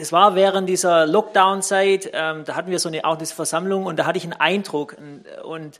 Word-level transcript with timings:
es 0.00 0.12
war 0.12 0.34
während 0.34 0.68
dieser 0.68 1.06
Lockdown-Zeit, 1.06 2.10
ähm, 2.12 2.44
da 2.44 2.56
hatten 2.56 2.70
wir 2.70 2.78
so 2.78 2.88
eine, 2.88 3.04
auch 3.04 3.18
eine 3.18 3.26
Versammlung 3.26 3.86
und 3.86 3.98
da 3.98 4.06
hatte 4.06 4.18
ich 4.18 4.24
einen 4.24 4.32
Eindruck 4.32 4.96
und, 4.98 5.24
und 5.44 5.78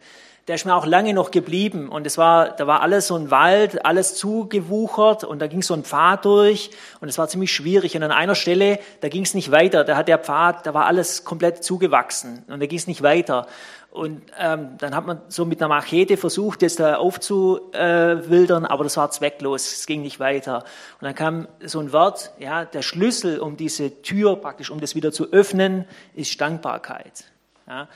der 0.49 0.57
ist 0.57 0.65
mir 0.65 0.75
auch 0.75 0.87
lange 0.87 1.15
noch 1.15 1.31
geblieben. 1.31 1.89
Und 1.89 2.07
es 2.07 2.19
war, 2.19 2.51
da 2.51 2.67
war 2.67 2.81
alles 2.81 3.07
so 3.07 3.15
ein 3.15 3.31
Wald, 3.31 3.85
alles 3.85 4.17
zugewuchert 4.17 5.23
und 5.23 5.39
da 5.39 5.47
ging 5.47 5.63
so 5.63 5.75
ein 5.75 5.85
Pfad 5.85 6.25
durch 6.25 6.71
und 7.01 7.09
es 7.09 7.19
war 7.19 7.29
ziemlich 7.29 7.53
schwierig. 7.53 7.95
Und 7.97 8.03
an 8.03 8.11
einer 8.11 8.35
Stelle, 8.35 8.81
da 9.01 9.09
ging 9.09 9.23
es 9.23 9.35
nicht 9.35 9.53
weiter. 9.53 9.85
Da 9.85 9.97
hat 9.97 10.09
der 10.09 10.19
Pfad, 10.19 10.67
da 10.67 10.75
war 10.75 10.87
alles 10.87 11.25
komplett 11.25 11.63
zugewachsen 11.63 12.43
und 12.49 12.59
da 12.59 12.67
ging 12.67 12.79
es 12.79 12.87
nicht 12.87 13.03
weiter. 13.03 13.47
Und 13.91 14.23
ähm, 14.39 14.77
dann 14.79 14.95
hat 14.95 15.05
man 15.05 15.21
so 15.29 15.45
mit 15.45 15.61
einer 15.61 15.69
Machete 15.69 16.17
versucht, 16.17 16.63
das 16.63 16.77
da 16.77 16.97
aufzuwildern, 16.97 18.65
aber 18.65 18.85
das 18.85 18.97
war 18.97 19.11
zwecklos, 19.11 19.73
es 19.73 19.87
ging 19.87 20.03
nicht 20.03 20.21
weiter. 20.21 20.59
Und 21.01 21.07
dann 21.07 21.15
kam 21.17 21.49
so 21.65 21.81
ein 21.81 21.93
Wort, 21.93 22.31
ja, 22.39 22.65
der 22.65 22.83
Schlüssel, 22.83 23.41
um 23.41 23.57
diese 23.57 24.03
Tür 24.03 24.37
praktisch, 24.37 24.71
um 24.71 24.81
das 24.81 24.95
wieder 24.95 25.11
zu 25.11 25.33
öffnen, 25.33 25.87
ist 26.15 26.41
Dankbarkeit. 26.41 27.25
Ja. 27.67 27.89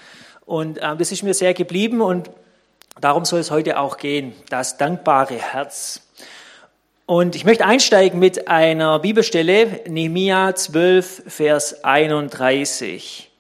Und 0.47 0.81
ähm, 0.83 0.99
das 0.99 1.13
ist 1.13 1.23
mir 1.23 1.33
sehr 1.33 1.55
geblieben 1.55 2.01
und 2.01 2.29
darum 3.01 3.25
soll 3.25 3.39
es 3.39 3.53
heute 3.53 3.79
auch 3.79 3.97
gehen, 3.97 4.33
das 4.51 4.77
dankbare 4.77 5.35
Herz. 5.35 6.01
Und 7.07 7.37
ich 7.37 7.45
möchte 7.45 7.67
einsteigen 7.67 8.19
mit 8.19 8.49
einer 8.49 8.99
Bibelstelle, 8.99 9.81
Nehemiah 9.87 10.55
12, 10.55 11.25
Vers 11.27 11.85
31. 11.85 13.31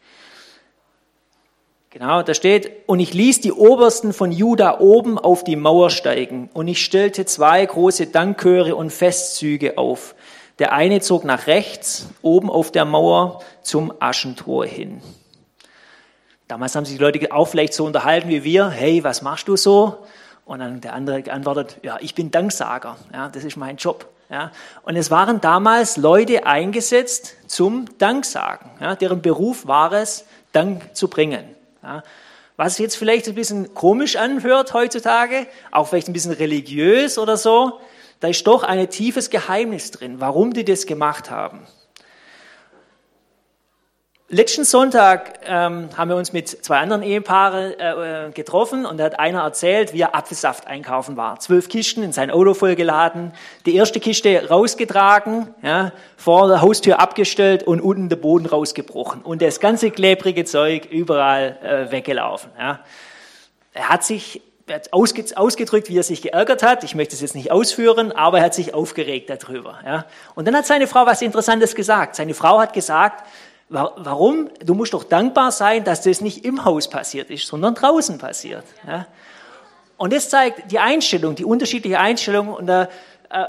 Genau, 1.95 2.23
da 2.25 2.35
steht, 2.35 2.73
und 2.87 2.99
ich 2.99 3.15
ließ 3.15 3.41
die 3.41 3.53
Obersten 3.53 4.13
von 4.13 4.33
Juda 4.33 4.81
oben 4.81 5.17
auf 5.17 5.45
die 5.45 5.55
Mauer 5.55 5.91
steigen, 5.91 6.51
und 6.53 6.67
ich 6.67 6.85
stellte 6.85 7.25
zwei 7.25 7.65
große 7.65 8.09
Dankchöre 8.09 8.75
und 8.75 8.93
Festzüge 8.93 9.79
auf. 9.79 10.17
Der 10.59 10.73
eine 10.73 11.01
zog 11.03 11.25
nach 11.25 11.47
rechts, 11.47 12.09
oben 12.21 12.51
auf 12.51 12.73
der 12.73 12.85
Mauer, 12.85 13.45
zum 13.63 13.95
Aschentor 14.01 14.67
hin. 14.67 15.03
Damals 16.49 16.75
haben 16.75 16.85
sich 16.85 16.97
die 16.97 17.01
Leute 17.01 17.31
auch 17.31 17.47
vielleicht 17.47 17.75
so 17.75 17.85
unterhalten 17.85 18.29
wie 18.29 18.43
wir, 18.43 18.71
hey, 18.71 19.05
was 19.05 19.23
machst 19.23 19.47
du 19.47 19.57
so? 19.57 19.99
Und 20.45 20.59
dann 20.59 20.81
der 20.81 20.95
andere 20.95 21.23
geantwortet, 21.23 21.79
ja, 21.85 21.99
ich 22.01 22.17
bin 22.17 22.33
Danksager, 22.33 22.97
ja, 23.13 23.29
das 23.29 23.45
ist 23.45 23.57
mein 23.57 23.77
Job. 23.77 24.09
Ja. 24.31 24.51
Und 24.83 24.97
es 24.97 25.13
waren 25.13 25.41
damals 25.41 25.97
Leute 25.97 26.45
eingesetzt 26.45 27.37
zum 27.47 27.85
Danksagen. 27.99 28.73
Ja, 28.81 28.97
deren 28.97 29.23
Beruf 29.23 29.69
war 29.69 29.93
es, 29.93 30.25
Dank 30.51 30.97
zu 30.97 31.07
bringen. 31.07 31.54
Ja, 31.85 32.03
was 32.57 32.79
jetzt 32.79 32.97
vielleicht 32.97 33.29
ein 33.29 33.35
bisschen 33.35 33.75
komisch 33.75 34.17
anhört 34.17 34.73
heutzutage, 34.75 35.47
auch 35.71 35.89
vielleicht 35.89 36.09
ein 36.09 36.13
bisschen 36.13 36.33
religiös 36.33 37.19
oder 37.19 37.37
so, 37.37 37.81
da 38.21 38.29
ist 38.29 38.47
doch 38.47 38.63
ein 38.63 38.89
tiefes 38.89 39.29
Geheimnis 39.29 39.91
drin, 39.91 40.21
warum 40.21 40.53
die 40.53 40.65
das 40.65 40.87
gemacht 40.87 41.31
haben. 41.31 41.67
Letzten 44.35 44.65
Sonntag 44.65 45.39
ähm, 45.47 45.91
haben 45.97 46.11
wir 46.11 46.17
uns 46.17 46.33
mit 46.33 46.49
zwei 46.49 46.79
anderen 46.79 47.05
Ehepaaren 47.05 47.73
äh, 47.79 48.33
getroffen 48.35 48.85
und 48.85 48.99
da 48.99 49.05
hat 49.05 49.21
einer 49.21 49.43
erzählt, 49.43 49.93
wie 49.93 50.01
er 50.01 50.17
Apfelsaft 50.17 50.67
einkaufen 50.67 51.17
war. 51.17 51.39
Zwölf 51.39 51.69
Kisten 51.69 52.03
in 52.03 52.11
sein 52.11 52.33
Auto 52.33 52.53
vollgeladen, 52.53 53.31
die 53.65 53.77
erste 53.77 54.01
Kiste 54.01 54.49
rausgetragen, 54.49 55.55
ja, 55.63 55.93
vor 56.17 56.49
der 56.49 56.63
Haustür 56.63 56.99
abgestellt 56.99 57.63
und 57.63 57.81
unten 57.81 58.09
der 58.09 58.17
Boden 58.17 58.47
rausgebrochen 58.47 59.23
und 59.23 59.41
das 59.41 59.61
ganze 59.61 59.93
klebrige 59.93 60.45
Zeug 60.45 60.87
überall 60.91 61.57
äh, 61.63 61.93
weggelaufen. 61.93 62.51
Ja. 62.59 62.81
Er 63.73 63.89
hat 63.89 64.03
sich 64.03 64.43
er 64.67 64.77
hat 64.77 64.93
ausgedrückt, 64.93 65.91
wie 65.91 65.99
er 65.99 66.03
sich 66.03 66.23
geärgert 66.23 66.63
hat. 66.63 66.85
Ich 66.85 66.95
möchte 66.95 67.15
es 67.15 67.21
jetzt 67.21 67.35
nicht 67.35 67.53
ausführen, 67.53 68.13
aber 68.13 68.39
er 68.39 68.45
hat 68.45 68.55
sich 68.55 68.73
aufgeregt 68.73 69.29
darüber. 69.29 69.79
Ja. 69.85 70.07
Und 70.35 70.47
dann 70.47 70.57
hat 70.57 70.67
seine 70.67 70.87
Frau 70.87 71.05
was 71.05 71.21
Interessantes 71.21 71.75
gesagt. 71.75 72.17
Seine 72.17 72.33
Frau 72.33 72.59
hat 72.59 72.73
gesagt, 72.73 73.27
Warum? 73.75 74.51
Du 74.65 74.75
musst 74.75 74.95
doch 74.95 75.03
dankbar 75.03 75.51
sein, 75.51 75.83
dass 75.83 76.03
das 76.03 76.21
nicht 76.21 76.45
im 76.45 76.65
Haus 76.65 76.89
passiert 76.89 77.29
ist, 77.31 77.49
sondern 77.49 77.75
draußen 77.75 78.19
passiert. 78.19 78.65
Ja? 78.87 79.07
Und 79.97 80.13
das 80.13 80.29
zeigt 80.29 80.71
die 80.71 80.79
Einstellung, 80.79 81.35
die 81.35 81.45
unterschiedliche 81.45 81.99
Einstellung 81.99 82.55
und, 82.55 82.69
äh, 82.69 82.87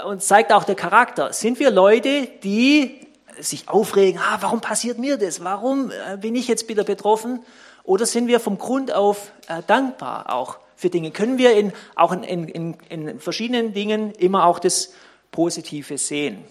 und 0.04 0.22
zeigt 0.22 0.52
auch 0.52 0.64
der 0.64 0.74
Charakter. 0.74 1.32
Sind 1.32 1.60
wir 1.60 1.70
Leute, 1.70 2.28
die 2.42 3.06
sich 3.38 3.68
aufregen, 3.68 4.20
ah, 4.20 4.38
warum 4.40 4.60
passiert 4.60 4.98
mir 4.98 5.16
das? 5.16 5.44
Warum 5.44 5.92
äh, 5.92 6.16
bin 6.16 6.34
ich 6.34 6.48
jetzt 6.48 6.68
wieder 6.68 6.82
betroffen? 6.82 7.44
Oder 7.84 8.04
sind 8.04 8.26
wir 8.26 8.40
vom 8.40 8.58
Grund 8.58 8.92
auf 8.92 9.30
äh, 9.46 9.62
dankbar 9.64 10.32
auch 10.34 10.58
für 10.74 10.90
Dinge? 10.90 11.12
Können 11.12 11.38
wir 11.38 11.52
in, 11.54 11.72
auch 11.94 12.10
in, 12.10 12.48
in, 12.48 12.76
in 12.88 13.20
verschiedenen 13.20 13.74
Dingen 13.74 14.10
immer 14.12 14.46
auch 14.46 14.58
das 14.58 14.92
Positive 15.30 15.98
sehen? 15.98 16.44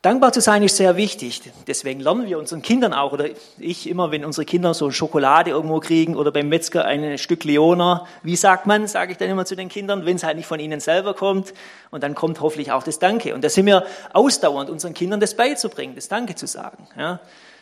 Dankbar 0.00 0.32
zu 0.32 0.40
sein 0.40 0.62
ist 0.62 0.76
sehr 0.76 0.96
wichtig. 0.96 1.42
Deswegen 1.66 1.98
lernen 1.98 2.28
wir 2.28 2.38
unseren 2.38 2.62
Kindern 2.62 2.92
auch, 2.92 3.12
oder 3.12 3.26
ich 3.58 3.88
immer, 3.88 4.12
wenn 4.12 4.24
unsere 4.24 4.44
Kinder 4.44 4.72
so 4.72 4.92
Schokolade 4.92 5.50
irgendwo 5.50 5.80
kriegen 5.80 6.14
oder 6.14 6.30
beim 6.30 6.48
Metzger 6.48 6.84
ein 6.84 7.18
Stück 7.18 7.42
Leona, 7.42 8.06
wie 8.22 8.36
sagt 8.36 8.66
man, 8.66 8.86
sage 8.86 9.10
ich 9.10 9.18
dann 9.18 9.28
immer 9.28 9.44
zu 9.44 9.56
den 9.56 9.68
Kindern, 9.68 10.06
wenn 10.06 10.14
es 10.14 10.22
halt 10.22 10.36
nicht 10.36 10.46
von 10.46 10.60
ihnen 10.60 10.78
selber 10.78 11.14
kommt. 11.14 11.52
Und 11.90 12.04
dann 12.04 12.14
kommt 12.14 12.40
hoffentlich 12.40 12.70
auch 12.70 12.84
das 12.84 13.00
Danke. 13.00 13.34
Und 13.34 13.42
da 13.42 13.48
sind 13.48 13.66
wir 13.66 13.84
ausdauernd, 14.12 14.70
unseren 14.70 14.94
Kindern 14.94 15.18
das 15.18 15.34
beizubringen, 15.34 15.96
das 15.96 16.06
Danke 16.06 16.36
zu 16.36 16.46
sagen. 16.46 16.86
Ja. 16.96 17.18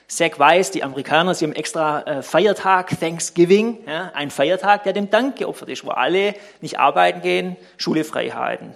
Zach 0.07 0.39
weiß, 0.39 0.73
die 0.73 0.85
Amerikaner, 0.85 1.35
sie 1.35 1.47
haben 1.47 1.55
extra 1.55 2.03
äh, 2.03 2.23
Feiertag, 2.23 3.01
Thanksgiving, 3.01 3.79
ja, 3.87 4.13
ein 4.15 4.31
Feiertag, 4.31 4.85
der 4.85 4.93
dem 4.93 5.09
Dank 5.09 5.37
geopfert 5.37 5.71
ist, 5.71 5.87
wo 5.87 5.91
alle 5.91 6.35
nicht 6.61 6.79
arbeiten 6.79 7.23
gehen, 7.23 7.57
Schule 7.79 8.05
frei 8.05 8.29
halten. 8.29 8.75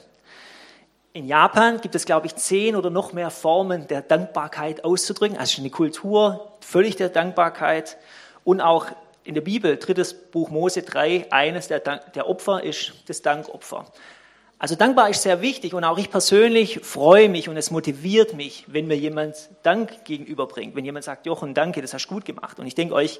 In 1.12 1.26
Japan 1.26 1.80
gibt 1.80 1.96
es, 1.96 2.04
glaube 2.04 2.28
ich, 2.28 2.36
zehn 2.36 2.76
oder 2.76 2.88
noch 2.88 3.12
mehr 3.12 3.30
Formen 3.30 3.88
der 3.88 4.00
Dankbarkeit 4.00 4.84
auszudrücken. 4.84 5.36
Also 5.36 5.60
eine 5.60 5.70
Kultur 5.70 6.52
völlig 6.60 6.94
der 6.94 7.08
Dankbarkeit. 7.08 7.96
Und 8.44 8.60
auch 8.60 8.86
in 9.24 9.34
der 9.34 9.40
Bibel, 9.40 9.76
drittes 9.76 10.14
Buch 10.14 10.50
Mose 10.50 10.82
3, 10.82 11.32
eines 11.32 11.66
der, 11.66 11.80
Dank, 11.80 12.12
der 12.12 12.28
Opfer 12.28 12.62
ist 12.62 12.92
das 13.08 13.22
Dankopfer. 13.22 13.86
Also 14.60 14.76
dankbar 14.76 15.10
ist 15.10 15.22
sehr 15.22 15.40
wichtig 15.40 15.74
und 15.74 15.82
auch 15.82 15.98
ich 15.98 16.10
persönlich 16.10 16.80
freue 16.84 17.28
mich 17.28 17.48
und 17.48 17.56
es 17.56 17.72
motiviert 17.72 18.34
mich, 18.34 18.66
wenn 18.68 18.86
mir 18.86 18.96
jemand 18.96 19.48
Dank 19.64 20.04
gegenüberbringt. 20.04 20.76
Wenn 20.76 20.84
jemand 20.84 21.04
sagt, 21.06 21.26
Jochen, 21.26 21.54
danke, 21.54 21.82
das 21.82 21.92
hast 21.92 22.06
du 22.06 22.14
gut 22.14 22.24
gemacht. 22.24 22.60
Und 22.60 22.66
ich 22.66 22.76
denke, 22.76 22.94
euch 22.94 23.18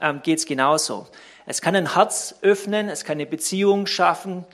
ähm, 0.00 0.22
geht 0.24 0.38
es 0.38 0.46
genauso. 0.46 1.06
Es 1.46 1.60
kann 1.60 1.76
ein 1.76 1.94
Herz 1.94 2.34
öffnen, 2.42 2.88
es 2.88 3.04
kann 3.04 3.18
eine 3.18 3.26
Beziehung 3.26 3.86
schaffen, 3.86 4.44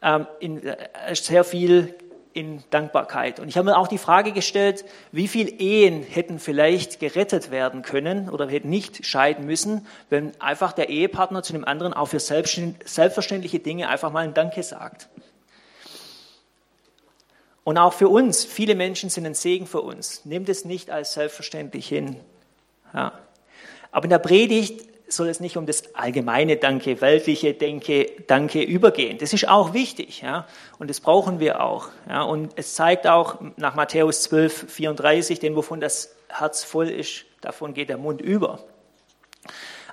ähm, 0.00 0.26
in, 0.40 0.64
äh, 0.64 0.76
sehr 1.14 1.44
viel 1.44 1.94
in 2.34 2.62
Dankbarkeit. 2.70 3.40
Und 3.40 3.48
ich 3.48 3.56
habe 3.56 3.70
mir 3.70 3.76
auch 3.76 3.88
die 3.88 3.98
Frage 3.98 4.32
gestellt, 4.32 4.84
wie 5.10 5.28
viele 5.28 5.50
Ehen 5.50 6.02
hätten 6.02 6.38
vielleicht 6.38 7.00
gerettet 7.00 7.50
werden 7.50 7.82
können 7.82 8.28
oder 8.28 8.48
hätten 8.48 8.70
nicht 8.70 9.04
scheiden 9.04 9.46
müssen, 9.46 9.86
wenn 10.10 10.32
einfach 10.40 10.72
der 10.72 10.88
Ehepartner 10.88 11.42
zu 11.42 11.52
dem 11.52 11.64
anderen 11.64 11.92
auch 11.92 12.06
für 12.06 12.20
selbstverständliche 12.20 13.58
Dinge 13.58 13.88
einfach 13.88 14.12
mal 14.12 14.24
ein 14.24 14.34
Danke 14.34 14.62
sagt. 14.62 15.08
Und 17.64 17.78
auch 17.78 17.92
für 17.92 18.08
uns, 18.08 18.44
viele 18.44 18.74
Menschen 18.74 19.08
sind 19.08 19.24
ein 19.24 19.34
Segen 19.34 19.66
für 19.66 19.82
uns. 19.82 20.24
Nehmt 20.24 20.48
es 20.48 20.64
nicht 20.64 20.90
als 20.90 21.12
selbstverständlich 21.12 21.86
hin. 21.86 22.16
Ja. 22.92 23.12
Aber 23.92 24.04
in 24.04 24.10
der 24.10 24.18
Predigt 24.18 24.91
soll 25.14 25.28
es 25.28 25.40
nicht 25.40 25.56
um 25.56 25.66
das 25.66 25.94
allgemeine 25.94 26.56
Danke, 26.56 27.00
weltliche 27.00 27.54
Denke, 27.54 28.10
Danke 28.26 28.62
übergehen. 28.62 29.18
Das 29.18 29.32
ist 29.32 29.48
auch 29.48 29.72
wichtig, 29.72 30.22
ja, 30.22 30.46
und 30.78 30.90
das 30.90 31.00
brauchen 31.00 31.40
wir 31.40 31.62
auch, 31.62 31.88
ja, 32.08 32.22
und 32.22 32.52
es 32.56 32.74
zeigt 32.74 33.06
auch 33.06 33.40
nach 33.56 33.74
Matthäus 33.74 34.22
12, 34.24 34.72
34, 34.72 35.40
denn 35.40 35.56
wovon 35.56 35.80
das 35.80 36.14
Herz 36.28 36.64
voll 36.64 36.88
ist, 36.88 37.24
davon 37.40 37.74
geht 37.74 37.88
der 37.88 37.98
Mund 37.98 38.20
über. 38.20 38.60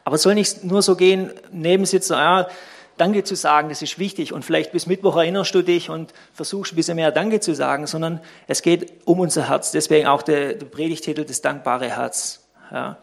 Aber 0.04 0.16
es 0.16 0.24
soll 0.24 0.36
nicht 0.36 0.64
nur 0.64 0.82
so 0.82 0.96
gehen, 0.96 1.32
Nebensitzen, 1.52 2.14
ja, 2.14 2.48
Danke 2.98 3.24
zu 3.24 3.36
sagen, 3.36 3.70
das 3.70 3.82
ist 3.82 3.98
wichtig 3.98 4.34
und 4.34 4.44
vielleicht 4.44 4.74
bis 4.74 4.86
Mittwoch 4.86 5.16
erinnerst 5.16 5.56
du 5.56 5.62
dich 5.62 5.90
und 5.90 6.14
versuchst 6.34 6.74
ein 6.74 6.76
bisschen 6.76 6.98
mehr 6.98 7.14
Danke 7.14 7.40
zu 7.40 7.56
sagen, 7.56 7.88
sondern 7.88 8.20
es 8.46 8.62
geht 8.62 8.92
um 9.06 9.22
unser 9.22 9.48
Herz. 9.48 9.72
Deswegen 9.72 10.08
auch 10.08 10.22
der, 10.22 10.56
der 10.56 10.66
Predigtitel, 10.66 11.24
das 11.24 11.40
dankbare 11.40 11.96
Herz. 11.96 12.46
Ja. 12.72 12.98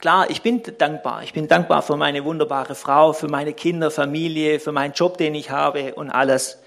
Klar, 0.00 0.30
ich 0.30 0.40
bin 0.40 0.62
dankbar. 0.78 1.22
Ich 1.24 1.34
bin 1.34 1.46
dankbar 1.46 1.82
für 1.82 1.94
meine 1.94 2.24
wunderbare 2.24 2.74
Frau, 2.74 3.12
für 3.12 3.28
meine 3.28 3.52
Kinder, 3.52 3.90
Familie, 3.90 4.58
für 4.58 4.72
meinen 4.72 4.94
Job, 4.94 5.18
den 5.18 5.34
ich 5.34 5.50
habe 5.50 5.94
und 5.94 6.10
alles. 6.10 6.58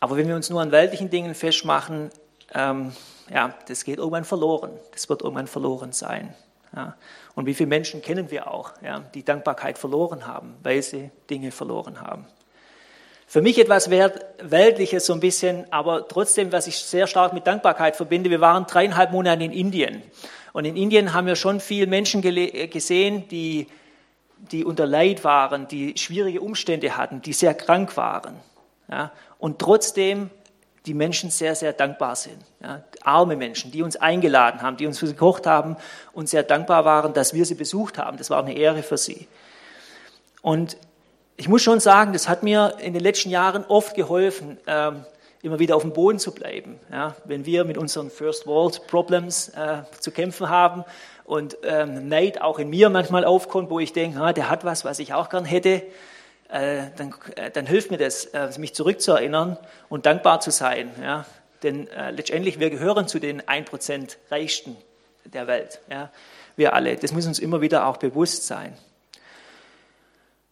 Aber 0.00 0.16
wenn 0.16 0.26
wir 0.26 0.34
uns 0.34 0.50
nur 0.50 0.60
an 0.60 0.72
weltlichen 0.72 1.08
Dingen 1.08 1.36
festmachen, 1.36 2.10
ähm, 2.52 2.92
ja, 3.32 3.54
das 3.68 3.84
geht 3.84 3.98
irgendwann 3.98 4.24
verloren. 4.24 4.72
Das 4.90 5.08
wird 5.08 5.22
irgendwann 5.22 5.46
verloren 5.46 5.92
sein. 5.92 6.34
Ja. 6.74 6.96
Und 7.36 7.46
wie 7.46 7.54
viele 7.54 7.68
Menschen 7.68 8.02
kennen 8.02 8.28
wir 8.28 8.50
auch, 8.50 8.72
ja, 8.82 9.04
die 9.14 9.24
Dankbarkeit 9.24 9.78
verloren 9.78 10.26
haben, 10.26 10.56
weil 10.64 10.82
sie 10.82 11.12
Dinge 11.30 11.52
verloren 11.52 12.00
haben. 12.00 12.26
Für 13.28 13.40
mich 13.40 13.58
etwas 13.58 13.88
Weltliches 13.88 15.06
so 15.06 15.12
ein 15.12 15.20
bisschen, 15.20 15.72
aber 15.72 16.06
trotzdem, 16.08 16.50
was 16.50 16.66
ich 16.66 16.78
sehr 16.78 17.06
stark 17.06 17.32
mit 17.32 17.46
Dankbarkeit 17.46 17.94
verbinde. 17.96 18.30
Wir 18.30 18.40
waren 18.40 18.66
dreieinhalb 18.66 19.12
Monate 19.12 19.44
in 19.44 19.52
Indien 19.52 20.02
und 20.56 20.64
in 20.64 20.74
Indien 20.74 21.12
haben 21.12 21.26
wir 21.26 21.36
schon 21.36 21.60
viele 21.60 21.86
Menschen 21.86 22.22
gesehen, 22.22 23.28
die, 23.28 23.66
die 24.38 24.64
unter 24.64 24.86
Leid 24.86 25.22
waren, 25.22 25.68
die 25.68 25.92
schwierige 25.98 26.40
Umstände 26.40 26.96
hatten, 26.96 27.20
die 27.20 27.34
sehr 27.34 27.52
krank 27.52 27.94
waren. 27.98 28.36
Ja, 28.90 29.12
und 29.38 29.58
trotzdem 29.58 30.30
die 30.86 30.94
Menschen 30.94 31.28
sehr, 31.28 31.54
sehr 31.54 31.74
dankbar 31.74 32.16
sind. 32.16 32.38
Ja, 32.62 32.82
arme 33.02 33.36
Menschen, 33.36 33.70
die 33.70 33.82
uns 33.82 33.96
eingeladen 33.96 34.62
haben, 34.62 34.78
die 34.78 34.86
uns 34.86 35.00
gekocht 35.00 35.46
haben 35.46 35.76
und 36.14 36.30
sehr 36.30 36.42
dankbar 36.42 36.86
waren, 36.86 37.12
dass 37.12 37.34
wir 37.34 37.44
sie 37.44 37.54
besucht 37.54 37.98
haben. 37.98 38.16
Das 38.16 38.30
war 38.30 38.42
eine 38.42 38.56
Ehre 38.56 38.82
für 38.82 38.96
sie. 38.96 39.28
Und 40.40 40.78
ich 41.36 41.50
muss 41.50 41.60
schon 41.60 41.80
sagen, 41.80 42.14
das 42.14 42.30
hat 42.30 42.42
mir 42.42 42.78
in 42.80 42.94
den 42.94 43.02
letzten 43.02 43.28
Jahren 43.28 43.62
oft 43.66 43.94
geholfen, 43.94 44.56
ähm, 44.66 45.04
immer 45.46 45.60
wieder 45.60 45.76
auf 45.76 45.82
dem 45.82 45.92
Boden 45.92 46.18
zu 46.18 46.32
bleiben. 46.32 46.78
Ja, 46.90 47.14
wenn 47.24 47.46
wir 47.46 47.64
mit 47.64 47.78
unseren 47.78 48.10
First 48.10 48.46
World 48.46 48.86
Problems 48.88 49.48
äh, 49.50 49.82
zu 50.00 50.10
kämpfen 50.10 50.48
haben 50.48 50.84
und 51.24 51.56
ähm, 51.62 52.08
Neid 52.08 52.42
auch 52.42 52.58
in 52.58 52.68
mir 52.68 52.90
manchmal 52.90 53.24
aufkommt, 53.24 53.70
wo 53.70 53.78
ich 53.78 53.92
denke, 53.92 54.20
ah, 54.20 54.32
der 54.32 54.50
hat 54.50 54.64
was, 54.64 54.84
was 54.84 54.98
ich 54.98 55.14
auch 55.14 55.28
gern 55.28 55.44
hätte, 55.44 55.82
äh, 56.48 56.82
dann, 56.96 57.14
äh, 57.36 57.50
dann, 57.52 57.64
hilft 57.66 57.92
mir 57.92 57.96
das, 57.96 58.26
äh, 58.26 58.50
mich 58.58 58.74
zurückzuerinnern 58.74 59.56
und 59.88 60.04
dankbar 60.04 60.40
zu 60.40 60.50
sein. 60.50 60.90
Ja? 61.00 61.24
Denn 61.62 61.88
äh, 61.88 62.10
letztendlich, 62.10 62.58
wir 62.58 62.70
gehören 62.70 63.06
zu 63.06 63.20
den 63.20 63.40
1% 63.40 64.16
Reichsten 64.30 64.76
der 65.24 65.46
Welt. 65.46 65.80
Ja? 65.88 66.10
Wir 66.56 66.74
alle. 66.74 66.96
Das 66.96 67.12
muss 67.12 67.26
uns 67.26 67.38
immer 67.38 67.60
wieder 67.60 67.86
auch 67.86 67.98
bewusst 67.98 68.46
sein. 68.46 68.76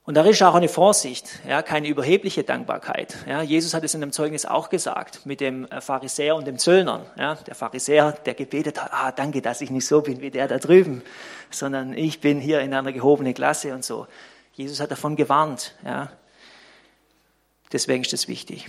Und 0.06 0.14
da 0.14 0.22
ist 0.24 0.42
auch 0.42 0.54
eine 0.54 0.68
Vorsicht, 0.68 1.40
ja, 1.48 1.62
keine 1.62 1.88
überhebliche 1.88 2.44
Dankbarkeit. 2.44 3.16
Ja, 3.26 3.40
Jesus 3.40 3.72
hat 3.72 3.84
es 3.84 3.94
in 3.94 4.02
dem 4.02 4.12
Zeugnis 4.12 4.44
auch 4.44 4.68
gesagt, 4.68 5.24
mit 5.24 5.40
dem 5.40 5.64
äh, 5.66 5.80
Pharisäer 5.80 6.36
und 6.36 6.46
dem 6.46 6.58
Zöllner. 6.58 7.06
Ja, 7.18 7.36
der 7.36 7.54
Pharisäer, 7.54 8.12
der 8.12 8.34
gebetet 8.34 8.82
hat, 8.82 8.92
ah, 8.92 9.12
danke, 9.12 9.40
dass 9.40 9.62
ich 9.62 9.70
nicht 9.70 9.86
so 9.86 10.02
bin 10.02 10.20
wie 10.20 10.30
der 10.30 10.46
da 10.46 10.58
drüben, 10.58 11.02
sondern 11.50 11.94
ich 11.96 12.20
bin 12.20 12.38
hier 12.38 12.60
in 12.60 12.74
einer 12.74 12.92
gehobenen 12.92 13.32
Klasse 13.32 13.72
und 13.72 13.82
so. 13.82 14.06
Jesus 14.52 14.78
hat 14.78 14.90
davon 14.90 15.16
gewarnt. 15.16 15.74
Ja. 15.84 16.10
Deswegen 17.72 18.02
ist 18.02 18.12
das 18.12 18.28
wichtig. 18.28 18.68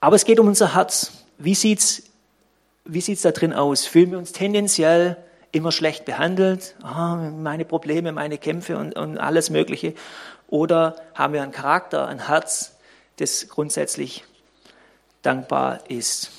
Aber 0.00 0.16
es 0.16 0.24
geht 0.24 0.40
um 0.40 0.48
unser 0.48 0.74
Herz. 0.74 1.12
Wie 1.36 1.54
sieht's, 1.54 2.04
wie 2.86 3.02
sieht's 3.02 3.20
da 3.20 3.32
drin 3.32 3.52
aus? 3.52 3.84
Fühlen 3.84 4.12
wir 4.12 4.18
uns 4.18 4.32
tendenziell 4.32 5.18
immer 5.52 5.72
schlecht 5.72 6.06
behandelt? 6.06 6.74
Oh, 6.82 7.16
meine 7.16 7.66
Probleme, 7.66 8.12
meine 8.12 8.38
Kämpfe 8.38 8.78
und, 8.78 8.96
und 8.96 9.18
alles 9.18 9.50
Mögliche. 9.50 9.94
Oder 10.50 10.96
haben 11.14 11.32
wir 11.32 11.42
einen 11.42 11.52
Charakter, 11.52 12.08
ein 12.08 12.26
Herz, 12.26 12.76
das 13.16 13.48
grundsätzlich 13.48 14.24
dankbar 15.22 15.88
ist? 15.88 16.30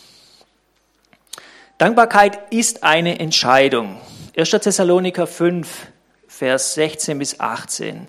Dankbarkeit 1.78 2.54
ist 2.54 2.84
eine 2.84 3.20
Entscheidung. 3.20 4.00
1. 4.38 4.50
Thessaloniker 4.50 5.26
5, 5.26 5.88
Vers 6.28 6.74
16 6.76 7.18
bis 7.18 7.40
18. 7.40 8.08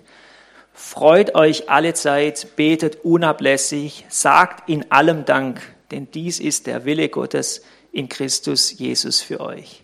Freut 0.73 1.35
euch 1.35 1.69
alle 1.69 1.93
Zeit, 1.93 2.55
betet 2.55 3.05
unablässig, 3.05 4.05
sagt 4.09 4.69
in 4.69 4.91
allem 4.91 5.23
Dank, 5.23 5.61
denn 5.91 6.11
dies 6.11 6.39
ist 6.39 6.67
der 6.67 6.83
Wille 6.83 7.09
Gottes 7.09 7.63
in 7.91 8.09
Christus 8.09 8.77
Jesus 8.77 9.21
für 9.21 9.39
euch. 9.39 9.83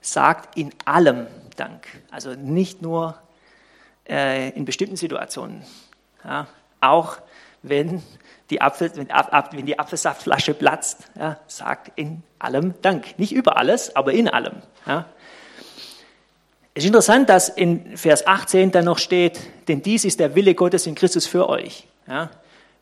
Sagt 0.00 0.56
in 0.56 0.70
allem 0.84 1.26
Dank, 1.56 1.86
also 2.10 2.34
nicht 2.34 2.80
nur 2.80 3.20
äh, 4.08 4.50
in 4.50 4.64
bestimmten 4.64 4.96
Situationen. 4.96 5.62
Ja, 6.24 6.46
auch 6.80 7.18
wenn 7.62 8.02
die, 8.50 8.60
Apfel, 8.60 8.90
wenn, 8.94 9.08
wenn 9.08 9.66
die 9.66 9.78
Apfelsaftflasche 9.78 10.54
platzt, 10.54 11.08
ja, 11.18 11.38
sagt 11.46 11.92
in 11.96 12.22
allem 12.38 12.74
Dank. 12.82 13.18
Nicht 13.18 13.32
über 13.32 13.56
alles, 13.56 13.94
aber 13.94 14.12
in 14.12 14.28
allem. 14.28 14.56
Ja. 14.86 15.06
Es 16.74 16.84
ist 16.84 16.88
interessant, 16.88 17.28
dass 17.28 17.48
in 17.48 17.96
Vers 17.96 18.26
18 18.26 18.70
dann 18.70 18.84
noch 18.84 18.98
steht, 18.98 19.40
denn 19.66 19.82
dies 19.82 20.04
ist 20.04 20.20
der 20.20 20.34
Wille 20.34 20.54
Gottes 20.54 20.86
in 20.86 20.94
Christus 20.94 21.26
für 21.26 21.48
euch. 21.48 21.88
Ja. 22.06 22.30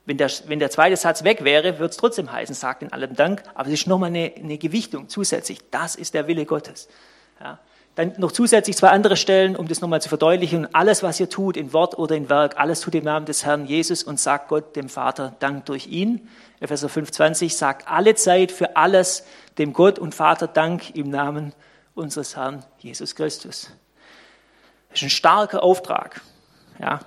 Wenn, 0.05 0.19
der, 0.19 0.31
wenn 0.47 0.59
der 0.59 0.71
zweite 0.71 0.97
Satz 0.97 1.25
weg 1.25 1.43
wäre, 1.43 1.79
würde 1.79 1.91
es 1.91 1.97
trotzdem 1.97 2.31
heißen, 2.31 2.55
sagt 2.55 2.83
in 2.83 2.93
allem 2.93 3.17
Dank, 3.17 3.43
aber 3.55 3.69
es 3.69 3.75
ist 3.75 3.87
nochmal 3.87 4.09
eine, 4.11 4.33
eine 4.37 4.59
Gewichtung 4.59 5.09
zusätzlich. 5.09 5.59
Das 5.71 5.97
ist 5.97 6.15
der 6.15 6.29
Wille 6.29 6.47
Gottes. 6.47 6.89
Ja. 7.41 7.59
Dann 7.97 8.13
noch 8.19 8.31
zusätzlich 8.31 8.77
zwei 8.77 8.91
andere 8.91 9.17
Stellen, 9.17 9.57
um 9.57 9.69
das 9.69 9.81
nochmal 9.81 10.03
zu 10.03 10.11
verdeutlichen. 10.11 10.73
alles, 10.75 11.03
was 11.03 11.19
ihr 11.19 11.31
tut, 11.31 11.57
in 11.57 11.73
Wort 11.73 11.99
oder 11.99 12.15
in 12.15 12.29
Werk, 12.29 12.59
alles 12.59 12.81
tut 12.83 12.95
im 12.95 13.05
Namen 13.05 13.25
des 13.25 13.47
Herrn 13.47 13.65
Jesus 13.65 14.03
und 14.03 14.21
sagt 14.21 14.49
Gott, 14.49 14.77
dem 14.77 14.91
Vater, 14.91 15.35
Dank 15.39 15.65
durch 15.65 15.87
ihn. 15.87 16.29
Epheser 16.61 16.89
5,20 16.89 17.51
sagt 17.51 17.89
alle 17.89 18.15
Zeit 18.15 18.53
für 18.53 18.77
alles 18.77 19.25
dem 19.57 19.73
Gott 19.73 19.99
und 19.99 20.15
Vater 20.15 20.47
Dank 20.47 20.95
im 20.95 21.09
Namen 21.09 21.55
unseres 21.95 22.37
Herrn 22.37 22.65
Jesus 22.79 23.15
Christus. 23.15 23.71
Das 24.91 24.99
ist 24.99 25.03
ein 25.05 25.11
starker 25.11 25.63
Auftrag. 25.63 26.21
Ja. 26.79 27.01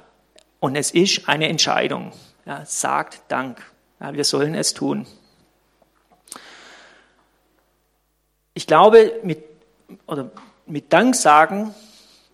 Und 0.59 0.75
es 0.75 0.89
ist 0.89 1.29
eine 1.29 1.49
Entscheidung. 1.49 2.13
Ja, 2.47 2.65
sagt 2.65 3.21
Dank. 3.27 3.61
Ja, 3.99 4.13
wir 4.15 4.23
sollen 4.23 4.55
es 4.55 4.73
tun. 4.73 5.05
Ich 8.55 8.65
glaube, 8.65 9.19
mit, 9.21 9.43
oder 10.07 10.31
mit 10.69 10.93
Danksagen, 10.93 11.73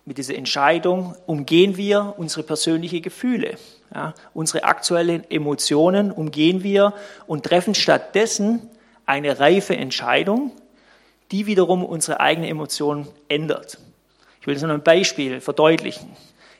mit 0.04 0.18
dieser 0.18 0.36
Entscheidung, 0.36 1.16
umgehen 1.26 1.76
wir 1.76 2.14
unsere 2.16 2.42
persönlichen 2.42 3.02
Gefühle. 3.02 3.56
Ja, 3.94 4.14
unsere 4.34 4.64
aktuellen 4.64 5.28
Emotionen 5.30 6.10
umgehen 6.10 6.62
wir 6.62 6.92
und 7.26 7.44
treffen 7.44 7.74
stattdessen 7.74 8.68
eine 9.06 9.38
reife 9.38 9.76
Entscheidung, 9.76 10.52
die 11.30 11.46
wiederum 11.46 11.84
unsere 11.84 12.20
eigene 12.20 12.48
Emotion 12.48 13.08
ändert. 13.28 13.78
Ich 14.40 14.46
will 14.46 14.54
das 14.54 14.62
noch 14.62 14.70
ein 14.70 14.82
Beispiel 14.82 15.40
verdeutlichen. 15.40 16.10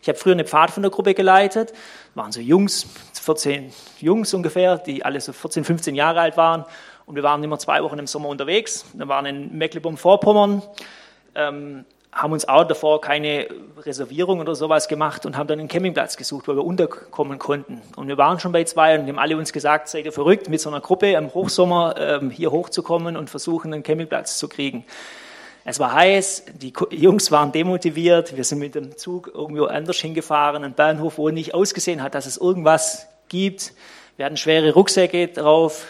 Ich 0.03 0.09
habe 0.09 0.19
früher 0.19 0.35
eine 0.35 0.45
Pfadfindergruppe 0.45 1.15
geleitet, 1.15 1.73
waren 2.15 2.31
so 2.31 2.41
Jungs, 2.41 2.87
14 3.15 3.73
Jungs 4.01 4.33
ungefähr, 4.35 4.79
die 4.79 5.05
alle 5.05 5.21
so 5.21 5.33
14, 5.33 5.65
15 5.65 5.95
Jahre 5.95 6.21
alt 6.21 6.37
waren. 6.37 6.65
Und 7.07 7.17
wir 7.17 7.23
waren 7.23 7.43
immer 7.43 7.59
zwei 7.59 7.83
Wochen 7.83 7.99
im 7.99 8.07
Sommer 8.07 8.29
unterwegs. 8.29 8.85
Wir 8.95 9.09
waren 9.09 9.27
in 9.27 9.57
Mecklenburg-Vorpommern 9.59 10.63
ähm, 11.37 11.85
haben 12.17 12.33
uns 12.33 12.49
auch 12.49 12.65
davor 12.65 13.03
keine 13.03 13.47
Reservierung 13.79 14.41
oder 14.41 14.55
sowas 14.55 14.89
gemacht 14.89 15.27
und 15.27 15.37
haben 15.37 15.49
dann 15.49 15.59
einen 15.59 15.69
Campingplatz 15.69 16.17
gesucht, 16.17 16.49
wo 16.49 16.55
wir 16.55 16.65
unterkommen 16.65 17.39
konnten. 17.39 17.83
Und 17.95 18.09
wir 18.09 18.17
waren 18.17 18.41
schon 18.41 18.53
bei 18.53 18.65
zwei 18.65 18.99
und 18.99 19.07
haben 19.07 19.19
alle 19.19 19.37
uns 19.37 19.53
gesagt, 19.53 19.89
seid 19.89 20.07
ihr 20.07 20.13
verrückt, 20.13 20.49
mit 20.49 20.61
so 20.61 20.71
einer 20.71 20.81
Gruppe 20.81 21.13
im 21.13 21.35
Hochsommer 21.35 21.95
ähm, 21.99 22.31
hier 22.31 22.53
hochzukommen 22.53 23.19
und 23.19 23.29
versuchen, 23.29 23.75
einen 23.75 23.83
Campingplatz 23.83 24.39
zu 24.39 24.49
kriegen. 24.49 24.87
Es 25.67 25.79
war 25.79 25.93
heiß, 25.93 26.45
die 26.55 26.73
Jungs 26.91 27.31
waren 27.33 27.53
demotiviert, 27.53 28.35
wir 28.37 28.45
sind 28.45 28.61
mit 28.61 28.77
dem 28.77 28.97
Zug 28.97 29.33
irgendwo 29.35 29.65
anders 29.65 29.99
hingefahren, 29.99 30.65
ein 30.65 30.75
Bahnhof, 30.75 31.19
wo 31.19 31.29
nicht 31.29 31.55
ausgesehen 31.55 32.03
hat, 32.03 32.15
dass 32.15 32.25
es 32.25 32.39
irgendwas 32.39 33.09
gibt. 33.29 33.75
Wir 34.17 34.25
hatten 34.25 34.37
schwere 34.39 34.73
Rucksäcke 34.73 35.29
drauf, 35.29 35.87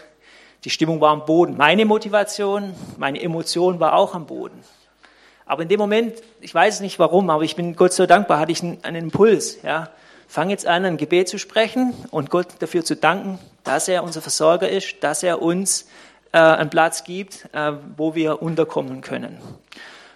die 0.64 0.70
Stimmung 0.70 1.00
war 1.00 1.10
am 1.10 1.24
Boden. 1.24 1.56
Meine 1.56 1.84
Motivation, 1.84 2.74
meine 2.96 3.22
Emotion 3.22 3.78
war 3.78 3.94
auch 3.94 4.14
am 4.14 4.26
Boden. 4.26 4.64
Aber 5.46 5.62
in 5.62 5.68
dem 5.68 5.78
Moment, 5.78 6.14
ich 6.40 6.54
weiß 6.54 6.80
nicht 6.80 6.98
warum, 6.98 7.30
aber 7.30 7.44
ich 7.44 7.54
bin 7.54 7.76
Gott 7.76 7.92
so 7.92 8.04
dankbar, 8.04 8.40
hatte 8.40 8.52
ich 8.52 8.62
einen, 8.62 8.78
einen 8.82 9.04
Impuls. 9.04 9.58
Ja. 9.62 9.90
Fang 10.28 10.50
jetzt 10.50 10.66
an, 10.66 10.84
ein 10.84 10.96
Gebet 10.96 11.28
zu 11.28 11.38
sprechen 11.38 11.94
und 12.10 12.30
Gott 12.30 12.48
dafür 12.58 12.84
zu 12.84 12.96
danken, 12.96 13.38
dass 13.62 13.86
er 13.86 14.02
unser 14.02 14.20
Versorger 14.20 14.68
ist, 14.68 14.96
dass 15.00 15.22
er 15.22 15.40
uns 15.40 15.86
äh, 16.32 16.38
einen 16.38 16.68
Platz 16.68 17.04
gibt, 17.04 17.48
äh, 17.52 17.72
wo 17.96 18.16
wir 18.16 18.42
unterkommen 18.42 19.02
können. 19.02 19.38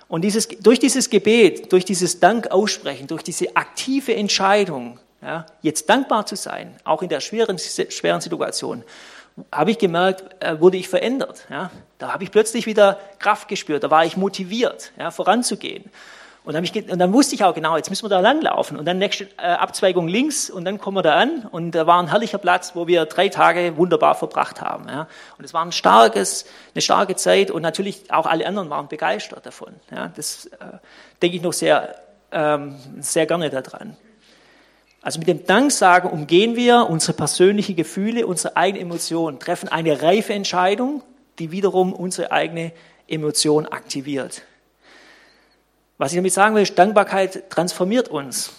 Und 0.08 0.22
dieses, 0.22 0.48
durch 0.48 0.80
dieses 0.80 1.08
Gebet, 1.08 1.72
durch 1.72 1.84
dieses 1.84 2.18
Dank 2.18 2.50
aussprechen, 2.50 3.06
durch 3.06 3.22
diese 3.22 3.56
aktive 3.56 4.16
Entscheidung, 4.16 4.98
ja, 5.22 5.46
jetzt 5.62 5.88
dankbar 5.88 6.26
zu 6.26 6.34
sein, 6.34 6.74
auch 6.82 7.02
in 7.02 7.08
der 7.08 7.20
schweren, 7.20 7.58
schweren 7.58 8.20
Situation, 8.20 8.82
habe 9.52 9.70
ich 9.70 9.78
gemerkt, 9.78 10.42
äh, 10.42 10.60
wurde 10.60 10.76
ich 10.76 10.88
verändert. 10.88 11.46
Ja? 11.50 11.70
Da 11.98 12.12
habe 12.12 12.24
ich 12.24 12.30
plötzlich 12.30 12.66
wieder 12.66 12.98
Kraft 13.18 13.48
gespürt, 13.48 13.84
da 13.84 13.90
war 13.90 14.04
ich 14.04 14.16
motiviert, 14.16 14.92
ja, 14.98 15.10
voranzugehen. 15.10 15.90
Und 16.42 16.54
dann, 16.54 16.64
ich, 16.64 16.74
und 16.74 16.98
dann, 16.98 17.12
wusste 17.12 17.34
ich 17.34 17.44
auch 17.44 17.54
genau, 17.54 17.76
jetzt 17.76 17.90
müssen 17.90 18.04
wir 18.04 18.08
da 18.08 18.20
langlaufen. 18.20 18.78
Und 18.78 18.86
dann 18.86 18.96
nächste 18.96 19.24
äh, 19.36 19.42
Abzweigung 19.42 20.08
links 20.08 20.48
und 20.48 20.64
dann 20.64 20.78
kommen 20.78 20.96
wir 20.96 21.02
da 21.02 21.16
an. 21.16 21.46
Und 21.50 21.72
da 21.72 21.86
war 21.86 22.02
ein 22.02 22.08
herrlicher 22.08 22.38
Platz, 22.38 22.74
wo 22.74 22.86
wir 22.86 23.04
drei 23.04 23.28
Tage 23.28 23.76
wunderbar 23.76 24.14
verbracht 24.14 24.62
haben. 24.62 24.88
Ja. 24.88 25.06
Und 25.36 25.44
es 25.44 25.52
war 25.52 25.62
ein 25.64 25.72
starkes, 25.72 26.46
eine 26.74 26.80
starke 26.80 27.14
Zeit 27.16 27.50
und 27.50 27.60
natürlich 27.60 28.10
auch 28.10 28.24
alle 28.24 28.46
anderen 28.46 28.70
waren 28.70 28.88
begeistert 28.88 29.44
davon. 29.44 29.74
Ja. 29.94 30.10
Das 30.16 30.46
äh, 30.46 30.78
denke 31.20 31.36
ich 31.36 31.42
noch 31.42 31.52
sehr, 31.52 31.94
ähm, 32.32 32.76
sehr 33.00 33.26
gerne 33.26 33.50
daran. 33.50 33.98
Also 35.02 35.18
mit 35.18 35.28
dem 35.28 35.46
Danksagen 35.46 36.10
umgehen 36.10 36.56
wir 36.56 36.86
unsere 36.88 37.14
persönlichen 37.14 37.74
Gefühle, 37.74 38.26
unsere 38.26 38.56
eigenen 38.56 38.82
Emotionen, 38.82 39.38
treffen 39.38 39.68
eine 39.68 40.02
reife 40.02 40.34
Entscheidung, 40.34 41.02
die 41.38 41.50
wiederum 41.50 41.92
unsere 41.92 42.32
eigene 42.32 42.72
Emotion 43.08 43.66
aktiviert. 43.66 44.42
Was 45.96 46.12
ich 46.12 46.16
damit 46.16 46.32
sagen 46.32 46.54
will, 46.54 46.62
ist, 46.62 46.78
Dankbarkeit 46.78 47.50
transformiert 47.50 48.08
uns. 48.08 48.52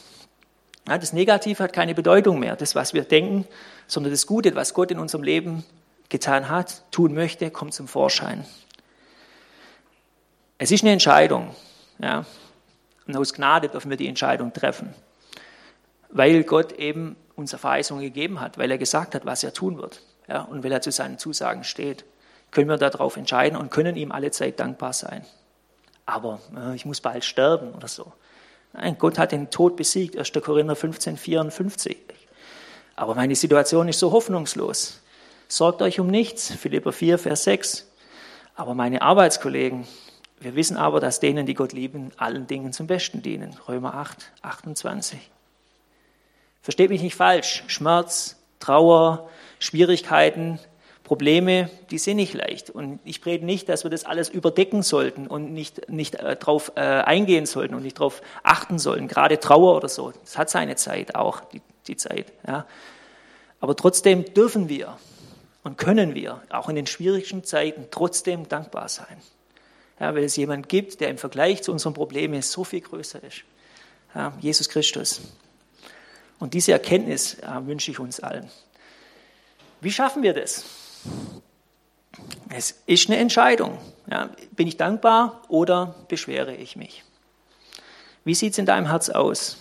Das 0.85 1.13
Negative 1.13 1.63
hat 1.63 1.73
keine 1.73 1.93
Bedeutung 1.93 2.39
mehr, 2.39 2.55
das, 2.55 2.73
was 2.73 2.93
wir 2.95 3.03
denken, 3.03 3.47
sondern 3.87 4.11
das 4.11 4.25
Gute, 4.25 4.55
was 4.55 4.73
Gott 4.73 4.89
in 4.89 4.97
unserem 4.97 5.23
Leben 5.23 5.63
getan 6.09 6.49
hat, 6.49 6.83
tun 6.91 7.13
möchte, 7.13 7.51
kommt 7.51 7.73
zum 7.73 7.87
Vorschein. 7.87 8.45
Es 10.57 10.71
ist 10.71 10.83
eine 10.83 10.91
Entscheidung. 10.91 11.55
Ja. 11.99 12.25
Und 13.07 13.15
aus 13.15 13.33
Gnade 13.33 13.69
dürfen 13.69 13.91
wir 13.91 13.97
die 13.97 14.07
Entscheidung 14.07 14.53
treffen 14.53 14.93
weil 16.11 16.43
Gott 16.43 16.73
eben 16.73 17.15
uns 17.35 17.55
Verheißungen 17.55 18.03
gegeben 18.03 18.39
hat, 18.39 18.57
weil 18.57 18.71
er 18.71 18.77
gesagt 18.77 19.15
hat, 19.15 19.25
was 19.25 19.43
er 19.43 19.53
tun 19.53 19.77
wird 19.77 20.01
ja, 20.27 20.41
und 20.41 20.63
weil 20.63 20.71
er 20.71 20.81
zu 20.81 20.91
seinen 20.91 21.17
Zusagen 21.17 21.63
steht. 21.63 22.05
können 22.51 22.69
wir 22.69 22.77
darauf 22.77 23.17
entscheiden 23.17 23.57
und 23.57 23.71
können 23.71 23.95
ihm 23.95 24.11
alle 24.11 24.31
Zeit 24.31 24.59
dankbar 24.59 24.93
sein. 24.93 25.25
Aber 26.05 26.41
äh, 26.55 26.75
ich 26.75 26.85
muss 26.85 26.99
bald 26.99 27.23
sterben 27.23 27.73
oder 27.73 27.87
so. 27.87 28.11
Nein, 28.73 28.97
Gott 28.99 29.17
hat 29.17 29.31
den 29.31 29.49
Tod 29.49 29.75
besiegt, 29.75 30.17
1. 30.17 30.31
Korinther 30.43 30.75
15, 30.75 31.17
54. 31.17 31.97
Aber 32.95 33.15
meine 33.15 33.35
Situation 33.35 33.87
ist 33.87 33.99
so 33.99 34.11
hoffnungslos. 34.11 34.99
Sorgt 35.47 35.81
euch 35.81 35.99
um 35.99 36.07
nichts, 36.07 36.53
Philipper 36.53 36.91
4, 36.91 37.17
Vers 37.17 37.43
6. 37.45 37.87
Aber 38.55 38.73
meine 38.73 39.01
Arbeitskollegen, 39.01 39.87
wir 40.39 40.55
wissen 40.55 40.77
aber, 40.77 40.99
dass 40.99 41.19
denen, 41.19 41.45
die 41.45 41.53
Gott 41.53 41.73
lieben, 41.73 42.11
allen 42.17 42.47
Dingen 42.47 42.73
zum 42.73 42.87
Besten 42.87 43.21
dienen. 43.21 43.55
Römer 43.67 43.95
8, 43.95 44.31
28. 44.41 45.19
Versteht 46.61 46.89
mich 46.89 47.01
nicht 47.01 47.15
falsch. 47.15 47.63
Schmerz, 47.67 48.37
Trauer, 48.59 49.29
Schwierigkeiten, 49.59 50.59
Probleme, 51.03 51.69
die 51.89 51.97
sind 51.97 52.15
nicht 52.15 52.33
leicht. 52.33 52.69
Und 52.69 52.99
ich 53.03 53.21
predige 53.21 53.45
nicht, 53.45 53.67
dass 53.67 53.83
wir 53.83 53.91
das 53.91 54.05
alles 54.05 54.29
überdecken 54.29 54.81
sollten 54.81 55.27
und 55.27 55.51
nicht, 55.51 55.89
nicht 55.89 56.15
äh, 56.15 56.37
darauf 56.37 56.71
äh, 56.75 56.79
eingehen 56.79 57.45
sollten 57.45 57.75
und 57.75 57.83
nicht 57.83 57.99
darauf 57.99 58.21
achten 58.43 58.79
sollten. 58.79 59.09
Gerade 59.09 59.39
Trauer 59.39 59.75
oder 59.75 59.89
so, 59.89 60.13
das 60.23 60.37
hat 60.37 60.49
seine 60.49 60.77
Zeit 60.77 61.15
auch, 61.15 61.41
die, 61.41 61.61
die 61.87 61.97
Zeit. 61.97 62.31
Ja. 62.47 62.65
Aber 63.59 63.75
trotzdem 63.75 64.33
dürfen 64.33 64.69
wir 64.69 64.97
und 65.63 65.77
können 65.77 66.15
wir 66.15 66.41
auch 66.49 66.69
in 66.69 66.75
den 66.75 66.87
schwierigsten 66.87 67.43
Zeiten 67.43 67.87
trotzdem 67.91 68.47
dankbar 68.47 68.87
sein. 68.87 69.17
Ja, 69.99 70.15
weil 70.15 70.23
es 70.23 70.37
jemand 70.37 70.69
gibt, 70.69 71.01
der 71.01 71.09
im 71.09 71.17
Vergleich 71.17 71.61
zu 71.61 71.71
unseren 71.71 71.93
Problemen 71.93 72.41
so 72.41 72.63
viel 72.63 72.81
größer 72.81 73.21
ist. 73.23 73.43
Ja, 74.15 74.31
Jesus 74.39 74.69
Christus. 74.69 75.21
Und 76.41 76.55
diese 76.55 76.71
Erkenntnis 76.71 77.37
ja, 77.39 77.67
wünsche 77.67 77.91
ich 77.91 77.99
uns 77.99 78.19
allen. 78.19 78.49
Wie 79.79 79.91
schaffen 79.91 80.23
wir 80.23 80.33
das? 80.33 80.65
Es 82.49 82.81
ist 82.87 83.09
eine 83.09 83.19
Entscheidung. 83.19 83.77
Ja, 84.09 84.31
bin 84.51 84.67
ich 84.67 84.75
dankbar 84.75 85.43
oder 85.49 85.93
beschwere 86.07 86.55
ich 86.55 86.75
mich? 86.75 87.03
Wie 88.25 88.33
sieht 88.33 88.53
es 88.53 88.57
in 88.57 88.65
deinem 88.65 88.87
Herz 88.87 89.09
aus? 89.09 89.57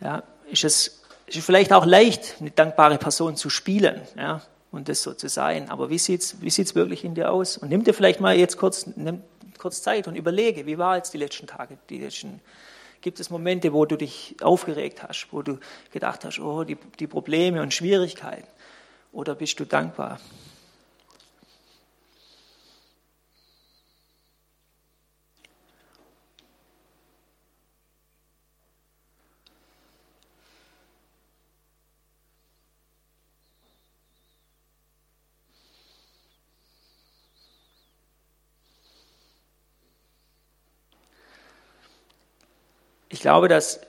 Ja, 0.00 0.24
ist 0.50 0.64
es 0.64 1.00
ist 1.26 1.46
vielleicht 1.46 1.72
auch 1.72 1.86
leicht, 1.86 2.36
eine 2.40 2.50
dankbare 2.50 2.98
Person 2.98 3.36
zu 3.36 3.50
spielen 3.50 4.00
ja, 4.16 4.42
und 4.72 4.88
das 4.88 5.02
so 5.02 5.14
zu 5.14 5.28
sein. 5.28 5.70
Aber 5.70 5.90
wie 5.90 5.98
sieht 5.98 6.22
es 6.22 6.42
wie 6.42 6.50
sieht's 6.50 6.74
wirklich 6.74 7.04
in 7.04 7.14
dir 7.14 7.30
aus? 7.30 7.56
Und 7.56 7.68
nimm 7.68 7.84
dir 7.84 7.94
vielleicht 7.94 8.18
mal 8.18 8.36
jetzt 8.36 8.56
kurz, 8.56 8.88
nimm 8.96 9.22
kurz 9.58 9.80
Zeit 9.82 10.08
und 10.08 10.16
überlege, 10.16 10.66
wie 10.66 10.76
war 10.76 10.96
jetzt 10.96 11.14
die 11.14 11.18
letzten 11.18 11.46
Tage, 11.46 11.78
die 11.88 11.98
letzten 11.98 12.40
Gibt 13.00 13.18
es 13.20 13.30
Momente, 13.30 13.72
wo 13.72 13.86
du 13.86 13.96
dich 13.96 14.36
aufgeregt 14.42 15.02
hast, 15.02 15.28
wo 15.30 15.42
du 15.42 15.58
gedacht 15.92 16.24
hast, 16.24 16.38
oh, 16.38 16.64
die, 16.64 16.76
die 16.98 17.06
Probleme 17.06 17.62
und 17.62 17.72
Schwierigkeiten? 17.72 18.46
Oder 19.12 19.34
bist 19.34 19.58
du 19.58 19.64
dankbar? 19.64 20.20
Ich 43.20 43.22
glaube, 43.22 43.48
dass 43.48 43.80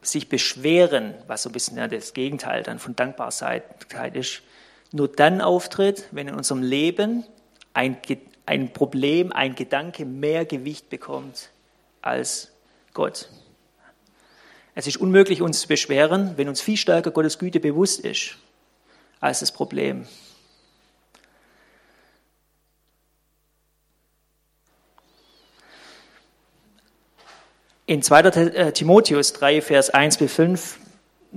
sich 0.00 0.30
beschweren, 0.30 1.12
was 1.26 1.42
so 1.42 1.50
ein 1.50 1.52
bisschen 1.52 1.76
ja, 1.76 1.88
das 1.88 2.14
Gegenteil 2.14 2.62
dann 2.62 2.78
von 2.78 2.96
Dankbarkeit 2.96 4.16
ist, 4.16 4.40
nur 4.92 5.08
dann 5.08 5.42
auftritt, 5.42 6.08
wenn 6.10 6.26
in 6.26 6.34
unserem 6.34 6.62
Leben 6.62 7.26
ein, 7.74 7.98
ein 8.46 8.72
Problem, 8.72 9.30
ein 9.30 9.56
Gedanke 9.56 10.06
mehr 10.06 10.46
Gewicht 10.46 10.88
bekommt 10.88 11.50
als 12.00 12.50
Gott. 12.94 13.28
Es 14.74 14.86
ist 14.86 14.96
unmöglich, 14.96 15.42
uns 15.42 15.60
zu 15.60 15.68
beschweren, 15.68 16.38
wenn 16.38 16.48
uns 16.48 16.62
viel 16.62 16.78
stärker 16.78 17.10
Gottes 17.10 17.38
Güte 17.38 17.60
bewusst 17.60 18.00
ist 18.00 18.38
als 19.20 19.40
das 19.40 19.52
Problem. 19.52 20.06
In 27.92 28.00
2. 28.00 28.20
Äh, 28.20 28.72
Timotheus 28.72 29.34
3, 29.34 29.60
Vers 29.60 29.90
1 29.90 30.16
bis 30.16 30.32
5 30.32 30.78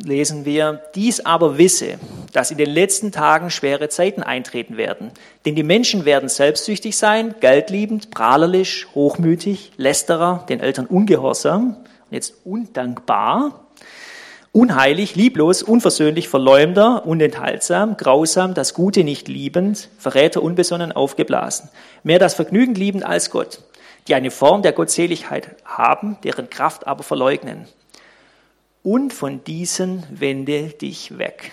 lesen 0.02 0.46
wir, 0.46 0.84
dies 0.96 1.20
aber 1.26 1.58
wisse, 1.58 1.96
dass 2.32 2.50
in 2.50 2.58
den 2.58 2.70
letzten 2.70 3.12
Tagen 3.12 3.50
schwere 3.50 3.90
Zeiten 3.90 4.24
eintreten 4.24 4.78
werden. 4.78 5.12
Denn 5.44 5.56
die 5.56 5.64
Menschen 5.64 6.06
werden 6.06 6.30
selbstsüchtig 6.30 6.96
sein, 6.96 7.36
geldliebend, 7.42 8.10
prahlerisch, 8.10 8.88
hochmütig, 8.96 9.74
lästerer, 9.76 10.46
den 10.48 10.62
Eltern 10.62 10.86
ungehorsam, 10.86 11.76
und 12.10 12.12
jetzt 12.12 12.34
undankbar, 12.46 13.66
unheilig, 14.54 15.18
lieblos, 15.18 15.62
unversöhnlich, 15.62 16.30
verleumder, 16.30 17.06
unenthaltsam, 17.06 17.98
grausam, 17.98 18.54
das 18.54 18.74
Gute 18.74 19.04
nicht 19.04 19.28
liebend, 19.28 19.90
Verräter, 19.98 20.42
unbesonnen, 20.42 20.94
aufgeblasen, 20.94 21.68
mehr 22.04 22.20
das 22.20 22.34
Vergnügen 22.34 22.76
liebend 22.76 23.06
als 23.06 23.30
Gott 23.30 23.60
die 24.08 24.16
eine 24.16 24.32
Form 24.32 24.62
der 24.62 24.74
Gottseligkeit 24.74 25.56
haben, 25.66 26.18
deren 26.24 26.50
Kraft 26.50 26.88
aber 26.88 27.04
verleugnen. 27.04 27.68
Und 28.84 29.14
von 29.14 29.44
diesen 29.44 30.06
wende 30.12 30.70
dich 30.70 31.18
weg. 31.18 31.52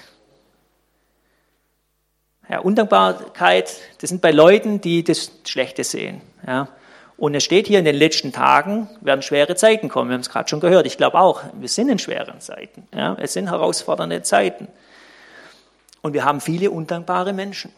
Ja, 2.48 2.58
Undankbarkeit, 2.58 3.74
das 4.00 4.10
sind 4.10 4.20
bei 4.20 4.32
Leuten, 4.32 4.82
die 4.82 5.02
das 5.02 5.32
Schlechte 5.46 5.84
sehen. 5.84 6.20
Ja. 6.46 6.68
Und 7.16 7.34
es 7.34 7.44
steht 7.44 7.68
hier, 7.68 7.78
in 7.78 7.84
den 7.84 7.94
letzten 7.94 8.32
Tagen 8.32 8.88
werden 9.00 9.22
schwere 9.22 9.54
Zeiten 9.54 9.88
kommen. 9.88 10.10
Wir 10.10 10.14
haben 10.14 10.22
es 10.22 10.28
gerade 10.28 10.48
schon 10.48 10.60
gehört. 10.60 10.86
Ich 10.86 10.98
glaube 10.98 11.18
auch, 11.18 11.42
wir 11.54 11.68
sind 11.68 11.88
in 11.88 11.98
schweren 11.98 12.40
Zeiten. 12.40 12.86
Ja. 12.94 13.16
Es 13.18 13.32
sind 13.32 13.48
herausfordernde 13.48 14.22
Zeiten. 14.22 14.68
Und 16.02 16.12
wir 16.12 16.24
haben 16.24 16.40
viele 16.40 16.70
undankbare 16.70 17.32
Menschen, 17.32 17.72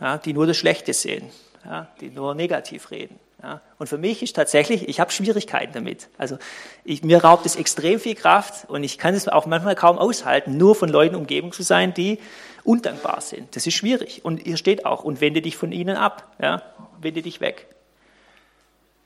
ja, 0.00 0.18
die 0.18 0.34
nur 0.34 0.46
das 0.46 0.58
Schlechte 0.58 0.92
sehen 0.92 1.30
ja, 1.64 1.88
die 2.00 2.10
nur 2.10 2.34
negativ 2.34 2.90
reden. 2.90 3.18
Ja. 3.42 3.60
Und 3.78 3.88
für 3.88 3.98
mich 3.98 4.22
ist 4.22 4.36
tatsächlich, 4.36 4.88
ich 4.88 5.00
habe 5.00 5.10
Schwierigkeiten 5.10 5.72
damit. 5.72 6.08
Also 6.18 6.38
ich, 6.84 7.02
mir 7.02 7.24
raubt 7.24 7.46
es 7.46 7.56
extrem 7.56 7.98
viel 7.98 8.14
Kraft 8.14 8.68
und 8.68 8.84
ich 8.84 8.98
kann 8.98 9.14
es 9.14 9.28
auch 9.28 9.46
manchmal 9.46 9.74
kaum 9.74 9.98
aushalten, 9.98 10.56
nur 10.56 10.74
von 10.74 10.88
Leuten 10.88 11.14
umgeben 11.14 11.52
zu 11.52 11.62
sein, 11.62 11.94
die 11.94 12.18
undankbar 12.64 13.20
sind. 13.20 13.56
Das 13.56 13.66
ist 13.66 13.74
schwierig. 13.74 14.24
Und 14.24 14.42
hier 14.42 14.56
steht 14.56 14.84
auch, 14.84 15.04
und 15.04 15.20
wende 15.20 15.40
dich 15.40 15.56
von 15.56 15.72
ihnen 15.72 15.96
ab. 15.96 16.34
Ja. 16.40 16.62
Wende 17.00 17.22
dich 17.22 17.40
weg. 17.40 17.66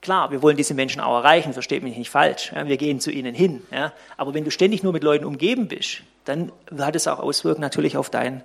Klar, 0.01 0.31
wir 0.31 0.43
wollen 0.43 0.57
diese 0.57 0.75
Menschen 0.75 1.01
auch 1.01 1.15
erreichen, 1.15 1.53
versteht 1.53 1.83
mich 1.83 1.97
nicht 1.97 2.11
falsch. 2.11 2.53
Ja, 2.55 2.67
wir 2.67 2.77
gehen 2.77 3.01
zu 3.01 3.11
ihnen 3.11 3.35
hin. 3.35 3.63
Ja. 3.71 3.93
Aber 4.17 4.35
wenn 4.35 4.45
du 4.45 4.51
ständig 4.51 4.83
nur 4.83 4.93
mit 4.93 5.05
Leuten 5.05 5.25
umgeben 5.25 5.69
bist, 5.69 6.03
dann 6.25 6.53
hat 6.77 6.97
es 6.97 7.07
auch 7.07 7.21
Auswirkungen 7.21 7.63
natürlich 7.63 7.97
auf 7.97 8.11
deinen 8.11 8.43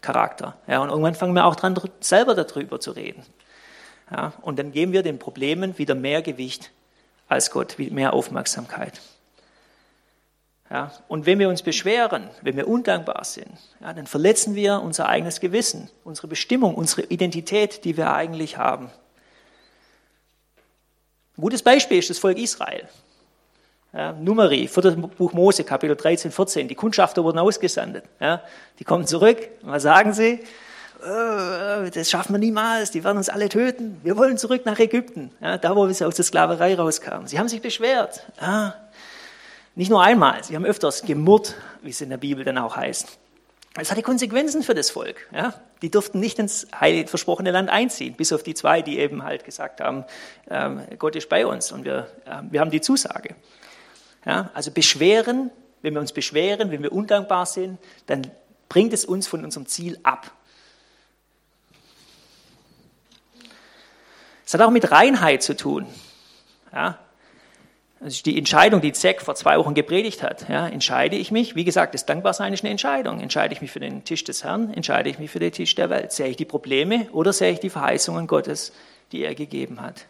Charakter. 0.00 0.56
Ja, 0.66 0.82
und 0.82 0.90
irgendwann 0.90 1.14
fangen 1.14 1.34
wir 1.34 1.46
auch 1.46 1.56
dran, 1.56 1.78
selber 2.00 2.34
darüber 2.34 2.80
zu 2.80 2.90
reden. 2.90 3.22
Ja, 4.10 4.32
und 4.42 4.58
dann 4.58 4.72
geben 4.72 4.92
wir 4.92 5.02
den 5.02 5.18
Problemen 5.18 5.76
wieder 5.78 5.94
mehr 5.94 6.22
Gewicht 6.22 6.70
als 7.28 7.50
Gott, 7.50 7.76
mehr 7.78 8.12
Aufmerksamkeit. 8.12 9.00
Ja, 10.70 10.92
und 11.08 11.24
wenn 11.24 11.38
wir 11.38 11.48
uns 11.48 11.62
beschweren, 11.62 12.28
wenn 12.42 12.56
wir 12.56 12.68
undankbar 12.68 13.24
sind, 13.24 13.58
ja, 13.80 13.92
dann 13.94 14.06
verletzen 14.06 14.54
wir 14.54 14.82
unser 14.82 15.08
eigenes 15.08 15.40
Gewissen, 15.40 15.90
unsere 16.04 16.28
Bestimmung, 16.28 16.74
unsere 16.74 17.02
Identität, 17.02 17.84
die 17.84 17.96
wir 17.96 18.12
eigentlich 18.12 18.58
haben. 18.58 18.90
Ein 21.36 21.42
gutes 21.42 21.62
Beispiel 21.62 21.98
ist 21.98 22.10
das 22.10 22.18
Volk 22.18 22.36
Israel. 22.36 22.86
Ja, 23.94 24.12
Numeri, 24.12 24.68
viertes 24.68 24.96
Buch 24.96 25.32
Mose, 25.32 25.64
Kapitel 25.64 25.96
13, 25.96 26.30
14. 26.30 26.68
Die 26.68 26.74
Kundschafter 26.74 27.24
wurden 27.24 27.38
ausgesandt. 27.38 28.02
Ja, 28.20 28.42
die 28.78 28.84
kommen 28.84 29.06
zurück. 29.06 29.48
Was 29.62 29.84
sagen 29.84 30.12
sie? 30.12 30.40
Äh, 31.02 31.90
das 31.90 32.10
schaffen 32.10 32.32
wir 32.34 32.38
niemals, 32.38 32.90
die 32.90 33.04
werden 33.04 33.18
uns 33.18 33.28
alle 33.28 33.48
töten. 33.48 34.00
Wir 34.02 34.16
wollen 34.16 34.38
zurück 34.38 34.66
nach 34.66 34.78
Ägypten, 34.78 35.30
ja, 35.40 35.58
da 35.58 35.76
wo 35.76 35.88
wir 35.88 36.06
aus 36.06 36.14
der 36.16 36.24
Sklaverei 36.24 36.74
rauskamen. 36.74 37.26
Sie 37.26 37.38
haben 37.38 37.48
sich 37.48 37.62
beschwert. 37.62 38.24
Ja, 38.40 38.74
nicht 39.74 39.90
nur 39.90 40.02
einmal, 40.02 40.42
sie 40.42 40.56
haben 40.56 40.64
öfters 40.64 41.02
gemurrt, 41.02 41.54
wie 41.82 41.90
es 41.90 42.00
in 42.00 42.10
der 42.10 42.16
Bibel 42.16 42.44
dann 42.44 42.58
auch 42.58 42.76
heißt. 42.76 43.18
Es 43.80 43.92
hatte 43.92 44.02
Konsequenzen 44.02 44.64
für 44.64 44.74
das 44.74 44.90
Volk. 44.90 45.28
Ja. 45.32 45.54
Die 45.82 45.90
durften 45.90 46.18
nicht 46.18 46.40
ins 46.40 46.66
heilig 46.78 47.08
versprochene 47.08 47.52
Land 47.52 47.70
einziehen, 47.70 48.14
bis 48.14 48.32
auf 48.32 48.42
die 48.42 48.54
zwei, 48.54 48.82
die 48.82 48.98
eben 48.98 49.22
halt 49.22 49.44
gesagt 49.44 49.80
haben, 49.80 50.04
ähm, 50.50 50.82
Gott 50.98 51.14
ist 51.14 51.28
bei 51.28 51.46
uns 51.46 51.70
und 51.70 51.84
wir, 51.84 52.08
äh, 52.24 52.42
wir 52.50 52.60
haben 52.60 52.72
die 52.72 52.80
Zusage. 52.80 53.36
Ja, 54.26 54.50
also 54.52 54.72
beschweren, 54.72 55.52
wenn 55.82 55.94
wir 55.94 56.00
uns 56.00 56.12
beschweren, 56.12 56.72
wenn 56.72 56.82
wir 56.82 56.92
undankbar 56.92 57.46
sind, 57.46 57.78
dann 58.06 58.28
bringt 58.68 58.92
es 58.92 59.04
uns 59.04 59.28
von 59.28 59.44
unserem 59.44 59.66
Ziel 59.66 59.98
ab. 60.02 60.32
Es 64.48 64.54
hat 64.54 64.62
auch 64.62 64.70
mit 64.70 64.90
Reinheit 64.90 65.42
zu 65.42 65.54
tun. 65.54 65.84
Ja? 66.72 66.96
Also 68.00 68.22
die 68.22 68.38
Entscheidung, 68.38 68.80
die 68.80 68.94
Zack 68.94 69.20
vor 69.20 69.34
zwei 69.34 69.58
Wochen 69.58 69.74
gepredigt 69.74 70.22
hat, 70.22 70.48
ja, 70.48 70.66
entscheide 70.66 71.16
ich 71.16 71.30
mich, 71.30 71.54
wie 71.54 71.64
gesagt, 71.64 71.92
das 71.92 72.06
Dankbarsein 72.06 72.54
ist 72.54 72.64
eine 72.64 72.70
Entscheidung. 72.70 73.20
Entscheide 73.20 73.52
ich 73.52 73.60
mich 73.60 73.70
für 73.70 73.80
den 73.80 74.04
Tisch 74.04 74.24
des 74.24 74.44
Herrn, 74.44 74.72
entscheide 74.72 75.10
ich 75.10 75.18
mich 75.18 75.30
für 75.30 75.38
den 75.38 75.52
Tisch 75.52 75.74
der 75.74 75.90
Welt. 75.90 76.12
Sehe 76.12 76.28
ich 76.28 76.38
die 76.38 76.46
Probleme 76.46 77.08
oder 77.12 77.34
sehe 77.34 77.52
ich 77.52 77.60
die 77.60 77.68
Verheißungen 77.68 78.26
Gottes, 78.26 78.72
die 79.12 79.22
er 79.22 79.34
gegeben 79.34 79.82
hat? 79.82 80.06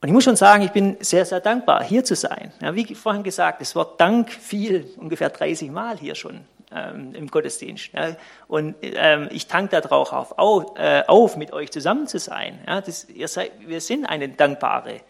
Und 0.00 0.06
ich 0.06 0.12
muss 0.12 0.22
schon 0.22 0.36
sagen, 0.36 0.62
ich 0.62 0.70
bin 0.70 0.96
sehr, 1.00 1.24
sehr 1.24 1.40
dankbar, 1.40 1.82
hier 1.82 2.04
zu 2.04 2.14
sein. 2.14 2.52
Ja, 2.60 2.76
wie 2.76 2.94
vorhin 2.94 3.24
gesagt, 3.24 3.60
das 3.60 3.74
Wort 3.74 4.00
Dank 4.00 4.30
fiel 4.30 4.88
ungefähr 4.96 5.30
30 5.30 5.72
Mal 5.72 5.98
hier 5.98 6.14
schon 6.14 6.42
ähm, 6.72 7.14
im 7.14 7.28
Gottesdienst. 7.28 7.90
Ja. 7.92 8.16
Und 8.48 8.76
ähm, 8.82 9.28
ich 9.30 9.46
tanke 9.46 9.80
darauf 9.80 10.12
auf, 10.12 10.76
äh, 10.76 11.02
auf, 11.06 11.36
mit 11.36 11.52
euch 11.52 11.70
zusammen 11.70 12.06
zu 12.06 12.18
sein. 12.18 12.58
Ja, 12.66 12.80
das, 12.80 13.06
seid, 13.26 13.52
wir 13.60 13.80
sind 13.80 14.06
eine 14.06 14.28
dankbare 14.28 15.00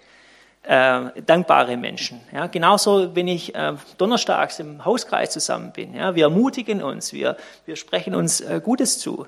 äh, 0.67 1.23
dankbare 1.23 1.77
Menschen. 1.77 2.21
Ja, 2.33 2.49
genauso, 2.49 3.15
wenn 3.15 3.29
ich 3.29 3.55
äh, 3.55 3.75
donnerstags 3.99 4.59
im 4.59 4.85
Hauskreis 4.85 5.31
zusammen 5.31 5.73
bin. 5.73 5.95
Ja, 5.95 6.15
wir 6.15 6.25
ermutigen 6.25 6.83
uns, 6.83 7.13
wir, 7.13 7.37
wir 7.67 7.77
sprechen 7.77 8.15
uns 8.15 8.41
äh, 8.41 8.61
Gutes 8.63 8.99
zu. 8.99 9.27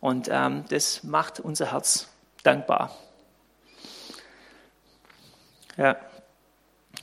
Und 0.00 0.28
ähm, 0.30 0.64
das 0.68 1.04
macht 1.04 1.38
unser 1.38 1.70
Herz 1.70 2.08
dankbar. 2.42 2.90
Ja. 5.76 5.96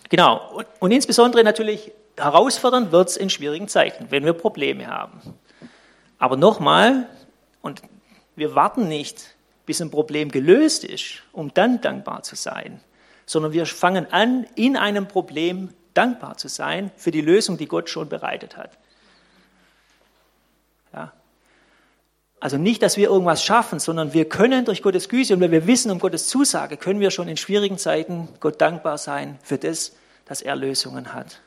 Genau. 0.09 0.51
Und, 0.55 0.67
und 0.79 0.91
insbesondere 0.91 1.43
natürlich 1.43 1.93
herausfordernd 2.19 2.91
wird 2.91 3.09
es 3.09 3.17
in 3.17 3.29
schwierigen 3.29 3.67
Zeiten, 3.67 4.07
wenn 4.09 4.25
wir 4.25 4.33
Probleme 4.33 4.87
haben. 4.87 5.21
Aber 6.17 6.37
nochmal, 6.37 7.07
und 7.61 7.81
wir 8.35 8.55
warten 8.55 8.87
nicht, 8.87 9.35
bis 9.65 9.81
ein 9.81 9.91
Problem 9.91 10.29
gelöst 10.31 10.83
ist, 10.83 11.23
um 11.31 11.53
dann 11.53 11.81
dankbar 11.81 12.23
zu 12.23 12.35
sein 12.35 12.81
sondern 13.29 13.53
wir 13.53 13.67
fangen 13.67 14.11
an, 14.11 14.47
in 14.55 14.75
einem 14.75 15.07
Problem 15.07 15.69
dankbar 15.93 16.37
zu 16.37 16.47
sein 16.47 16.89
für 16.95 17.11
die 17.11 17.21
Lösung, 17.21 17.59
die 17.59 17.67
Gott 17.67 17.87
schon 17.87 18.09
bereitet 18.09 18.57
hat. 18.57 18.71
Ja. 20.91 21.13
Also 22.39 22.57
nicht, 22.57 22.81
dass 22.81 22.97
wir 22.97 23.07
irgendwas 23.07 23.43
schaffen, 23.43 23.79
sondern 23.79 24.13
wir 24.13 24.27
können 24.27 24.65
durch 24.65 24.81
Gottes 24.81 25.09
Güte 25.09 25.35
und 25.35 25.41
wenn 25.41 25.51
wir 25.51 25.67
wissen 25.67 25.91
um 25.91 25.99
Gottes 25.99 26.25
Zusage, 26.25 26.75
können 26.75 27.01
wir 27.01 27.11
schon 27.11 27.27
in 27.27 27.37
schwierigen 27.37 27.77
Zeiten 27.77 28.29
Gott 28.39 28.59
dankbar 28.59 28.97
sein 28.97 29.37
für 29.43 29.59
das, 29.59 29.95
dass 30.25 30.41
er 30.41 30.55
Lösungen 30.55 31.13
hat. 31.13 31.39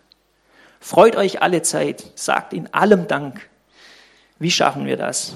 Freut 0.83 1.17
euch 1.17 1.41
alle 1.41 1.63
Zeit, 1.63 2.05
sagt 2.15 2.53
in 2.53 2.73
allem 2.75 3.09
Dank. 3.09 3.49
Wie 4.39 4.51
schaffen 4.51 4.85
wir 4.85 4.99
das? 4.99 5.35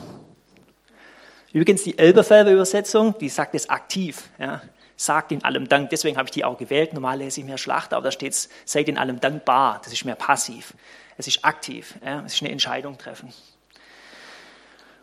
Übrigens 1.52 1.84
die 1.84 1.96
Elberfelder 1.96 2.52
Übersetzung, 2.52 3.16
die 3.18 3.30
sagt 3.30 3.54
es 3.54 3.70
aktiv. 3.70 4.28
Ja 4.38 4.60
sagt 4.96 5.30
in 5.30 5.44
allem 5.44 5.68
Dank. 5.68 5.90
Deswegen 5.90 6.16
habe 6.16 6.26
ich 6.26 6.32
die 6.32 6.44
auch 6.44 6.58
gewählt. 6.58 6.94
Normal 6.94 7.18
lese 7.18 7.40
ich 7.40 7.46
mehr 7.46 7.58
Schlachter, 7.58 7.96
aber 7.96 8.04
da 8.04 8.12
steht 8.12 8.32
es, 8.32 8.48
seid 8.64 8.88
in 8.88 8.98
allem 8.98 9.20
dankbar. 9.20 9.80
Das 9.84 9.92
ist 9.92 10.04
mehr 10.04 10.14
passiv. 10.14 10.74
Es 11.18 11.28
ist 11.28 11.44
aktiv. 11.44 11.94
Ja? 12.04 12.22
Es 12.24 12.34
ist 12.34 12.42
eine 12.42 12.50
Entscheidung 12.50 12.98
treffen. 12.98 13.32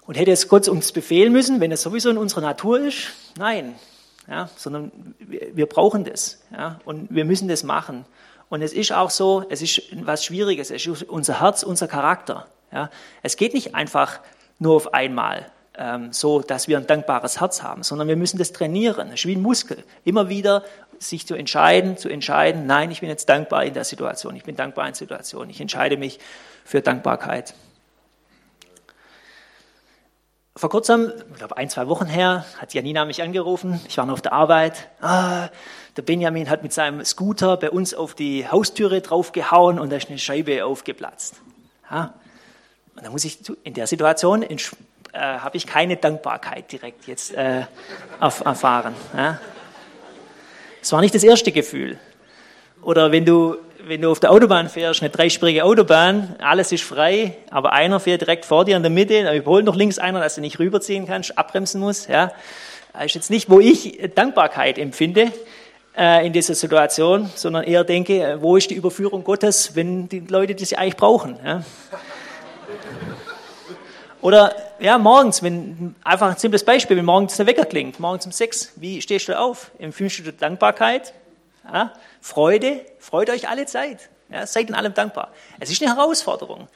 Und 0.06 0.16
hätte 0.16 0.32
es 0.32 0.48
Gott 0.50 0.68
uns 0.68 0.92
befehlen 0.92 1.32
müssen, 1.32 1.62
wenn 1.62 1.72
es 1.72 1.82
sowieso 1.82 2.10
in 2.10 2.18
unserer 2.18 2.42
Natur 2.42 2.80
ist? 2.80 3.14
Nein. 3.38 3.76
Ja? 4.28 4.50
Sondern 4.58 5.16
wir, 5.20 5.56
wir 5.56 5.66
brauchen 5.68 6.04
das. 6.04 6.42
Ja? 6.52 6.80
Und 6.86 7.14
wir 7.14 7.26
müssen 7.26 7.48
das 7.48 7.64
machen. 7.64 8.06
Und 8.50 8.62
es 8.62 8.74
ist 8.74 8.92
auch 8.92 9.10
so, 9.10 9.46
es 9.50 9.62
ist 9.62 9.82
was 10.04 10.26
Schwieriges. 10.26 10.72
Es 10.72 10.86
ist 10.86 11.04
unser 11.04 11.42
Herz, 11.42 11.64
unser 11.64 11.88
Charakter. 11.88 12.48
Ja? 12.72 12.90
Es 13.22 13.38
geht 13.38 13.54
nicht 13.54 13.76
einfach 13.76 14.20
nur 14.60 14.76
auf 14.76 14.94
einmal 14.94 15.52
ähm, 15.78 16.14
so, 16.14 16.42
dass 16.42 16.68
wir 16.68 16.78
ein 16.78 16.88
dankbares 16.88 17.42
Herz 17.42 17.64
haben, 17.64 17.84
sondern 17.84 18.08
wir 18.08 18.16
müssen 18.16 18.38
das 18.38 18.54
trainieren. 18.54 19.08
Es 19.08 19.22
ist 19.22 19.26
wie 19.26 19.36
ein 19.36 19.42
Muskel. 19.42 19.84
Immer 20.04 20.30
wieder 20.30 20.64
sich 21.00 21.26
zu 21.28 21.36
entscheiden, 21.36 21.98
zu 21.98 22.10
entscheiden, 22.10 22.66
nein, 22.66 22.92
ich 22.92 23.02
bin 23.02 23.10
jetzt 23.10 23.28
dankbar 23.28 23.66
in 23.66 23.74
der 23.74 23.84
Situation, 23.84 24.36
ich 24.36 24.44
bin 24.44 24.56
dankbar 24.56 24.86
in 24.86 24.92
der 24.92 24.98
Situation, 24.98 25.50
ich 25.50 25.60
entscheide 25.60 25.98
mich 25.98 26.20
für 26.64 26.82
Dankbarkeit. 26.82 27.54
Vor 30.56 30.70
kurzem, 30.70 31.12
ich 31.32 31.38
glaube 31.40 31.58
ein, 31.58 31.68
zwei 31.68 31.88
Wochen 31.88 32.06
her, 32.06 32.46
hat 32.60 32.76
Janina 32.76 33.06
mich 33.06 33.24
angerufen. 33.24 33.82
Ich 33.88 33.98
war 33.98 34.06
noch 34.06 34.14
auf 34.14 34.22
der 34.22 34.34
Arbeit. 34.34 34.88
Ah, 35.02 35.50
der 35.98 36.04
Benjamin 36.04 36.48
hat 36.48 36.62
mit 36.62 36.72
seinem 36.72 37.04
Scooter 37.04 37.58
bei 37.58 37.72
uns 37.72 37.96
auf 37.96 38.14
die 38.14 38.48
Haustüre 38.48 39.02
draufgehauen 39.02 39.80
und 39.80 39.92
da 39.92 39.96
ist 39.96 40.10
eine 40.10 40.20
Scheibe 40.20 40.64
aufgeplatzt. 40.64 41.42
Ja. 41.90 42.14
Und 42.96 43.04
da 43.04 43.10
muss 43.10 43.26
ich 43.26 43.40
in 43.64 43.74
der 43.74 43.88
Situation 43.88 44.44
äh, 44.44 44.58
habe 45.14 45.58
ich 45.58 45.66
keine 45.66 45.98
Dankbarkeit 45.98 46.72
direkt 46.72 47.08
jetzt 47.08 47.34
äh, 47.34 47.64
erfahren. 48.20 48.94
Ja? 49.18 49.40
Das 50.82 50.92
war 50.92 51.02
nicht 51.02 51.16
das 51.16 51.24
erste 51.24 51.52
Gefühl. 51.52 51.98
Oder 52.84 53.12
wenn 53.12 53.26
du, 53.26 53.58
wenn 53.86 54.02
du 54.02 54.12
auf 54.12 54.20
der 54.20 54.32
Autobahn 54.32 54.70
fährst, 54.70 55.02
eine 55.02 55.10
dreispurige 55.10 55.66
Autobahn, 55.66 56.36
alles 56.40 56.72
ist 56.72 56.84
frei, 56.84 57.36
aber 57.50 57.74
einer 57.74 58.00
fährt 58.00 58.22
direkt 58.22 58.46
vor 58.46 58.64
dir 58.66 58.78
in 58.78 58.84
der 58.84 58.92
Mitte, 58.92 59.24
dann 59.24 59.36
überholt 59.36 59.66
noch 59.66 59.76
links 59.76 60.00
einer, 60.00 60.22
dass 60.22 60.36
du 60.36 60.42
nicht 60.42 60.60
rüberziehen 60.60 61.06
kannst, 61.06 61.38
abbremsen 61.38 61.82
musst. 61.82 62.08
Ja? 62.08 62.32
Das 62.94 63.06
ist 63.06 63.16
jetzt 63.16 63.30
nicht, 63.30 63.50
wo 63.50 63.60
ich 63.60 64.00
Dankbarkeit 64.16 64.78
empfinde 64.78 65.32
äh, 65.98 66.26
in 66.26 66.32
dieser 66.32 66.56
Situation, 66.56 67.30
sondern 67.36 67.64
eher 67.64 67.84
denke, 67.84 68.38
wo 68.40 68.56
ist 68.56 68.70
die 68.70 68.76
Überführung 68.76 69.24
Gottes, 69.24 69.76
wenn 69.76 70.08
die 70.08 70.22
Leute 70.22 70.56
das 70.56 70.74
eigentlich 70.74 70.96
brauchen. 70.96 71.38
Ja? 71.44 71.64
Oder 74.22 74.56
ja, 74.80 74.98
morgens, 74.98 75.44
wenn, 75.44 75.96
einfach 76.06 76.30
ein 76.30 76.38
simples 76.38 76.64
Beispiel, 76.64 76.96
wenn 76.96 77.06
morgens 77.06 77.36
der 77.36 77.48
Wecker 77.48 77.66
klingt, 77.66 78.00
morgens 78.00 78.26
um 78.26 78.32
sechs, 78.32 78.72
wie 78.78 79.02
stehst 79.02 79.28
du 79.28 79.38
auf? 79.38 79.72
Empfindest 79.78 80.26
du 80.26 80.32
Dankbarkeit? 80.32 81.14
Ja, 81.72 81.94
Freude? 82.22 82.86
Freut 83.00 83.30
euch 83.30 83.50
alle 83.50 83.66
Zeit. 83.66 84.10
Ja, 84.30 84.46
seid 84.48 84.70
in 84.70 84.76
allem 84.76 84.94
dankbar. 84.94 85.32
Es 85.60 85.70
ist 85.70 85.82
eine 85.82 85.96
Herausforderung. 85.96 86.68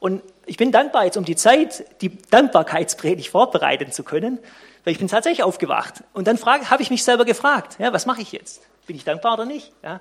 Und 0.00 0.22
ich 0.46 0.56
bin 0.56 0.72
dankbar 0.72 1.04
jetzt 1.04 1.16
um 1.16 1.24
die 1.24 1.36
Zeit, 1.36 1.86
die 2.00 2.18
Dankbarkeitspredigt 2.30 3.30
vorbereiten 3.30 3.92
zu 3.92 4.02
können, 4.02 4.38
weil 4.84 4.92
ich 4.92 4.98
bin 4.98 5.08
tatsächlich 5.08 5.42
aufgewacht. 5.42 6.02
Und 6.12 6.26
dann 6.26 6.38
habe 6.44 6.82
ich 6.82 6.90
mich 6.90 7.04
selber 7.04 7.24
gefragt, 7.24 7.76
ja, 7.78 7.92
was 7.92 8.04
mache 8.04 8.20
ich 8.20 8.32
jetzt? 8.32 8.62
Bin 8.86 8.96
ich 8.96 9.04
dankbar 9.04 9.34
oder 9.34 9.46
nicht? 9.46 9.72
Ja, 9.82 10.00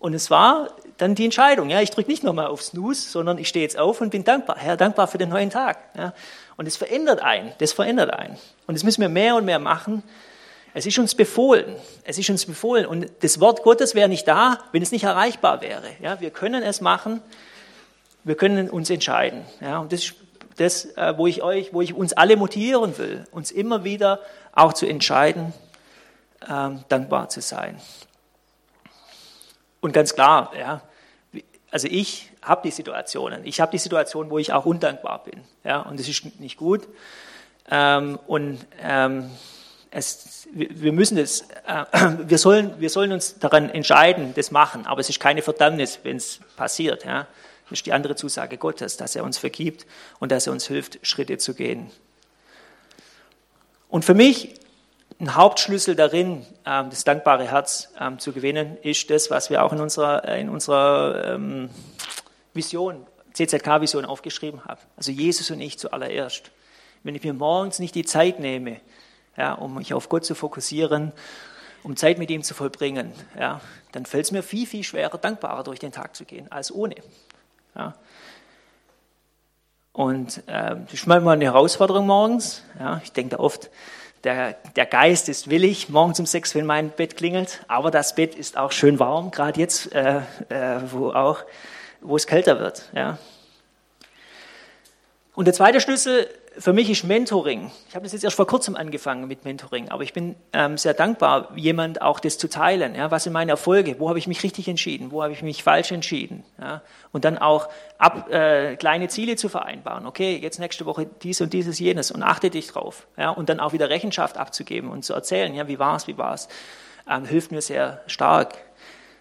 und 0.00 0.14
es 0.14 0.30
war 0.30 0.68
dann 0.96 1.14
die 1.14 1.24
Entscheidung. 1.24 1.70
Ja, 1.70 1.80
ich 1.80 1.90
drücke 1.90 2.10
nicht 2.10 2.22
nochmal 2.22 2.46
auf 2.46 2.62
Snooze, 2.62 3.08
sondern 3.08 3.36
ich 3.38 3.48
stehe 3.48 3.64
jetzt 3.64 3.78
auf 3.78 4.00
und 4.00 4.10
bin 4.10 4.24
dankbar. 4.24 4.56
Herr, 4.58 4.76
dankbar 4.76 5.08
für 5.08 5.18
den 5.18 5.28
neuen 5.28 5.50
Tag. 5.50 5.78
Ja, 5.96 6.14
und 6.56 6.66
es 6.66 6.76
verändert 6.76 7.20
einen. 7.20 7.52
Das 7.58 7.72
verändert 7.72 8.12
einen. 8.12 8.38
Und 8.66 8.74
das 8.76 8.84
müssen 8.84 9.00
wir 9.00 9.08
mehr 9.08 9.34
und 9.34 9.44
mehr 9.44 9.58
machen. 9.58 10.04
Es 10.74 10.86
ist 10.86 10.98
uns 10.98 11.14
befohlen. 11.14 11.76
Es 12.04 12.18
ist 12.18 12.30
uns 12.30 12.46
befohlen. 12.46 12.86
Und 12.86 13.10
das 13.20 13.40
Wort 13.40 13.62
Gottes 13.62 13.94
wäre 13.94 14.08
nicht 14.08 14.28
da, 14.28 14.58
wenn 14.72 14.82
es 14.82 14.92
nicht 14.92 15.04
erreichbar 15.04 15.60
wäre. 15.60 15.88
Ja, 16.00 16.20
wir 16.20 16.30
können 16.30 16.62
es 16.62 16.80
machen. 16.80 17.22
Wir 18.24 18.36
können 18.36 18.68
uns 18.70 18.90
entscheiden. 18.90 19.44
Ja, 19.60 19.78
und 19.78 19.92
das 19.92 20.04
ist 20.04 20.14
das, 20.56 20.84
äh, 20.96 21.16
wo 21.16 21.26
ich 21.26 21.42
euch, 21.42 21.72
wo 21.72 21.80
ich 21.80 21.94
uns 21.94 22.12
alle 22.12 22.36
motivieren 22.36 22.98
will, 22.98 23.24
uns 23.30 23.50
immer 23.50 23.84
wieder 23.84 24.20
auch 24.52 24.72
zu 24.72 24.86
entscheiden, 24.86 25.52
ähm, 26.48 26.84
dankbar 26.88 27.28
zu 27.28 27.40
sein. 27.40 27.80
Und 29.80 29.92
ganz 29.92 30.14
klar, 30.14 30.52
ja, 30.58 30.82
also 31.70 31.86
ich 31.90 32.30
habe 32.42 32.62
die 32.64 32.70
Situationen. 32.70 33.44
Ich 33.44 33.60
habe 33.60 33.70
die 33.70 33.78
Situation, 33.78 34.30
wo 34.30 34.38
ich 34.38 34.52
auch 34.52 34.64
undankbar 34.64 35.22
bin. 35.24 35.42
Ja, 35.64 35.80
und 35.82 36.00
das 36.00 36.08
ist 36.08 36.40
nicht 36.40 36.56
gut. 36.56 36.88
Ähm, 37.70 38.18
und 38.26 38.58
ähm, 38.80 39.30
es, 39.90 40.48
wir 40.52 40.92
müssen 40.92 41.16
das, 41.16 41.42
äh, 41.66 41.84
wir, 42.26 42.38
sollen, 42.38 42.78
wir 42.78 42.90
sollen 42.90 43.12
uns 43.12 43.38
daran 43.38 43.70
entscheiden, 43.70 44.34
das 44.34 44.50
machen. 44.50 44.86
Aber 44.86 45.00
es 45.00 45.08
ist 45.08 45.20
keine 45.20 45.42
Verdammnis, 45.42 46.00
wenn 46.02 46.16
es 46.16 46.40
passiert. 46.56 47.04
Ja. 47.04 47.26
Das 47.68 47.80
ist 47.80 47.86
die 47.86 47.92
andere 47.92 48.16
Zusage 48.16 48.56
Gottes, 48.56 48.96
dass 48.96 49.14
er 49.14 49.24
uns 49.24 49.38
vergibt 49.38 49.86
und 50.20 50.32
dass 50.32 50.46
er 50.46 50.52
uns 50.52 50.66
hilft, 50.66 50.98
Schritte 51.06 51.38
zu 51.38 51.54
gehen. 51.54 51.90
Und 53.88 54.04
für 54.04 54.14
mich 54.14 54.54
ein 55.20 55.34
Hauptschlüssel 55.34 55.94
darin, 55.94 56.46
ähm, 56.64 56.90
das 56.90 57.04
dankbare 57.04 57.50
Herz 57.50 57.90
ähm, 57.98 58.18
zu 58.18 58.32
gewinnen, 58.32 58.76
ist 58.82 59.10
das, 59.10 59.30
was 59.30 59.50
wir 59.50 59.64
auch 59.64 59.72
in 59.72 59.80
unserer, 59.80 60.26
äh, 60.26 60.40
in 60.40 60.48
unserer 60.48 61.34
ähm, 61.34 61.70
Vision, 62.54 63.06
CZK-Vision 63.34 64.04
aufgeschrieben 64.04 64.64
haben. 64.64 64.80
Also 64.96 65.12
Jesus 65.12 65.50
und 65.50 65.60
ich 65.60 65.78
zuallererst. 65.78 66.50
Wenn 67.02 67.14
ich 67.14 67.22
mir 67.22 67.32
morgens 67.32 67.78
nicht 67.78 67.94
die 67.94 68.04
Zeit 68.04 68.40
nehme, 68.40 68.80
ja, 69.38 69.54
um 69.54 69.76
mich 69.76 69.94
auf 69.94 70.08
Gott 70.08 70.24
zu 70.24 70.34
fokussieren, 70.34 71.12
um 71.82 71.96
Zeit 71.96 72.18
mit 72.18 72.30
ihm 72.30 72.42
zu 72.42 72.54
vollbringen, 72.54 73.12
ja, 73.38 73.60
dann 73.92 74.04
fällt 74.04 74.26
es 74.26 74.32
mir 74.32 74.42
viel, 74.42 74.66
viel 74.66 74.82
schwerer, 74.82 75.16
dankbarer 75.16 75.62
durch 75.62 75.78
den 75.78 75.92
Tag 75.92 76.16
zu 76.16 76.24
gehen, 76.24 76.50
als 76.50 76.72
ohne. 76.72 76.96
Ja. 77.74 77.94
Und 79.92 80.38
äh, 80.46 80.76
das 80.84 80.92
ist 80.92 81.06
manchmal 81.06 81.34
eine 81.34 81.46
Herausforderung 81.46 82.06
morgens. 82.06 82.62
Ja. 82.78 83.00
Ich 83.02 83.12
denke 83.12 83.36
da 83.36 83.42
oft, 83.42 83.70
der, 84.24 84.54
der 84.76 84.86
Geist 84.86 85.28
ist 85.28 85.48
willig, 85.48 85.88
morgens 85.88 86.18
um 86.18 86.26
sechs, 86.26 86.54
wenn 86.54 86.66
mein 86.66 86.90
Bett 86.90 87.16
klingelt, 87.16 87.64
aber 87.68 87.90
das 87.90 88.14
Bett 88.14 88.34
ist 88.34 88.56
auch 88.56 88.72
schön 88.72 88.98
warm, 88.98 89.30
gerade 89.30 89.60
jetzt, 89.60 89.92
äh, 89.92 90.18
äh, 90.48 90.80
wo, 90.90 91.12
auch, 91.12 91.44
wo 92.00 92.16
es 92.16 92.26
kälter 92.26 92.58
wird. 92.58 92.90
Ja. 92.94 93.18
Und 95.34 95.44
der 95.44 95.54
zweite 95.54 95.80
Schlüssel 95.80 96.28
für 96.58 96.72
mich 96.72 96.90
ist 96.90 97.04
Mentoring, 97.04 97.70
ich 97.88 97.94
habe 97.94 98.04
das 98.04 98.12
jetzt 98.12 98.24
erst 98.24 98.36
vor 98.36 98.46
kurzem 98.46 98.76
angefangen 98.76 99.28
mit 99.28 99.44
Mentoring, 99.44 99.88
aber 99.90 100.02
ich 100.02 100.12
bin 100.12 100.34
ähm, 100.52 100.76
sehr 100.76 100.94
dankbar, 100.94 101.52
jemand 101.56 102.02
auch 102.02 102.20
das 102.20 102.36
zu 102.38 102.48
teilen. 102.48 102.94
Ja, 102.94 103.10
was 103.10 103.24
sind 103.24 103.32
meine 103.32 103.52
Erfolge? 103.52 103.98
Wo 103.98 104.08
habe 104.08 104.18
ich 104.18 104.26
mich 104.26 104.42
richtig 104.42 104.68
entschieden? 104.68 105.10
Wo 105.12 105.22
habe 105.22 105.32
ich 105.32 105.42
mich 105.42 105.62
falsch 105.62 105.92
entschieden? 105.92 106.44
Ja, 106.60 106.82
und 107.12 107.24
dann 107.24 107.38
auch 107.38 107.68
ab, 107.98 108.30
äh, 108.30 108.76
kleine 108.76 109.08
Ziele 109.08 109.36
zu 109.36 109.48
vereinbaren. 109.48 110.06
Okay, 110.06 110.36
jetzt 110.36 110.58
nächste 110.58 110.86
Woche 110.86 111.06
dies 111.22 111.40
und 111.40 111.52
dieses, 111.52 111.78
jenes 111.78 112.10
und 112.10 112.22
achte 112.22 112.50
dich 112.50 112.68
drauf. 112.68 113.06
Ja, 113.16 113.30
und 113.30 113.48
dann 113.48 113.60
auch 113.60 113.72
wieder 113.72 113.88
Rechenschaft 113.88 114.36
abzugeben 114.36 114.90
und 114.90 115.04
zu 115.04 115.14
erzählen, 115.14 115.54
ja, 115.54 115.68
wie 115.68 115.78
war 115.78 115.96
es, 115.96 116.06
wie 116.06 116.18
war 116.18 116.34
es, 116.34 116.48
ähm, 117.08 117.24
hilft 117.24 117.52
mir 117.52 117.62
sehr 117.62 118.02
stark. 118.06 118.56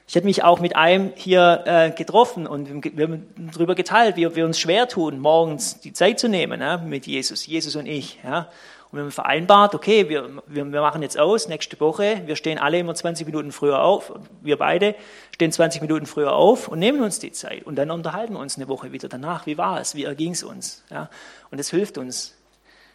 Ich 0.09 0.15
hätte 0.15 0.25
mich 0.25 0.41
auch 0.41 0.61
mit 0.61 0.77
einem 0.77 1.11
hier 1.15 1.63
äh, 1.65 1.91
getroffen 1.91 2.47
und 2.47 2.81
wir 2.97 3.07
haben 3.07 3.27
darüber 3.51 3.75
geteilt, 3.75 4.15
wie 4.15 4.33
wir 4.33 4.45
uns 4.45 4.57
schwer 4.57 4.87
tun, 4.87 5.19
morgens 5.19 5.81
die 5.81 5.91
Zeit 5.91 6.17
zu 6.17 6.29
nehmen 6.29 6.61
ja, 6.61 6.77
mit 6.77 7.05
Jesus, 7.05 7.45
Jesus 7.45 7.75
und 7.75 7.87
ich. 7.87 8.17
Ja. 8.23 8.49
Und 8.89 8.99
wir 8.99 9.03
haben 9.03 9.11
vereinbart, 9.11 9.75
okay, 9.75 10.07
wir, 10.07 10.41
wir, 10.47 10.71
wir 10.71 10.81
machen 10.81 11.01
jetzt 11.01 11.19
aus, 11.19 11.49
nächste 11.49 11.77
Woche, 11.81 12.21
wir 12.25 12.37
stehen 12.37 12.57
alle 12.57 12.79
immer 12.79 12.95
20 12.95 13.25
Minuten 13.25 13.51
früher 13.51 13.81
auf, 13.81 14.13
wir 14.41 14.57
beide 14.57 14.95
stehen 15.33 15.51
20 15.51 15.81
Minuten 15.81 16.05
früher 16.05 16.31
auf 16.31 16.69
und 16.69 16.79
nehmen 16.79 17.01
uns 17.01 17.19
die 17.19 17.33
Zeit. 17.33 17.63
Und 17.63 17.75
dann 17.75 17.91
unterhalten 17.91 18.35
wir 18.35 18.39
uns 18.39 18.55
eine 18.55 18.69
Woche 18.69 18.93
wieder 18.93 19.09
danach, 19.09 19.45
wie 19.45 19.57
war 19.57 19.81
es, 19.81 19.93
wie 19.93 20.05
erging 20.05 20.31
es 20.31 20.41
uns. 20.41 20.85
Ja. 20.89 21.09
Und 21.51 21.59
das 21.59 21.69
hilft 21.69 21.97
uns, 21.97 22.33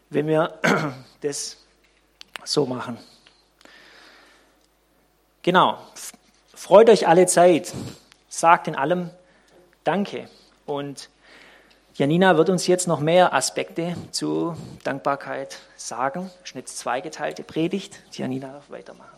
wenn 0.09 0.27
wir 0.27 0.55
das 1.21 1.59
so 2.43 2.65
machen. 2.65 2.97
Genau, 5.43 5.77
Freut 6.63 6.89
euch 6.89 7.09
alle 7.09 7.27
Zeit. 7.27 7.75
Sagt 8.29 8.69
in 8.69 8.77
allem 8.77 9.11
Danke. 9.83 10.29
Und 10.65 11.09
Janina 11.95 12.37
wird 12.37 12.51
uns 12.51 12.69
jetzt 12.69 12.87
noch 12.87 13.01
mehr 13.01 13.35
Aspekte 13.35 13.97
zu 14.13 14.55
Dankbarkeit 14.85 15.59
sagen. 15.75 16.31
Schnitt 16.45 16.69
zweigeteilte 16.69 17.43
Predigt. 17.43 17.99
Janina 18.13 18.47
darf 18.47 18.71
weitermachen. 18.71 19.11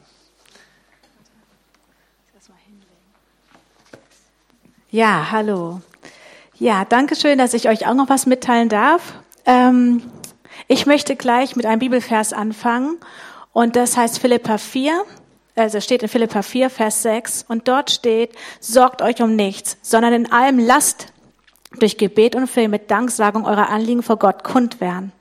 Ja, 4.91 5.31
hallo. 5.31 5.83
Ja, 6.55 6.87
danke 6.87 7.15
schön, 7.15 7.37
dass 7.37 7.53
ich 7.53 7.69
euch 7.69 7.87
auch 7.87 7.95
noch 7.95 8.09
was 8.09 8.25
mitteilen 8.25 8.71
darf. 8.71 9.13
Ähm, 9.45 10.03
ich 10.67 10.87
möchte 10.87 11.15
gleich 11.15 11.57
mit 11.57 11.67
einem 11.67 11.81
Bibelvers 11.81 12.33
anfangen 12.33 12.97
und 13.53 13.77
das 13.77 13.99
heißt 13.99 14.19
Philippa 14.19 14.57
4, 14.57 15.05
also 15.57 15.81
steht 15.81 16.03
in 16.03 16.09
Philippa 16.09 16.43
4, 16.43 16.71
Vers 16.71 17.03
6, 17.03 17.45
und 17.49 17.69
dort 17.69 17.91
steht, 17.91 18.33
sorgt 18.61 19.03
euch 19.03 19.23
um 19.23 19.37
nichts, 19.37 19.77
sondern 19.83 20.13
in 20.13 20.33
allem 20.33 20.59
lasst 20.59 21.09
durch 21.79 21.97
Gebet 21.97 22.35
und 22.37 22.47
Flehen 22.47 22.71
mit 22.71 22.91
Danksagung 22.91 23.47
eure 23.47 23.69
Anliegen 23.69 24.03
vor 24.03 24.19
Gott 24.19 24.45
kund 24.45 24.81
werden. 24.81 25.13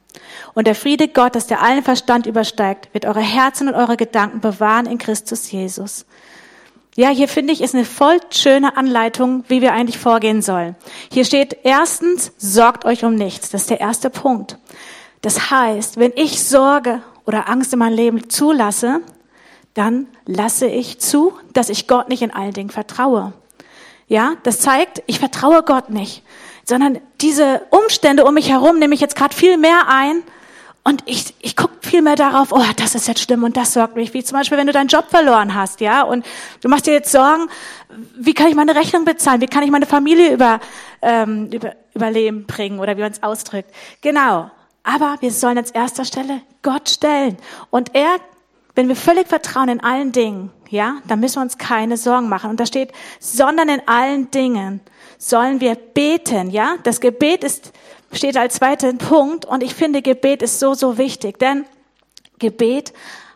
Und 0.54 0.68
der 0.68 0.76
Friede 0.76 1.08
Gottes, 1.08 1.48
der 1.48 1.62
allen 1.62 1.84
Verstand 1.84 2.26
übersteigt, 2.26 2.94
wird 2.94 3.06
eure 3.06 3.22
Herzen 3.22 3.68
und 3.68 3.76
eure 3.76 3.98
Gedanken 3.98 4.40
bewahren 4.40 4.86
in 4.86 4.98
Christus 4.98 5.52
Jesus. 5.52 6.06
Ja, 6.96 7.10
hier 7.10 7.28
finde 7.28 7.54
ich, 7.54 7.62
ist 7.62 7.74
eine 7.74 7.86
voll 7.86 8.20
schöne 8.30 8.78
Anleitung, 8.78 9.44
wie 9.48 9.62
wir 9.62 9.74
eigentlich 9.74 9.98
vorgehen 9.98 10.44
sollen. 10.44 10.76
Hier 11.12 11.26
steht 11.26 11.58
erstens, 11.64 12.34
sorgt 12.38 12.86
euch 12.86 13.04
um 13.04 13.16
nichts. 13.16 13.50
Das 13.50 13.62
ist 13.62 13.72
der 13.72 13.80
erste 13.80 14.12
Punkt. 14.12 14.60
Das 15.22 15.50
heißt, 15.50 15.98
wenn 15.98 16.14
ich 16.16 16.44
Sorge 16.44 17.02
oder 17.26 17.50
Angst 17.50 17.74
in 17.74 17.80
meinem 17.80 17.96
Leben 17.96 18.30
zulasse, 18.30 19.02
dann 19.74 20.08
lasse 20.26 20.68
ich 20.68 21.00
zu, 21.00 21.34
dass 21.54 21.70
ich 21.70 21.88
Gott 21.88 22.10
nicht 22.10 22.22
in 22.22 22.32
allen 22.32 22.54
Dingen 22.54 22.70
vertraue. 22.70 23.34
Ja, 24.08 24.34
das 24.44 24.60
zeigt, 24.60 25.02
ich 25.08 25.20
vertraue 25.20 25.64
Gott 25.64 25.90
nicht, 25.90 26.24
sondern 26.66 27.00
diese 27.22 27.62
Umstände 27.70 28.26
um 28.26 28.34
mich 28.34 28.50
herum 28.50 28.80
nehme 28.80 28.94
ich 28.94 29.02
jetzt 29.02 29.16
gerade 29.16 29.36
viel 29.36 29.58
mehr 29.58 29.88
ein 29.88 30.24
und 30.86 31.02
ich, 31.06 31.34
ich 31.40 31.56
gucke 31.56 31.76
viel 31.82 32.02
mehr 32.02 32.18
darauf, 32.18 32.52
oh, 32.52 32.64
das 32.76 32.94
ist 32.94 33.08
jetzt 33.08 33.22
schlimm 33.22 33.44
und 33.44 33.56
das 33.56 33.72
sorgt 33.72 33.96
mich. 33.96 34.14
Wie 34.14 34.24
zum 34.24 34.38
Beispiel, 34.38 34.58
wenn 34.58 34.68
du 34.68 34.74
deinen 34.74 34.90
Job 34.90 35.06
verloren 35.10 35.56
hast, 35.56 35.80
ja, 35.80 36.04
und 36.04 36.26
du 36.62 36.68
machst 36.68 36.88
dir 36.88 36.92
jetzt 36.92 37.12
Sorgen, 37.12 37.48
wie 38.18 38.34
kann 38.34 38.48
ich 38.48 38.56
meine 38.56 38.76
Rechnung 38.76 39.06
bezahlen, 39.06 39.40
wie 39.40 39.48
kann 39.48 39.64
ich 39.64 39.72
meine 39.72 39.86
Familie 39.86 40.34
über, 40.34 40.60
ähm, 41.02 41.50
über, 41.52 41.74
überleben 41.94 42.46
bringen 42.46 42.80
oder 42.80 42.98
wie 42.98 43.02
man 43.02 43.14
es 43.14 43.24
ausdrückt. 43.24 43.74
Genau. 44.02 44.52
Aber 44.84 45.16
wir 45.22 45.32
sollen 45.32 45.58
als 45.58 45.72
erster 45.72 46.04
Stelle 46.04 46.42
Gott 46.62 46.90
stellen. 46.90 47.38
Und 47.70 47.96
er 47.96 48.18
wenn 48.76 48.88
wir 48.88 48.96
völlig 48.96 49.28
vertrauen 49.28 49.70
in 49.70 49.80
allen 49.82 50.12
Dingen, 50.12 50.52
ja, 50.70 50.98
dann 51.08 51.20
müssen 51.20 51.36
wir 51.36 51.42
uns 51.42 51.58
keine 51.58 51.98
Sorgen 51.98 52.30
machen. 52.30 52.50
Und 52.50 52.60
da 52.60 52.66
steht, 52.66 52.92
sondern 53.20 53.70
in 53.70 53.88
allen 53.88 54.32
Dingen 54.32 54.82
sollen 55.18 55.62
wir 55.62 55.76
beten, 55.76 56.50
ja. 56.50 56.76
Das 56.84 57.00
Gebet 57.00 57.44
ist, 57.44 57.72
steht 58.12 58.36
als 58.36 58.56
zweiter 58.56 58.92
Punkt. 58.94 59.46
Und 59.46 59.62
ich 59.62 59.76
finde, 59.76 60.02
Gebet 60.02 60.42
ist 60.42 60.60
so, 60.60 60.74
so 60.74 60.98
wichtig. 60.98 61.38
Denn 61.38 61.66
Gebet 62.40 62.94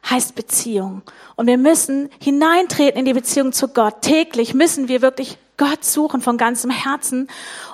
heißt 0.10 0.36
Beziehung. 0.36 1.04
Und 1.36 1.48
wir 1.48 1.58
müssen 1.58 2.10
hineintreten 2.20 3.00
in 3.00 3.06
die 3.06 3.14
Beziehung 3.14 3.54
zu 3.54 3.68
Gott. 3.68 4.02
Täglich 4.02 4.56
müssen 4.56 4.88
wir 4.88 5.04
wirklich 5.04 5.38
Gott 5.58 5.84
suchen 5.84 6.22
von 6.22 6.38
ganzem 6.38 6.72
Herzen. 6.72 7.28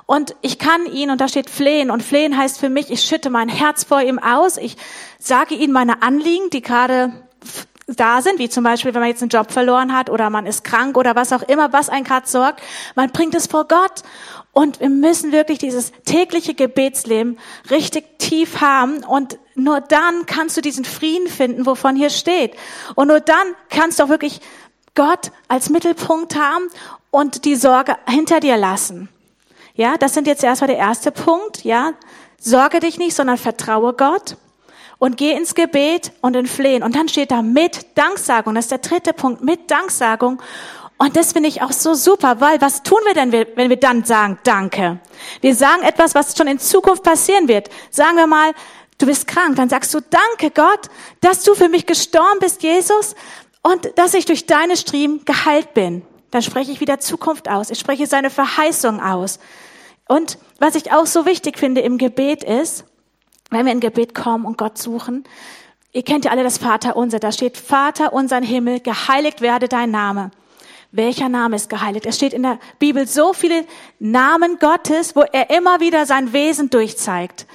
Und 0.06 0.36
ich 0.42 0.60
kann 0.60 0.86
ihn, 0.86 1.12
und 1.12 1.22
da 1.22 1.28
steht 1.28 1.50
flehen, 1.50 1.92
und 1.92 2.04
flehen 2.04 2.38
heißt 2.38 2.60
für 2.60 2.70
mich, 2.70 2.92
ich 2.92 3.02
schütte 3.02 3.30
mein 3.30 3.50
Herz 3.50 3.84
vor 3.84 4.02
ihm 4.02 4.20
aus, 4.20 4.58
ich 4.58 4.78
sage 5.20 5.56
ihm 5.56 5.72
meine 5.72 6.02
Anliegen, 6.02 6.50
die 6.50 6.62
gerade 6.62 7.14
da 7.88 8.22
sind, 8.22 8.40
wie 8.40 8.50
zum 8.50 8.64
Beispiel, 8.64 8.94
wenn 8.94 9.02
man 9.02 9.10
jetzt 9.10 9.22
einen 9.22 9.30
Job 9.30 9.52
verloren 9.52 9.94
hat 9.94 10.10
oder 10.10 10.30
man 10.30 10.46
ist 10.46 10.64
krank 10.64 10.98
oder 10.98 11.16
was 11.16 11.34
auch 11.34 11.42
immer, 11.44 11.74
was 11.74 11.90
einen 11.90 12.06
gerade 12.06 12.28
sorgt. 12.28 12.62
Man 12.96 13.12
bringt 13.12 13.36
es 13.36 13.48
vor 13.48 13.68
Gott. 13.68 14.04
Und 14.52 14.80
wir 14.80 14.90
müssen 14.90 15.32
wirklich 15.32 15.58
dieses 15.58 15.92
tägliche 16.06 16.54
Gebetsleben 16.54 17.40
richtig 17.72 18.20
tief 18.20 18.62
haben. 18.62 19.04
Und 19.04 19.40
nur 19.56 19.82
dann 19.82 20.26
kannst 20.28 20.56
du 20.56 20.62
diesen 20.62 20.86
Frieden 20.86 21.28
finden, 21.28 21.66
wovon 21.66 21.96
hier 21.96 22.12
steht. 22.12 22.54
Und 22.96 23.08
nur 23.08 23.20
dann 23.20 23.56
kannst 23.70 24.00
du 24.00 24.04
auch 24.04 24.10
wirklich 24.10 24.42
Gott 24.96 25.32
als 25.48 25.70
Mittelpunkt 25.70 26.36
haben 26.36 26.68
und 27.10 27.46
die 27.46 27.56
Sorge 27.56 27.98
hinter 28.08 28.40
dir 28.40 28.58
lassen. 28.58 29.10
Ja, 29.74 29.98
das 29.98 30.14
sind 30.14 30.28
jetzt 30.28 30.44
erstmal 30.44 30.68
der 30.68 30.78
erste 30.78 31.12
Punkt. 31.12 31.64
Ja, 31.64 31.94
sorge 32.40 32.80
dich 32.80 33.00
nicht, 33.00 33.16
sondern 33.16 33.40
vertraue 33.40 33.94
Gott 33.94 34.38
und 35.04 35.18
geh 35.18 35.34
ins 35.34 35.54
Gebet 35.54 36.14
und 36.22 36.34
in 36.34 36.46
Flehen. 36.46 36.82
Und 36.82 36.96
dann 36.96 37.10
steht 37.10 37.30
da 37.30 37.42
mit 37.42 37.88
Danksagung. 37.96 38.56
Das 38.56 38.64
ist 38.66 38.72
der 38.72 38.78
dritte 38.78 39.12
Punkt, 39.12 39.44
mit 39.44 39.70
Danksagung. 39.70 40.42
Und 40.98 41.18
das 41.18 41.34
finde 41.34 41.50
ich 41.50 41.62
auch 41.62 41.74
so 41.74 41.94
super, 41.94 42.40
weil 42.40 42.62
was 42.62 42.84
tun 42.84 43.00
wir 43.06 43.14
denn, 43.14 43.34
wenn 43.34 43.70
wir 43.70 43.76
dann 43.76 44.06
sagen 44.06 44.40
Danke? 44.46 45.00
Wir 45.42 45.56
sagen 45.56 45.84
etwas, 45.84 46.16
was 46.16 46.38
schon 46.38 46.48
in 46.48 46.58
Zukunft 46.58 47.04
passieren 47.04 47.50
wird. 47.50 47.70
Sagen 47.90 48.16
wir 48.16 48.28
mal, 48.28 48.54
du 48.98 49.06
bist 49.06 49.28
krank, 49.28 49.58
dann 49.58 49.68
sagst 49.68 49.94
du 49.94 50.00
Danke 50.00 50.52
Gott, 50.52 50.88
dass 51.20 51.44
du 51.44 51.54
für 51.54 51.68
mich 51.68 51.86
gestorben 51.86 52.40
bist, 52.40 52.64
Jesus, 52.64 53.14
und 53.62 53.98
dass 53.98 54.14
ich 54.14 54.24
durch 54.24 54.46
deine 54.46 54.78
Striemen 54.78 55.26
geheilt 55.26 55.74
bin. 55.74 56.04
Dann 56.32 56.44
spreche 56.44 56.72
ich 56.72 56.80
wieder 56.80 57.02
Zukunft 57.02 57.50
aus. 57.50 57.72
Ich 57.72 57.80
spreche 57.80 58.08
seine 58.08 58.30
Verheißung 58.30 59.02
aus. 59.02 59.40
Und 60.08 60.38
was 60.60 60.76
ich 60.76 60.94
auch 60.94 61.08
so 61.08 61.26
wichtig 61.26 61.60
finde 61.60 61.82
im 61.82 61.98
Gebet 61.98 62.46
ist, 62.46 62.86
wenn 63.54 63.66
wir 63.66 63.74
in 63.74 63.80
Gebet 63.80 64.14
kommen 64.14 64.46
und 64.46 64.58
Gott 64.58 64.78
suchen, 64.78 65.24
ihr 65.92 66.04
kennt 66.04 66.26
ja 66.26 66.32
alle 66.32 66.44
das 66.44 66.58
Vater 66.58 66.96
unser, 66.96 67.20
da 67.20 67.32
steht 67.32 67.58
Vater 67.58 68.14
unser 68.14 68.42
Himmel, 68.42 68.80
geheiligt 68.80 69.42
werde 69.42 69.68
dein 69.68 69.92
Name. 69.92 70.32
Welcher 70.92 71.28
Name 71.28 71.56
ist 71.56 71.70
geheiligt? 71.70 72.06
Es 72.06 72.18
steht 72.18 72.34
in 72.34 72.44
der 72.44 72.60
Bibel 72.78 73.08
so 73.08 73.34
viele 73.34 73.66
Namen 74.00 74.60
Gottes, 74.60 75.16
wo 75.16 75.22
er 75.22 75.50
immer 75.50 75.80
wieder 75.80 76.06
sein 76.06 76.34
Wesen 76.34 76.70
durchzeigt. 76.70 77.48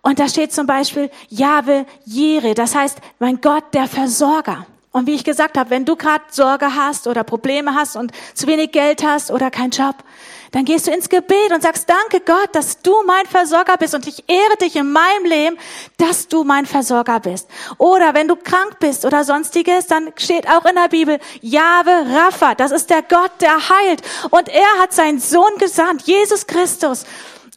Und 0.00 0.18
da 0.18 0.28
steht 0.28 0.52
zum 0.52 0.66
Beispiel 0.66 1.10
Jahwe 1.28 1.84
Jere, 2.04 2.54
das 2.54 2.74
heißt, 2.74 2.98
mein 3.18 3.40
Gott, 3.40 3.64
der 3.74 3.86
Versorger. 3.86 4.66
Und 4.92 5.06
wie 5.06 5.14
ich 5.14 5.24
gesagt 5.24 5.58
habe, 5.58 5.68
wenn 5.68 5.84
du 5.84 5.94
gerade 5.94 6.24
Sorge 6.30 6.74
hast 6.74 7.06
oder 7.06 7.22
Probleme 7.22 7.74
hast 7.74 7.96
und 7.96 8.12
zu 8.32 8.46
wenig 8.46 8.72
Geld 8.72 9.04
hast 9.04 9.30
oder 9.30 9.50
keinen 9.50 9.72
Job, 9.72 9.96
dann 10.56 10.64
gehst 10.64 10.86
du 10.86 10.90
ins 10.90 11.10
Gebet 11.10 11.52
und 11.52 11.62
sagst, 11.62 11.86
danke 11.86 12.24
Gott, 12.24 12.48
dass 12.54 12.80
du 12.80 12.94
mein 13.04 13.26
Versorger 13.26 13.76
bist 13.76 13.94
und 13.94 14.06
ich 14.06 14.24
ehre 14.26 14.56
dich 14.56 14.74
in 14.74 14.90
meinem 14.90 15.26
Leben, 15.26 15.58
dass 15.98 16.28
du 16.28 16.44
mein 16.44 16.64
Versorger 16.64 17.20
bist. 17.20 17.46
Oder 17.76 18.14
wenn 18.14 18.26
du 18.26 18.36
krank 18.36 18.78
bist 18.80 19.04
oder 19.04 19.22
sonstiges, 19.22 19.86
dann 19.86 20.12
steht 20.16 20.48
auch 20.48 20.64
in 20.64 20.74
der 20.74 20.88
Bibel, 20.88 21.18
Jahwe 21.42 22.06
Rapha, 22.10 22.54
das 22.54 22.72
ist 22.72 22.88
der 22.88 23.02
Gott, 23.02 23.32
der 23.42 23.68
heilt. 23.68 24.00
Und 24.30 24.48
er 24.48 24.80
hat 24.80 24.94
seinen 24.94 25.18
Sohn 25.18 25.58
gesandt, 25.58 26.04
Jesus 26.06 26.46
Christus. 26.46 27.04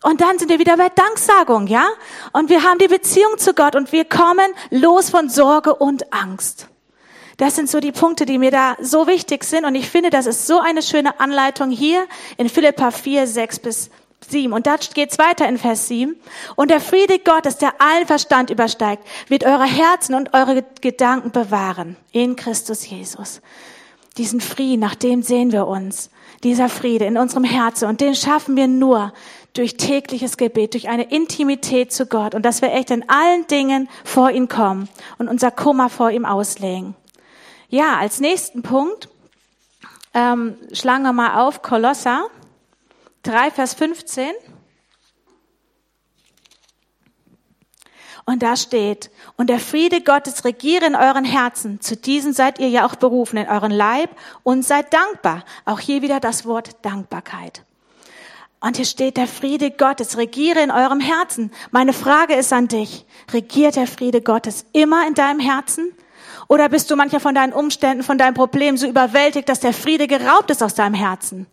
Und 0.03 0.19
dann 0.19 0.38
sind 0.38 0.49
wir 0.49 0.59
wieder 0.59 0.75
bei 0.75 0.89
Danksagung, 0.89 1.67
ja? 1.67 1.88
Und 2.33 2.49
wir 2.49 2.63
haben 2.63 2.79
die 2.79 2.89
Beziehung 2.89 3.38
zu 3.38 3.53
Gott 3.53 3.77
und 3.77 3.93
wir 3.93 4.03
kommen 4.03 4.53
los 4.71 5.09
von 5.09 5.29
Sorge 5.29 5.73
und 5.73 6.12
Angst. 6.12 6.67
Das 7.39 7.56
sind 7.56 7.69
so 7.69 7.80
die 7.80 7.93
Punkte, 7.93 8.25
die 8.25 8.38
mir 8.38 8.52
da 8.52 8.75
so 8.82 9.08
wichtig 9.08 9.45
sind. 9.45 9.63
Und 9.63 9.73
ich 9.73 9.89
finde, 9.89 10.10
das 10.10 10.25
ist 10.25 10.45
so 10.45 10.60
eine 10.60 10.82
schöne 10.82 11.21
Anleitung 11.21 11.71
hier 11.71 12.06
in 12.36 12.49
Philippa 12.49 12.91
4, 12.91 13.28
6 13.28 13.60
bis 13.60 13.89
7. 14.28 14.52
Und 14.52 14.67
da 14.67 14.75
geht's 14.93 15.17
weiter 15.17 15.47
in 15.47 15.58
Vers 15.58 15.88
7. 15.88 16.17
Und 16.58 16.69
der 16.69 16.82
Friede 16.82 17.17
Gottes, 17.17 17.58
der 17.58 17.82
allen 17.82 18.06
Verstand 18.06 18.49
übersteigt, 18.49 19.08
wird 19.30 19.45
eure 19.45 19.63
Herzen 19.63 20.15
und 20.15 20.34
eure 20.34 20.65
Gedanken 20.82 21.32
bewahren 21.32 21.95
in 22.12 22.36
Christus 22.36 22.88
Jesus. 22.88 23.41
diesen 24.17 24.41
Frieden, 24.41 24.82
nach 24.82 24.95
dem 24.95 25.21
sehen 25.23 25.54
wir 25.54 25.65
uns. 25.65 26.10
Dieser 26.43 26.67
Friede 26.67 27.06
in 27.06 27.17
unserem 27.17 27.45
Herzen. 27.45 27.88
Und 27.88 28.02
den 28.02 28.15
schaffen 28.15 28.58
wir 28.58 28.67
nur 28.67 29.13
durch 29.54 29.78
tägliches 29.78 30.36
Gebet, 30.36 30.73
durch 30.73 30.89
eine 30.89 31.04
Intimität 31.04 31.93
zu 31.93 32.06
Gott 32.06 32.36
und 32.36 32.43
dass 32.43 32.62
wir 32.62 32.73
echt 32.73 32.91
in 32.91 33.10
allen 33.10 33.47
Dingen 33.47 33.88
vor 34.04 34.30
ihn 34.30 34.49
kommen 34.49 34.89
und 35.17 35.30
unser 35.30 35.52
Kummer 35.52 35.88
vor 35.88 36.12
ihm 36.12 36.25
auslegen. 36.25 36.95
Ja, 37.71 37.97
als 37.97 38.19
nächsten 38.19 38.63
Punkt 38.63 39.10
ähm, 40.15 40.58
schlagen 40.73 41.03
wir 41.03 41.13
mal 41.13 41.45
auf 41.45 41.62
Kolosser 41.62 42.25
3, 43.21 43.51
Vers 43.51 43.75
15. 43.75 44.32
Und 48.25 48.41
da 48.41 48.55
steht, 48.55 49.12
und 49.38 49.51
der 49.51 49.60
Friede 49.60 50.01
Gottes 50.01 50.45
regiere 50.45 50.88
in 50.88 50.95
euren 50.95 51.25
Herzen. 51.25 51.79
Zu 51.79 51.95
diesem 51.95 52.34
seid 52.34 52.58
ihr 52.58 52.69
ja 52.69 52.88
auch 52.88 52.95
berufen, 52.95 53.38
in 53.38 53.47
euren 53.47 53.71
Leib 53.71 54.10
und 54.41 54.65
seid 54.65 54.91
dankbar. 54.91 55.45
Auch 55.65 55.79
hier 55.79 56.01
wieder 56.01 56.19
das 56.19 56.45
Wort 56.45 56.84
Dankbarkeit. 56.84 57.63
Und 58.62 58.77
hier 58.77 58.86
steht, 58.86 59.17
der 59.17 59.27
Friede 59.27 59.69
Gottes 59.69 60.17
regiere 60.17 60.62
in 60.62 60.71
eurem 60.71 60.99
Herzen. 60.99 61.51
Meine 61.69 61.93
Frage 61.93 62.34
ist 62.34 62.51
an 62.51 62.67
dich, 62.67 63.05
regiert 63.32 63.75
der 63.75 63.88
Friede 63.88 64.21
Gottes 64.21 64.65
immer 64.73 65.08
in 65.08 65.13
deinem 65.13 65.39
Herzen? 65.39 65.93
Oder 66.49 66.67
bist 66.67 66.89
du 66.89 66.95
manchmal 66.95 67.21
von 67.21 67.35
deinen 67.35 67.53
Umständen, 67.53 68.03
von 68.03 68.17
deinem 68.17 68.33
Problem 68.33 68.75
so 68.75 68.88
überwältigt, 68.88 69.47
dass 69.47 69.59
der 69.59 69.71
Friede 69.71 70.07
geraubt 70.07 70.49
ist 70.49 70.63
aus 70.63 70.73
deinem 70.73 70.95
Herzen? 70.95 71.45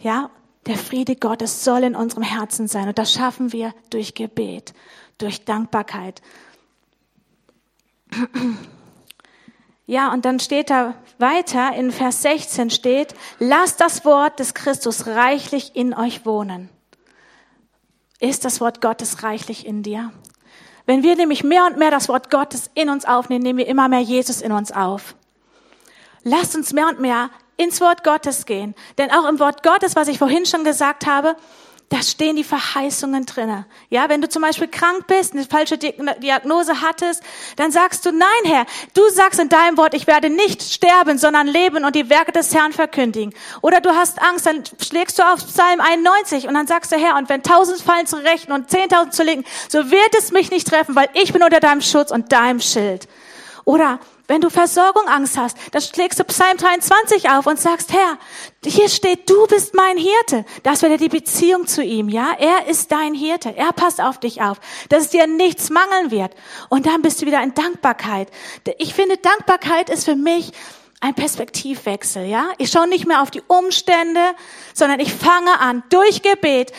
Ja, 0.00 0.30
der 0.64 0.78
Friede 0.78 1.14
Gottes 1.14 1.62
soll 1.62 1.84
in 1.84 1.94
unserem 1.94 2.22
Herzen 2.22 2.68
sein. 2.68 2.88
Und 2.88 2.98
das 2.98 3.12
schaffen 3.12 3.52
wir 3.52 3.74
durch 3.90 4.14
Gebet, 4.14 4.72
durch 5.18 5.44
Dankbarkeit. 5.44 6.20
Ja, 9.84 10.12
und 10.12 10.24
dann 10.24 10.38
steht 10.38 10.70
da 10.70 10.94
weiter, 11.18 11.74
in 11.74 11.90
Vers 11.90 12.22
16 12.22 12.70
steht, 12.70 13.14
lasst 13.40 13.80
das 13.80 14.04
Wort 14.04 14.38
des 14.38 14.54
Christus 14.54 15.06
reichlich 15.06 15.74
in 15.74 15.92
euch 15.92 16.24
wohnen. 16.24 16.70
Ist 18.20 18.44
das 18.44 18.60
Wort 18.60 18.80
Gottes 18.80 19.24
reichlich 19.24 19.66
in 19.66 19.82
dir? 19.82 20.12
Wenn 20.86 21.02
wir 21.02 21.16
nämlich 21.16 21.44
mehr 21.44 21.66
und 21.66 21.78
mehr 21.78 21.90
das 21.90 22.08
Wort 22.08 22.30
Gottes 22.30 22.70
in 22.74 22.90
uns 22.90 23.04
aufnehmen, 23.04 23.42
nehmen 23.42 23.58
wir 23.58 23.68
immer 23.68 23.88
mehr 23.88 24.00
Jesus 24.00 24.40
in 24.42 24.52
uns 24.52 24.72
auf. 24.72 25.14
Lasst 26.24 26.56
uns 26.56 26.72
mehr 26.72 26.88
und 26.88 27.00
mehr 27.00 27.30
ins 27.56 27.80
Wort 27.80 28.04
Gottes 28.04 28.46
gehen. 28.46 28.74
Denn 28.98 29.10
auch 29.10 29.28
im 29.28 29.38
Wort 29.38 29.62
Gottes, 29.62 29.96
was 29.96 30.08
ich 30.08 30.18
vorhin 30.18 30.46
schon 30.46 30.64
gesagt 30.64 31.06
habe, 31.06 31.36
da 31.92 32.02
stehen 32.02 32.36
die 32.36 32.44
Verheißungen 32.44 33.26
drinne. 33.26 33.66
Ja, 33.90 34.08
wenn 34.08 34.22
du 34.22 34.28
zum 34.28 34.40
Beispiel 34.40 34.66
krank 34.66 35.06
bist, 35.08 35.34
eine 35.34 35.44
falsche 35.44 35.76
Diagnose 35.76 36.80
hattest, 36.80 37.22
dann 37.56 37.70
sagst 37.70 38.06
du, 38.06 38.12
nein, 38.12 38.28
Herr, 38.44 38.64
du 38.94 39.02
sagst 39.10 39.38
in 39.38 39.50
deinem 39.50 39.76
Wort, 39.76 39.92
ich 39.92 40.06
werde 40.06 40.30
nicht 40.30 40.62
sterben, 40.62 41.18
sondern 41.18 41.46
leben 41.46 41.84
und 41.84 41.94
die 41.94 42.08
Werke 42.08 42.32
des 42.32 42.54
Herrn 42.54 42.72
verkündigen. 42.72 43.34
Oder 43.60 43.82
du 43.82 43.90
hast 43.90 44.22
Angst, 44.22 44.46
dann 44.46 44.62
schlägst 44.80 45.18
du 45.18 45.22
auf 45.22 45.46
Psalm 45.46 45.80
91 45.80 46.48
und 46.48 46.54
dann 46.54 46.66
sagst 46.66 46.92
du, 46.92 46.96
Herr, 46.96 47.18
und 47.18 47.28
wenn 47.28 47.42
tausend 47.42 47.82
fallen 47.82 48.06
zu 48.06 48.16
rechten 48.16 48.52
und 48.52 48.70
zehntausend 48.70 49.12
zu 49.12 49.22
linken, 49.22 49.44
so 49.68 49.90
wird 49.90 50.14
es 50.18 50.32
mich 50.32 50.50
nicht 50.50 50.66
treffen, 50.66 50.96
weil 50.96 51.10
ich 51.12 51.34
bin 51.34 51.42
unter 51.42 51.60
deinem 51.60 51.82
Schutz 51.82 52.10
und 52.10 52.32
deinem 52.32 52.60
Schild. 52.60 53.06
Oder 53.66 54.00
wenn 54.32 54.40
du 54.40 54.48
Versorgung 54.48 55.08
Angst 55.08 55.36
hast, 55.36 55.58
dann 55.72 55.82
schlägst 55.82 56.18
du 56.18 56.24
Psalm 56.24 56.56
23 56.56 57.28
auf 57.28 57.46
und 57.46 57.60
sagst, 57.60 57.92
Herr, 57.92 58.16
hier 58.64 58.88
steht, 58.88 59.28
du 59.28 59.46
bist 59.46 59.74
mein 59.74 59.98
Hirte. 59.98 60.46
Das 60.62 60.80
wäre 60.80 60.96
die 60.96 61.10
Beziehung 61.10 61.66
zu 61.66 61.82
ihm, 61.82 62.08
ja? 62.08 62.32
Er 62.38 62.66
ist 62.66 62.90
dein 62.90 63.12
Hirte. 63.12 63.54
Er 63.54 63.74
passt 63.74 64.00
auf 64.00 64.20
dich 64.20 64.40
auf, 64.40 64.58
dass 64.88 65.04
es 65.04 65.10
dir 65.10 65.26
nichts 65.26 65.68
mangeln 65.68 66.10
wird. 66.10 66.32
Und 66.70 66.86
dann 66.86 67.02
bist 67.02 67.20
du 67.20 67.26
wieder 67.26 67.42
in 67.42 67.52
Dankbarkeit. 67.52 68.28
Ich 68.78 68.94
finde, 68.94 69.18
Dankbarkeit 69.18 69.90
ist 69.90 70.06
für 70.06 70.16
mich 70.16 70.52
ein 71.02 71.14
Perspektivwechsel, 71.14 72.24
ja? 72.24 72.52
Ich 72.56 72.70
schaue 72.70 72.88
nicht 72.88 73.06
mehr 73.06 73.20
auf 73.20 73.30
die 73.30 73.42
Umstände, 73.48 74.22
sondern 74.72 74.98
ich 75.00 75.12
fange 75.12 75.60
an, 75.60 75.82
durch 75.90 76.22
Gebet 76.22 76.72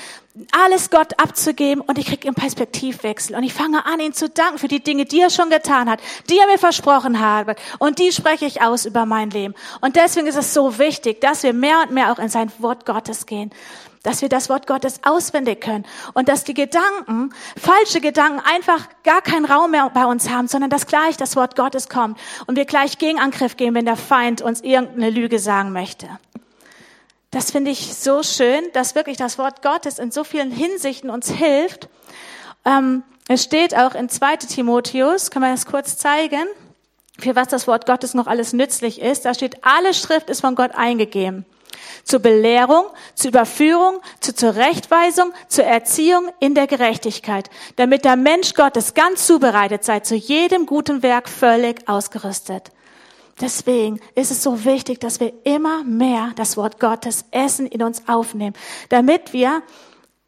alles 0.52 0.90
Gott 0.90 1.20
abzugeben 1.20 1.82
und 1.82 1.98
ich 2.00 2.08
kriege 2.08 2.28
einen 2.28 2.36
Perspektivwechsel 2.36 3.36
und 3.36 3.44
ich 3.44 3.54
fange 3.54 3.86
an, 3.86 4.00
ihn 4.00 4.14
zu 4.14 4.30
danken 4.30 4.58
für 4.58 4.68
die 4.68 4.82
Dinge, 4.82 5.06
die 5.06 5.22
er 5.22 5.30
schon 5.30 5.50
getan 5.50 5.90
hat, 5.90 6.00
die 6.30 6.40
er 6.40 6.48
mir 6.48 6.58
versprochen 6.58 7.20
hat 7.20 7.58
und 7.78 8.00
die 8.00 8.12
spreche 8.12 8.46
ich 8.46 8.62
aus 8.62 8.86
über 8.86 9.06
mein 9.06 9.30
Leben. 9.30 9.54
Und 9.82 9.96
deswegen 9.96 10.26
ist 10.26 10.36
es 10.36 10.54
so 10.54 10.80
wichtig, 10.80 11.22
dass 11.22 11.44
wir 11.44 11.54
mehr 11.54 11.82
und 11.84 11.92
mehr 11.92 12.12
auch 12.12 12.18
in 12.18 12.30
sein 12.30 12.52
Wort 12.58 12.86
Gottes 12.86 13.28
gehen, 13.28 13.52
dass 14.02 14.22
wir 14.22 14.30
das 14.30 14.50
Wort 14.50 14.66
Gottes 14.66 15.02
auswendig 15.04 15.62
können 15.62 15.86
und 16.14 16.28
dass 16.28 16.44
die 16.44 16.56
Gedanken, 16.56 17.32
falsche 17.56 18.02
Gedanken 18.02 18.40
einfach 18.40 18.88
gar 19.04 19.22
keinen 19.22 19.46
Raum 19.46 19.72
mehr 19.72 19.90
bei 19.94 20.06
uns 20.06 20.30
haben, 20.30 20.48
sondern 20.48 20.72
dass 20.72 20.88
gleich 20.88 21.16
das 21.16 21.36
Wort 21.36 21.56
Gottes 21.56 21.90
kommt 21.90 22.20
und 22.48 22.56
wir 22.56 22.66
gleich 22.66 22.98
Gegenangriff 22.98 23.56
gehen, 23.56 23.76
wenn 23.76 23.86
der 23.86 23.98
Feind 23.98 24.42
uns 24.42 24.62
irgendeine 24.62 25.12
Lüge 25.12 25.38
sagen 25.38 25.74
möchte. 25.74 26.10
Das 27.34 27.50
finde 27.50 27.72
ich 27.72 27.96
so 27.96 28.22
schön, 28.22 28.64
dass 28.74 28.94
wirklich 28.94 29.18
das 29.18 29.40
Wort 29.40 29.64
Gottes 29.64 29.98
in 29.98 30.12
so 30.12 30.24
vielen 30.24 30.52
Hinsichten 30.52 31.10
uns 31.10 31.32
hilft. 31.32 31.90
Ähm, 32.64 33.02
es 33.28 33.44
steht 33.44 33.76
auch 33.76 33.96
in 33.96 34.08
2 34.08 34.38
Timotheus, 34.38 35.32
kann 35.32 35.42
man 35.42 35.50
das 35.50 35.66
kurz 35.66 35.98
zeigen, 35.98 36.46
für 37.18 37.36
was 37.36 37.48
das 37.48 37.68
Wort 37.68 37.88
Gottes 37.88 38.14
noch 38.14 38.28
alles 38.28 38.54
nützlich 38.54 39.02
ist. 39.02 39.26
Da 39.26 39.34
steht, 39.34 39.66
alle 39.66 39.96
Schrift 39.96 40.30
ist 40.30 40.42
von 40.42 40.54
Gott 40.54 40.76
eingegeben. 40.76 41.44
Zur 42.04 42.20
Belehrung, 42.20 42.86
zur 43.16 43.30
Überführung, 43.30 44.00
zur 44.20 44.36
Zurechtweisung, 44.36 45.34
zur 45.48 45.64
Erziehung 45.64 46.30
in 46.40 46.54
der 46.54 46.68
Gerechtigkeit, 46.68 47.50
damit 47.78 48.06
der 48.06 48.16
Mensch 48.16 48.54
Gottes 48.54 48.94
ganz 48.94 49.26
zubereitet 49.26 49.84
sei, 49.84 50.02
zu 50.02 50.14
jedem 50.14 50.68
guten 50.68 51.02
Werk 51.02 51.28
völlig 51.28 51.90
ausgerüstet. 51.90 52.70
Deswegen 53.42 54.00
ist 54.16 54.32
es 54.32 54.44
so 54.44 54.64
wichtig, 54.64 55.00
dass 55.00 55.20
wir 55.20 55.34
immer 55.44 55.84
mehr 55.84 56.32
das 56.36 56.56
Wort 56.56 56.80
Gottes 56.80 57.26
Essen 57.32 57.66
in 57.66 57.82
uns 57.82 58.08
aufnehmen, 58.08 58.56
damit 58.90 59.34
wir 59.34 59.64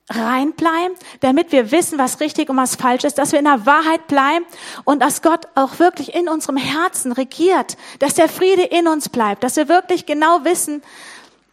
rein 0.09 0.53
bleiben, 0.53 0.93
damit 1.19 1.51
wir 1.51 1.71
wissen, 1.71 1.97
was 1.97 2.19
richtig 2.19 2.49
und 2.49 2.57
was 2.57 2.75
falsch 2.75 3.03
ist, 3.03 3.17
dass 3.17 3.31
wir 3.31 3.39
in 3.39 3.45
der 3.45 3.65
Wahrheit 3.65 4.07
bleiben 4.07 4.45
und 4.83 5.01
dass 5.01 5.21
Gott 5.21 5.47
auch 5.55 5.79
wirklich 5.79 6.13
in 6.13 6.29
unserem 6.29 6.57
Herzen 6.57 7.11
regiert, 7.11 7.77
dass 7.99 8.13
der 8.13 8.29
Friede 8.29 8.63
in 8.63 8.87
uns 8.87 9.09
bleibt, 9.09 9.43
dass 9.43 9.55
wir 9.55 9.67
wirklich 9.67 10.05
genau 10.05 10.43
wissen, 10.43 10.83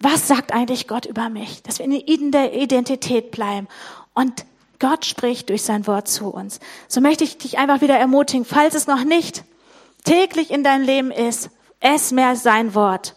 was 0.01 0.29
sagt 0.29 0.53
eigentlich 0.53 0.89
Gott 0.89 1.07
über 1.07 1.29
mich, 1.29 1.63
dass 1.63 1.79
wir 1.79 1.87
in 1.87 2.33
der 2.33 2.55
Identität 2.55 3.31
bleiben 3.31 3.69
und 4.15 4.45
Gott 4.79 5.07
spricht 5.07 5.49
durch 5.49 5.63
sein 5.63 5.87
Wort 5.87 6.09
zu 6.09 6.29
uns. 6.29 6.59
So 6.89 7.01
möchte 7.01 7.25
ich 7.25 7.39
dich 7.39 7.57
einfach 7.57 7.81
wieder 7.81 7.97
ermutigen, 7.97 8.45
falls 8.45 8.75
es 8.75 8.87
noch 8.87 9.05
nicht 9.05 9.45
täglich 10.05 10.51
in 10.51 10.65
dein 10.65 10.83
Leben 10.83 11.11
ist, 11.11 11.51
ess 11.81 12.13
mehr 12.13 12.37
sein 12.37 12.75
Wort. 12.75 13.17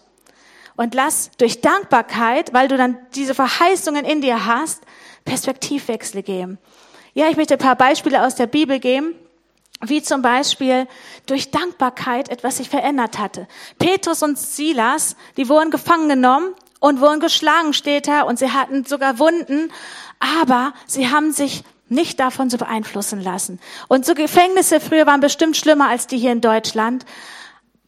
Und 0.76 0.94
lass 0.94 1.32
durch 1.38 1.62
Dankbarkeit, 1.62 2.54
weil 2.54 2.68
du 2.68 2.78
dann 2.78 2.98
diese 3.16 3.34
Verheißungen 3.34 4.04
in 4.04 4.22
dir 4.22 4.46
hast, 4.46 4.84
Perspektivwechsel 5.24 6.22
geben. 6.22 6.58
Ja, 7.14 7.30
ich 7.30 7.38
möchte 7.38 7.54
ein 7.54 7.60
paar 7.60 7.78
Beispiele 7.78 8.26
aus 8.26 8.36
der 8.36 8.48
Bibel 8.48 8.80
geben, 8.80 9.16
wie 9.82 10.02
zum 10.02 10.22
Beispiel 10.22 10.88
durch 11.26 11.52
Dankbarkeit 11.52 12.30
etwas 12.30 12.58
sich 12.58 12.70
verändert 12.70 13.20
hatte. 13.20 13.48
Petrus 13.80 14.22
und 14.22 14.38
Silas, 14.38 15.16
die 15.38 15.48
wurden 15.48 15.72
gefangen 15.72 16.10
genommen 16.10 16.54
und 16.80 17.02
wurden 17.02 17.20
geschlagen, 17.20 17.74
steht 17.74 18.08
da, 18.08 18.24
und 18.24 18.38
sie 18.38 18.52
hatten 18.52 18.86
sogar 18.86 19.18
Wunden, 19.18 19.72
aber 20.20 20.74
sie 20.86 21.10
haben 21.10 21.32
sich 21.32 21.64
nicht 21.88 22.20
davon 22.20 22.50
zu 22.50 22.58
beeinflussen 22.58 23.22
lassen. 23.22 23.60
Und 23.88 24.06
so 24.06 24.16
Gefängnisse 24.16 24.80
früher 24.80 25.06
waren 25.06 25.20
bestimmt 25.20 25.58
schlimmer 25.58 25.90
als 25.90 26.08
die 26.08 26.18
hier 26.18 26.32
in 26.32 26.42
Deutschland. 26.42 27.06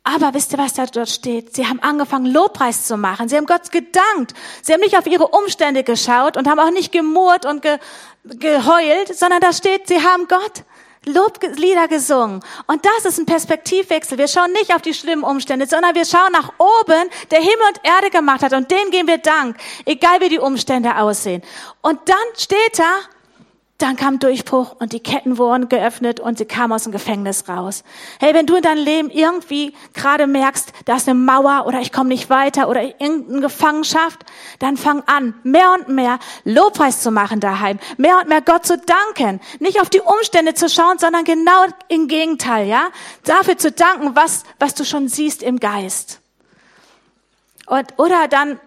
Aber 0.04 0.34
wisst 0.34 0.54
ihr, 0.54 0.58
was 0.58 0.74
da 0.74 0.86
dort 0.86 1.10
steht? 1.10 1.54
Sie 1.54 1.68
haben 1.68 1.82
angefangen, 1.82 2.28
Lobpreis 2.28 2.86
zu 2.86 2.96
machen. 2.96 3.28
Sie 3.28 3.36
haben 3.36 3.46
Gott 3.46 3.72
gedankt. 3.72 4.34
Sie 4.62 4.72
haben 4.72 4.80
nicht 4.80 4.98
auf 4.98 5.06
ihre 5.06 5.28
Umstände 5.28 5.84
geschaut 5.84 6.38
und 6.38 6.48
haben 6.48 6.60
auch 6.60 6.72
nicht 6.72 6.94
gemurrt 6.94 7.46
und 7.46 7.62
ge 7.62 7.78
geheult, 8.24 9.16
sondern 9.16 9.40
da 9.40 9.54
steht, 9.54 9.88
sie 9.88 10.02
haben 10.02 10.28
Gott 10.28 10.64
Loblieder 11.08 11.88
gesungen. 11.88 12.42
Und 12.68 12.86
das 12.86 13.06
ist 13.06 13.20
ein 13.20 13.26
Perspektivwechsel. 13.26 14.18
Wir 14.18 14.28
schauen 14.28 14.52
nicht 14.52 14.74
auf 14.76 14.82
die 14.82 14.94
schlimmen 14.94 15.24
Umstände, 15.24 15.66
sondern 15.66 15.96
wir 15.96 16.06
schauen 16.06 16.32
nach 16.34 16.52
oben, 16.58 17.10
der 17.32 17.40
Himmel 17.40 17.68
und 17.70 17.80
Erde 17.84 18.10
gemacht 18.10 18.44
hat. 18.44 18.54
Und 18.54 18.70
denen 18.70 18.92
geben 18.92 19.08
wir 19.08 19.18
Dank, 19.18 19.58
egal 19.86 20.20
wie 20.20 20.30
die 20.30 20.40
Umstände 20.40 20.98
aussehen. 20.98 21.42
Und 21.82 22.00
dann 22.08 22.18
steht 22.36 22.78
da, 22.78 23.00
dann 23.78 23.96
kam 23.96 24.18
Durchbruch 24.18 24.76
und 24.80 24.92
die 24.92 25.00
Ketten 25.00 25.38
wurden 25.38 25.70
geöffnet 25.70 26.20
und 26.20 26.40
sie 26.40 26.46
kam 26.46 26.72
aus 26.72 26.84
dem 26.84 26.92
Gefängnis 26.92 27.48
raus. 27.48 27.84
Hey, 28.20 28.34
wenn 28.34 28.48
du 28.48 28.56
in 28.56 28.64
deinem 28.64 28.84
Leben 28.84 29.10
irgendwie 29.12 29.76
gerade 29.94 30.26
merkst, 30.26 30.74
da 30.86 30.96
ist 30.96 31.08
eine 31.08 31.20
Mauer 31.20 31.66
oder 31.68 31.80
ich 31.80 31.92
komme 31.92 32.10
nicht 32.10 32.32
weiter 32.32 32.70
oder 32.70 32.82
irgendeine 32.82 33.42
Gefangenschaft, 33.42 34.26
dann 34.58 34.78
fang 34.78 35.04
an, 35.06 35.36
mehr 35.44 35.74
und 35.74 35.90
mehr 35.90 36.18
Lobpreis 36.44 37.02
zu 37.02 37.12
machen 37.12 37.40
daheim, 37.40 37.78
mehr 37.98 38.18
und 38.20 38.30
mehr 38.30 38.42
Gott 38.42 38.66
zu 38.66 38.80
danken, 38.80 39.40
nicht 39.60 39.80
auf 39.80 39.92
die 39.92 40.02
Umstände 40.02 40.56
zu 40.56 40.70
schauen, 40.70 40.98
sondern 40.98 41.24
genau 41.24 41.66
im 41.88 42.08
Gegenteil, 42.08 42.68
ja, 42.68 42.88
dafür 43.26 43.58
zu 43.58 43.72
danken, 43.72 44.16
was 44.16 44.44
was 44.58 44.74
du 44.74 44.86
schon 44.86 45.08
siehst 45.08 45.44
im 45.44 45.60
Geist. 45.60 46.20
Und, 47.68 47.88
oder 47.98 48.28
dann 48.28 48.60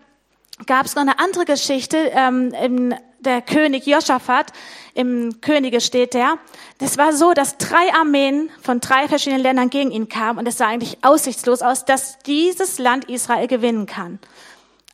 gab 0.67 0.87
es 0.87 0.95
noch 0.95 1.03
eine 1.03 1.19
andere 1.19 1.47
Geschichte 1.47 1.97
ähm, 2.15 2.55
im 2.55 2.95
der 3.21 3.43
König 3.43 3.87
Josaphat, 3.87 4.53
im 4.95 5.41
Könige 5.41 5.81
steht 5.81 6.15
der. 6.15 6.39
Das 6.79 6.99
war 6.99 7.13
so, 7.13 7.33
dass 7.33 7.59
drei 7.59 7.93
Armeen 7.95 8.51
von 8.63 8.81
drei 8.81 9.09
verschiedenen 9.09 9.43
Ländern 9.43 9.71
gegen 9.71 9.91
ihn 9.91 10.09
kamen 10.09 10.39
und 10.39 10.47
es 10.47 10.59
sah 10.59 10.67
eigentlich 10.67 10.99
aussichtslos 11.03 11.63
aus, 11.63 11.85
dass 11.85 12.19
dieses 12.21 12.79
Land 12.79 13.09
Israel 13.09 13.47
gewinnen 13.47 13.87
kann. 13.87 14.19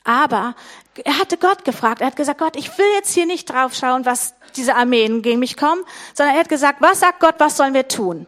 Aber 0.05 0.55
er 1.05 1.19
hatte 1.19 1.37
Gott 1.37 1.65
gefragt. 1.65 2.01
Er 2.01 2.07
hat 2.07 2.17
gesagt, 2.17 2.39
Gott, 2.39 2.57
ich 2.57 2.77
will 2.79 2.87
jetzt 2.95 3.13
hier 3.13 3.27
nicht 3.27 3.51
drauf 3.51 3.75
schauen, 3.75 4.07
was 4.07 4.35
diese 4.57 4.75
Armeen 4.75 5.23
gegen 5.23 5.41
mich 5.41 5.57
kommen, 5.57 5.83
sondern 6.15 6.35
er 6.35 6.41
hat 6.41 6.49
gesagt, 6.49 6.81
was 6.81 7.01
sagt 7.01 7.21
Gott, 7.21 7.35
was 7.39 7.57
sollen 7.57 7.75
wir 7.75 7.89
tun? 7.89 8.27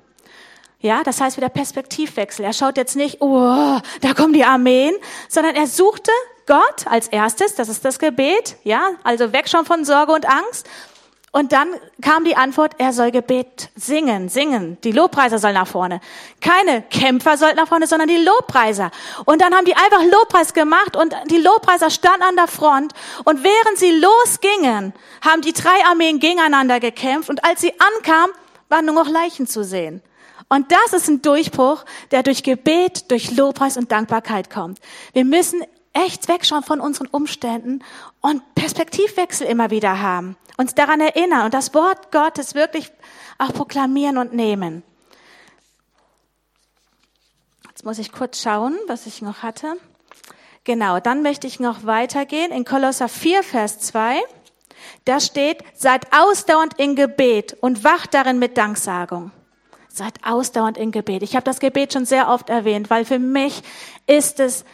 Ja, 0.80 1.02
das 1.02 1.20
heißt 1.20 1.36
wieder 1.36 1.48
Perspektivwechsel. 1.48 2.44
Er 2.44 2.52
schaut 2.52 2.76
jetzt 2.76 2.94
nicht, 2.94 3.20
oh, 3.20 3.78
da 4.00 4.14
kommen 4.14 4.32
die 4.32 4.44
Armeen, 4.44 4.94
sondern 5.28 5.56
er 5.56 5.66
suchte 5.66 6.12
Gott 6.46 6.86
als 6.86 7.08
erstes, 7.08 7.56
das 7.56 7.68
ist 7.68 7.84
das 7.84 7.98
Gebet, 7.98 8.56
ja, 8.64 8.88
also 9.02 9.32
weg 9.32 9.48
schon 9.48 9.66
von 9.66 9.84
Sorge 9.84 10.12
und 10.12 10.26
Angst. 10.26 10.68
Und 11.30 11.52
dann 11.52 11.68
kam 12.00 12.24
die 12.24 12.36
Antwort, 12.36 12.72
er 12.78 12.92
soll 12.92 13.10
Gebet 13.10 13.68
singen, 13.76 14.30
singen. 14.30 14.78
Die 14.82 14.92
Lobpreiser 14.92 15.38
sollen 15.38 15.54
nach 15.54 15.66
vorne. 15.66 16.00
Keine 16.40 16.82
Kämpfer 16.82 17.36
sollten 17.36 17.56
nach 17.56 17.68
vorne, 17.68 17.86
sondern 17.86 18.08
die 18.08 18.16
Lobpreiser. 18.16 18.90
Und 19.26 19.42
dann 19.42 19.54
haben 19.54 19.66
die 19.66 19.76
einfach 19.76 20.02
Lobpreis 20.04 20.54
gemacht 20.54 20.96
und 20.96 21.14
die 21.30 21.36
Lobpreiser 21.36 21.90
standen 21.90 22.22
an 22.22 22.36
der 22.36 22.48
Front. 22.48 22.94
Und 23.24 23.44
während 23.44 23.78
sie 23.78 23.90
losgingen, 23.90 24.94
haben 25.20 25.42
die 25.42 25.52
drei 25.52 25.84
Armeen 25.90 26.18
gegeneinander 26.18 26.80
gekämpft. 26.80 27.28
Und 27.28 27.44
als 27.44 27.60
sie 27.60 27.74
ankamen, 27.78 28.34
waren 28.70 28.86
nur 28.86 28.94
noch 28.94 29.08
Leichen 29.08 29.46
zu 29.46 29.64
sehen. 29.64 30.02
Und 30.48 30.72
das 30.72 30.94
ist 30.94 31.08
ein 31.08 31.20
Durchbruch, 31.20 31.84
der 32.10 32.22
durch 32.22 32.42
Gebet, 32.42 33.10
durch 33.10 33.36
Lobpreis 33.36 33.76
und 33.76 33.92
Dankbarkeit 33.92 34.48
kommt. 34.48 34.78
Wir 35.12 35.26
müssen 35.26 35.62
echt 35.92 36.28
wegschauen 36.28 36.62
von 36.62 36.80
unseren 36.80 37.08
Umständen 37.08 37.84
und 38.20 38.42
Perspektivwechsel 38.54 39.46
immer 39.46 39.70
wieder 39.70 40.00
haben. 40.00 40.36
Uns 40.58 40.74
daran 40.74 41.00
erinnern 41.00 41.46
und 41.46 41.54
das 41.54 41.72
Wort 41.72 42.10
Gottes 42.12 42.54
wirklich 42.54 42.90
auch 43.38 43.52
proklamieren 43.54 44.18
und 44.18 44.34
nehmen. 44.34 44.82
Jetzt 47.68 47.84
muss 47.84 48.00
ich 48.00 48.10
kurz 48.10 48.42
schauen, 48.42 48.76
was 48.88 49.06
ich 49.06 49.22
noch 49.22 49.44
hatte. 49.44 49.76
Genau, 50.64 50.98
dann 50.98 51.22
möchte 51.22 51.46
ich 51.46 51.60
noch 51.60 51.86
weitergehen 51.86 52.50
in 52.50 52.64
Kolosser 52.64 53.08
4, 53.08 53.44
Vers 53.44 53.78
2. 53.78 54.20
Da 55.04 55.20
steht, 55.20 55.62
seid 55.74 56.12
ausdauernd 56.12 56.74
in 56.76 56.96
Gebet 56.96 57.56
und 57.60 57.84
wacht 57.84 58.12
darin 58.12 58.40
mit 58.40 58.58
Danksagung. 58.58 59.30
Seid 59.88 60.14
ausdauernd 60.24 60.76
in 60.76 60.90
Gebet. 60.90 61.22
Ich 61.22 61.36
habe 61.36 61.44
das 61.44 61.60
Gebet 61.60 61.92
schon 61.92 62.04
sehr 62.04 62.28
oft 62.28 62.50
erwähnt, 62.50 62.90
weil 62.90 63.04
für 63.04 63.20
mich 63.20 63.62
ist 64.08 64.40
es 64.40 64.64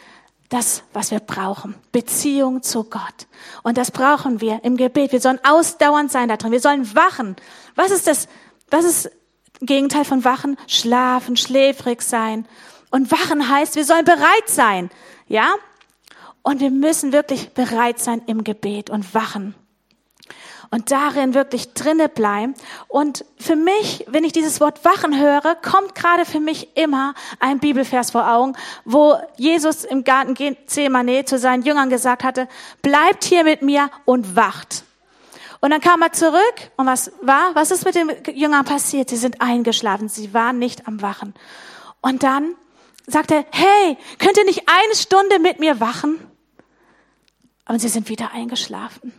das, 0.55 0.83
was 0.93 1.11
wir 1.11 1.19
brauchen. 1.19 1.75
Beziehung 1.91 2.63
zu 2.63 2.85
Gott. 2.85 3.27
Und 3.63 3.77
das 3.77 3.91
brauchen 3.91 4.39
wir 4.39 4.63
im 4.63 4.77
Gebet. 4.77 5.11
Wir 5.11 5.19
sollen 5.19 5.39
ausdauernd 5.43 6.11
sein 6.11 6.29
da 6.29 6.37
drin. 6.37 6.53
Wir 6.53 6.61
sollen 6.61 6.95
wachen. 6.95 7.35
Was 7.75 7.91
ist 7.91 8.07
das? 8.07 8.29
Was 8.69 8.85
ist 8.85 9.11
Gegenteil 9.59 10.05
von 10.05 10.23
wachen? 10.23 10.57
Schlafen, 10.67 11.35
schläfrig 11.35 12.01
sein. 12.01 12.47
Und 12.89 13.11
wachen 13.11 13.49
heißt, 13.49 13.75
wir 13.75 13.83
sollen 13.83 14.05
bereit 14.05 14.47
sein. 14.47 14.89
Ja? 15.27 15.55
Und 16.41 16.61
wir 16.61 16.71
müssen 16.71 17.11
wirklich 17.11 17.49
bereit 17.53 17.99
sein 17.99 18.21
im 18.25 18.43
Gebet 18.45 18.89
und 18.89 19.13
wachen 19.13 19.55
und 20.71 20.91
darin 20.91 21.33
wirklich 21.33 21.73
drinne 21.73 22.09
bleiben. 22.09 22.53
Und 22.87 23.25
für 23.37 23.55
mich, 23.55 24.05
wenn 24.07 24.23
ich 24.23 24.31
dieses 24.31 24.59
Wort 24.59 24.83
Wachen 24.85 25.19
höre, 25.19 25.55
kommt 25.55 25.95
gerade 25.95 26.25
für 26.25 26.39
mich 26.39 26.75
immer 26.75 27.13
ein 27.39 27.59
Bibelvers 27.59 28.11
vor 28.11 28.29
Augen, 28.29 28.53
wo 28.83 29.17
Jesus 29.37 29.83
im 29.83 30.03
Garten 30.03 30.33
Gethsemane 30.33 31.25
zu 31.25 31.37
seinen 31.37 31.63
Jüngern 31.63 31.89
gesagt 31.89 32.23
hatte, 32.23 32.47
bleibt 32.81 33.23
hier 33.23 33.43
mit 33.43 33.61
mir 33.61 33.89
und 34.05 34.35
wacht. 34.35 34.83
Und 35.61 35.71
dann 35.71 35.81
kam 35.81 36.01
er 36.01 36.11
zurück 36.11 36.71
und 36.75 36.85
was 36.85 37.11
war? 37.21 37.55
Was 37.55 37.71
ist 37.71 37.85
mit 37.85 37.95
den 37.95 38.11
Jüngern 38.33 38.65
passiert? 38.65 39.09
Sie 39.09 39.15
sind 39.15 39.41
eingeschlafen, 39.41 40.09
sie 40.09 40.33
waren 40.33 40.59
nicht 40.59 40.87
am 40.87 41.01
Wachen. 41.01 41.33
Und 42.01 42.21
dann 42.21 42.55
sagt 43.07 43.31
er, 43.31 43.45
hey, 43.51 43.97
könnt 44.19 44.37
ihr 44.37 44.45
nicht 44.45 44.63
eine 44.67 44.95
Stunde 44.95 45.39
mit 45.39 45.59
mir 45.59 45.79
wachen? 45.79 46.19
Und 47.67 47.79
sie 47.79 47.87
sind 47.87 48.09
wieder 48.09 48.31
eingeschlafen. 48.31 49.11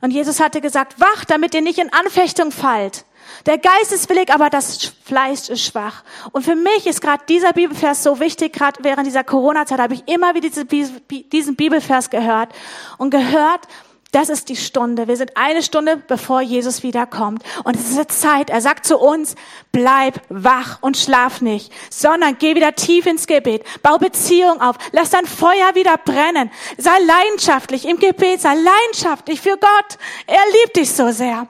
Und 0.00 0.10
Jesus 0.10 0.40
hatte 0.40 0.60
gesagt, 0.60 1.00
wacht, 1.00 1.30
damit 1.30 1.54
ihr 1.54 1.62
nicht 1.62 1.78
in 1.78 1.92
Anfechtung 1.92 2.50
fallt. 2.50 3.04
Der 3.46 3.58
Geist 3.58 3.92
ist 3.92 4.08
willig, 4.08 4.32
aber 4.32 4.50
das 4.50 4.92
Fleisch 5.04 5.48
ist 5.48 5.62
schwach. 5.62 6.02
Und 6.32 6.44
für 6.44 6.54
mich 6.54 6.86
ist 6.86 7.00
gerade 7.00 7.24
dieser 7.28 7.52
Bibelvers 7.52 8.02
so 8.02 8.20
wichtig, 8.20 8.52
gerade 8.52 8.82
während 8.82 9.06
dieser 9.06 9.24
Corona-Zeit 9.24 9.80
habe 9.80 9.94
ich 9.94 10.06
immer 10.06 10.34
wieder 10.34 10.48
diesen 10.50 11.56
Bibelvers 11.56 12.10
gehört 12.10 12.50
und 12.98 13.10
gehört, 13.10 13.66
das 14.12 14.28
ist 14.28 14.50
die 14.50 14.56
Stunde. 14.56 15.08
Wir 15.08 15.16
sind 15.16 15.38
eine 15.38 15.62
Stunde, 15.62 15.96
bevor 15.96 16.42
Jesus 16.42 16.82
wiederkommt. 16.82 17.42
Und 17.64 17.76
es 17.76 17.88
ist 17.88 17.96
eine 17.96 18.06
Zeit. 18.08 18.50
Er 18.50 18.60
sagt 18.60 18.84
zu 18.84 18.98
uns, 18.98 19.36
bleib 19.72 20.20
wach 20.28 20.78
und 20.82 20.98
schlaf 20.98 21.40
nicht, 21.40 21.72
sondern 21.90 22.36
geh 22.38 22.54
wieder 22.54 22.74
tief 22.74 23.06
ins 23.06 23.26
Gebet. 23.26 23.64
Bau 23.82 23.96
Beziehung 23.96 24.60
auf. 24.60 24.76
Lass 24.92 25.10
dein 25.10 25.24
Feuer 25.24 25.74
wieder 25.74 25.96
brennen. 25.96 26.50
Sei 26.76 26.96
leidenschaftlich 27.06 27.88
im 27.88 27.98
Gebet. 27.98 28.42
Sei 28.42 28.54
leidenschaftlich 28.54 29.40
für 29.40 29.56
Gott. 29.56 29.98
Er 30.26 30.42
liebt 30.60 30.76
dich 30.76 30.92
so 30.92 31.10
sehr. 31.10 31.48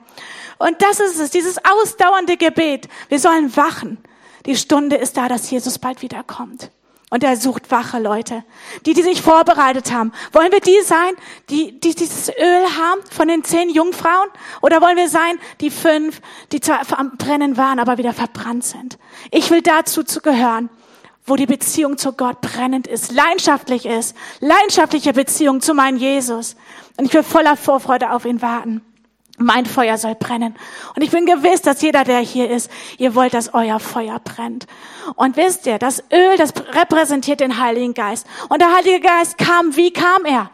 Und 0.57 0.81
das 0.81 1.01
ist 1.01 1.19
es, 1.19 1.31
dieses 1.31 1.57
ausdauernde 1.65 2.37
Gebet. 2.37 2.87
Wir 3.09 3.19
sollen 3.19 3.55
wachen. 3.57 3.97
Die 4.45 4.55
Stunde 4.55 4.95
ist 4.95 5.17
da, 5.17 5.27
dass 5.27 5.51
Jesus 5.51 5.79
bald 5.79 6.01
wiederkommt. 6.01 6.71
Und 7.13 7.23
er 7.23 7.37
sucht 7.37 7.69
wache 7.69 7.99
Leute, 7.99 8.43
die, 8.87 8.95
die 8.95 9.03
sich 9.03 9.21
vorbereitet 9.21 9.91
haben. 9.91 10.11
Wollen 10.31 10.51
wir 10.51 10.61
die 10.61 10.81
sein, 10.83 11.13
die, 11.51 11.79
die 11.79 11.93
dieses 11.93 12.29
Öl 12.29 12.65
haben 12.75 13.01
von 13.11 13.27
den 13.27 13.43
zehn 13.43 13.69
Jungfrauen? 13.69 14.29
Oder 14.63 14.81
wollen 14.81 14.97
wir 14.97 15.07
sein, 15.07 15.37
die 15.61 15.69
fünf, 15.69 16.21
die 16.51 16.59
zwar 16.59 16.81
am 16.97 17.15
Brennen 17.17 17.55
waren, 17.55 17.77
aber 17.77 17.99
wieder 17.99 18.13
verbrannt 18.13 18.63
sind? 18.63 18.97
Ich 19.29 19.51
will 19.51 19.61
dazu 19.61 20.01
zu 20.01 20.21
gehören, 20.21 20.71
wo 21.23 21.35
die 21.35 21.45
Beziehung 21.45 21.99
zu 21.99 22.13
Gott 22.13 22.41
brennend 22.41 22.87
ist, 22.87 23.11
leidenschaftlich 23.11 23.85
ist, 23.85 24.17
leidenschaftliche 24.39 25.13
Beziehung 25.13 25.61
zu 25.61 25.75
meinem 25.75 25.97
Jesus. 25.97 26.55
Und 26.97 27.05
ich 27.05 27.13
will 27.13 27.21
voller 27.21 27.55
Vorfreude 27.55 28.09
auf 28.09 28.25
ihn 28.25 28.41
warten. 28.41 28.81
Mein 29.37 29.65
Feuer 29.65 29.97
soll 29.97 30.15
brennen. 30.15 30.55
Und 30.95 31.01
ich 31.01 31.09
bin 31.09 31.25
gewiss, 31.25 31.61
dass 31.61 31.81
jeder, 31.81 32.03
der 32.03 32.19
hier 32.19 32.49
ist, 32.49 32.69
ihr 32.97 33.15
wollt, 33.15 33.33
dass 33.33 33.53
euer 33.53 33.79
Feuer 33.79 34.19
brennt. 34.19 34.67
Und 35.15 35.37
wisst 35.37 35.65
ihr, 35.65 35.79
das 35.79 36.03
Öl, 36.11 36.37
das 36.37 36.53
repräsentiert 36.73 37.39
den 37.39 37.59
Heiligen 37.59 37.93
Geist. 37.93 38.27
Und 38.49 38.61
der 38.61 38.75
Heilige 38.75 38.99
Geist 38.99 39.37
kam, 39.37 39.75
wie 39.75 39.91
kam 39.91 40.25
er? 40.25 40.51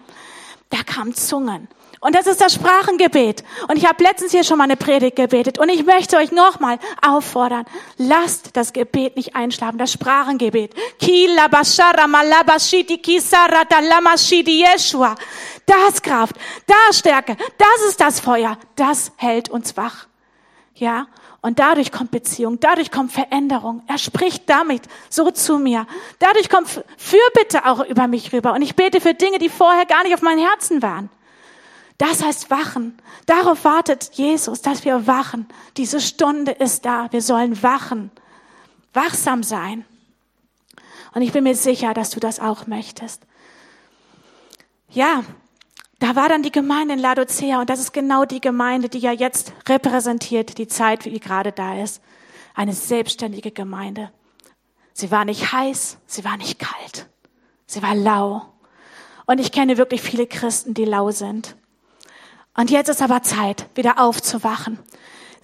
Da 0.70 0.78
kamen 0.84 1.14
Zungen. 1.14 1.68
Und 2.02 2.16
das 2.16 2.28
ist 2.28 2.40
das 2.40 2.54
Sprachengebet. 2.54 3.44
Und 3.68 3.78
ich 3.78 3.86
habe 3.86 4.02
letztens 4.04 4.32
hier 4.32 4.46
schon 4.46 4.58
mal 4.58 4.64
eine 4.64 4.78
Predigt 4.78 5.18
gebetet. 5.18 5.60
Und 5.60 5.68
ich 5.70 5.86
möchte 5.86 6.16
euch 6.18 6.32
nochmal 6.32 6.80
auffordern, 7.02 7.66
lasst 7.98 8.56
das 8.56 8.72
Gebet 8.72 9.18
nicht 9.18 9.36
einschlafen, 9.36 9.78
das 9.78 9.92
Sprachengebet. 9.92 10.74
Da 15.66 15.88
ist 15.88 16.04
Kraft, 16.04 16.36
da 16.68 16.76
ist 16.90 17.00
Stärke, 17.00 17.36
das 17.58 17.90
ist 17.90 18.00
das 18.00 18.20
Feuer, 18.20 18.58
das 18.76 19.12
hält 19.18 19.50
uns 19.50 19.76
wach. 19.76 20.08
Ja, 20.76 21.08
und 21.42 21.60
dadurch 21.60 21.92
kommt 21.92 22.12
Beziehung, 22.12 22.60
dadurch 22.60 22.92
kommt 22.92 23.12
Veränderung. 23.12 23.84
Er 23.88 23.98
spricht 23.98 24.50
damit 24.50 24.84
so 25.10 25.32
zu 25.32 25.58
mir. 25.58 25.86
Dadurch 26.20 26.50
kommt 26.50 26.68
Fürbitte 26.98 27.66
auch 27.66 27.86
über 27.86 28.08
mich 28.08 28.34
rüber. 28.34 28.54
Und 28.54 28.62
ich 28.62 28.76
bete 28.76 29.00
für 29.00 29.14
Dinge, 29.14 29.40
die 29.40 29.50
vorher 29.50 29.86
gar 29.86 30.04
nicht 30.04 30.14
auf 30.14 30.22
meinem 30.22 30.46
Herzen 30.46 30.82
waren. 30.82 31.10
Das 32.00 32.24
heißt 32.24 32.50
wachen. 32.50 32.98
Darauf 33.26 33.66
wartet 33.66 34.12
Jesus, 34.14 34.62
dass 34.62 34.86
wir 34.86 35.06
wachen. 35.06 35.48
Diese 35.76 36.00
Stunde 36.00 36.54
ist 36.54 36.86
da. 36.86 37.12
Wir 37.12 37.22
sollen 37.22 37.62
wachen. 37.62 38.10
Wachsam 38.94 39.44
sein. 39.44 39.86
Und 41.14 41.22
ich 41.24 41.34
bin 41.34 41.44
mir 41.44 41.56
sicher, 41.56 41.94
dass 41.94 42.10
du 42.10 42.22
das 42.22 42.40
auch 42.40 42.68
möchtest. 42.68 43.24
Ja, 44.90 45.24
da 46.00 46.16
war 46.16 46.30
dann 46.30 46.42
die 46.42 46.54
Gemeinde 46.54 46.94
in 46.94 47.02
Laodicea 47.02 47.60
und 47.60 47.70
das 47.70 47.82
ist 47.82 47.92
genau 47.92 48.24
die 48.24 48.40
Gemeinde, 48.40 48.88
die 48.88 49.00
ja 49.00 49.12
jetzt 49.12 49.52
repräsentiert 49.68 50.58
die 50.58 50.68
Zeit, 50.68 51.04
wie 51.04 51.20
gerade 51.20 51.52
da 51.52 51.82
ist. 51.82 52.02
Eine 52.56 52.74
selbstständige 52.74 53.52
Gemeinde. 53.52 54.10
Sie 54.94 55.12
war 55.12 55.26
nicht 55.26 55.52
heiß, 55.52 55.98
sie 56.08 56.24
war 56.24 56.38
nicht 56.38 56.60
kalt. 56.60 57.08
Sie 57.66 57.84
war 57.84 57.94
lau. 57.94 58.54
Und 59.26 59.40
ich 59.40 59.52
kenne 59.52 59.78
wirklich 59.78 60.02
viele 60.02 60.28
Christen, 60.28 60.74
die 60.74 60.86
lau 60.86 61.12
sind. 61.12 61.58
Und 62.60 62.70
jetzt 62.72 62.90
ist 62.90 63.02
aber 63.02 63.24
Zeit, 63.24 63.68
wieder 63.76 64.00
aufzuwachen. 64.00 64.80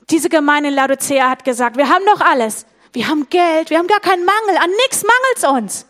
Diese 0.09 0.27
Gemeinde 0.27 0.67
in 0.67 0.75
Laodicea 0.75 1.29
hat 1.29 1.45
gesagt, 1.45 1.77
wir 1.77 1.87
haben 1.87 2.03
noch 2.03 2.19
alles. 2.19 2.65
Wir 2.91 3.07
haben 3.07 3.29
Geld, 3.29 3.69
wir 3.69 3.77
haben 3.77 3.87
gar 3.87 4.01
keinen 4.01 4.25
Mangel, 4.25 4.57
an 4.61 4.69
nichts 4.69 5.01
mangelt's 5.05 5.47
uns. 5.47 5.85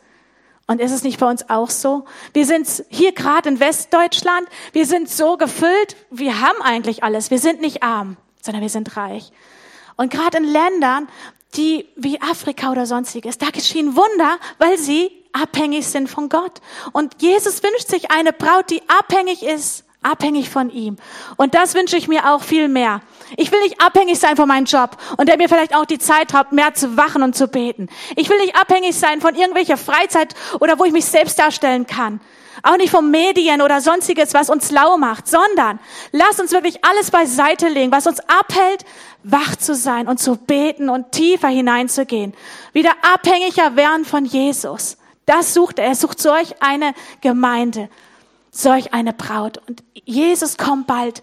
Und 0.68 0.80
ist 0.80 0.92
es 0.92 1.02
nicht 1.02 1.20
bei 1.20 1.28
uns 1.28 1.50
auch 1.50 1.72
so? 1.72 2.06
Wir 2.34 2.46
sind 2.46 2.86
hier 2.90 3.12
gerade 3.12 3.50
in 3.50 3.60
Westdeutschland, 3.60 4.48
wir 4.72 4.86
sind 4.86 5.10
so 5.10 5.36
gefüllt, 5.36 5.96
wir 6.12 6.42
haben 6.42 6.62
eigentlich 6.62 7.04
alles. 7.04 7.32
Wir 7.32 7.39
sind 7.39 7.60
nicht 7.60 7.82
arm, 7.82 8.18
sondern 8.43 8.62
wir 8.62 8.70
sind 8.70 8.95
reich. 8.95 9.32
Und 9.95 10.12
gerade 10.12 10.38
in 10.38 10.43
Ländern, 10.43 11.08
die 11.56 11.89
wie 11.95 12.22
Afrika 12.22 12.70
oder 12.70 12.86
sonstiges, 12.86 13.39
da 13.39 13.49
geschehen 13.49 13.95
Wunder, 13.95 14.38
weil 14.60 14.78
sie 14.78 15.10
abhängig 15.34 15.88
sind 15.88 16.08
von 16.08 16.30
Gott. 16.30 16.62
Und 16.91 17.20
Jesus 17.24 17.64
wünscht 17.64 17.88
sich 17.88 18.12
eine 18.12 18.32
Braut, 18.32 18.70
die 18.70 18.84
abhängig 18.88 19.41
ist 19.41 19.85
abhängig 20.06 20.49
von 20.49 20.70
ihm. 20.70 20.97
Und 21.36 21.56
das 21.56 21.74
wünsche 21.74 21.97
ich 21.97 22.08
mir 22.08 22.32
auch 22.34 22.43
viel 22.43 22.68
mehr. 22.68 23.01
Ich 23.38 23.51
will 23.51 23.60
nicht 23.62 23.82
abhängig 23.82 24.20
sein 24.20 24.36
von 24.36 24.47
meinem 24.47 24.66
Job 24.66 24.97
und 25.18 25.28
der 25.28 25.38
mir 25.38 25.49
vielleicht 25.49 25.76
auch 25.76 25.86
die 25.86 25.99
Zeit 25.99 26.34
hat, 26.34 26.51
mehr 26.51 26.74
zu 26.74 26.95
wachen 26.95 27.24
und 27.24 27.36
zu 27.36 27.47
beten. 27.47 27.89
Ich 28.16 28.30
will 28.30 28.38
nicht 28.38 28.56
abhängig 28.56 28.95
sein 28.95 29.22
von 29.22 29.36
irgendwelcher 29.36 29.78
Freizeit 29.78 30.36
oder 30.60 30.80
wo 30.80 30.86
ich 30.86 30.93
mich 30.93 31.06
selbst 31.06 31.39
darstellen 31.39 31.88
kann. 31.88 32.22
Auch 32.64 32.78
nicht 32.78 32.89
von 32.89 33.12
Medien 33.12 33.62
oder 33.62 33.82
sonstiges, 33.82 34.34
was 34.34 34.49
uns 34.49 34.72
lau 34.72 34.97
macht, 34.97 35.28
sondern 35.28 35.80
lass 36.12 36.39
uns 36.39 36.51
wirklich 36.51 36.84
alles 36.84 37.12
beiseite 37.12 37.68
legen, 37.68 37.91
was 37.91 38.08
uns 38.08 38.20
abhält, 38.22 38.86
wach 39.24 39.56
zu 39.56 39.76
sein 39.76 40.08
und 40.08 40.20
zu 40.20 40.36
beten 40.36 40.89
und 40.89 41.12
tiefer 41.12 41.49
hineinzugehen. 41.49 42.34
Wieder 42.74 42.91
abhängiger 43.14 43.76
werden 43.76 44.06
von 44.06 44.26
Jesus. 44.26 44.97
Das 45.26 45.53
sucht 45.53 45.80
er. 45.80 45.86
Er 45.86 45.95
sucht 45.95 46.20
solch 46.20 46.62
eine 46.62 46.93
Gemeinde, 47.22 47.89
solch 48.56 48.93
eine 48.93 49.14
Braut. 49.14 49.60
Und 49.68 49.84
Jesus 50.06 50.58
kommt 50.58 50.88
bald. 50.88 51.22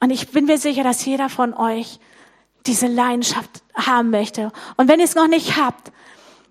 Und 0.00 0.10
ich 0.10 0.30
bin 0.30 0.46
mir 0.46 0.58
sicher, 0.58 0.82
dass 0.82 1.04
jeder 1.04 1.28
von 1.28 1.54
euch 1.54 1.98
diese 2.66 2.86
Leidenschaft 2.86 3.62
haben 3.74 4.10
möchte. 4.10 4.52
Und 4.76 4.88
wenn 4.88 5.00
ihr 5.00 5.04
es 5.04 5.14
noch 5.14 5.28
nicht 5.28 5.56
habt, 5.56 5.92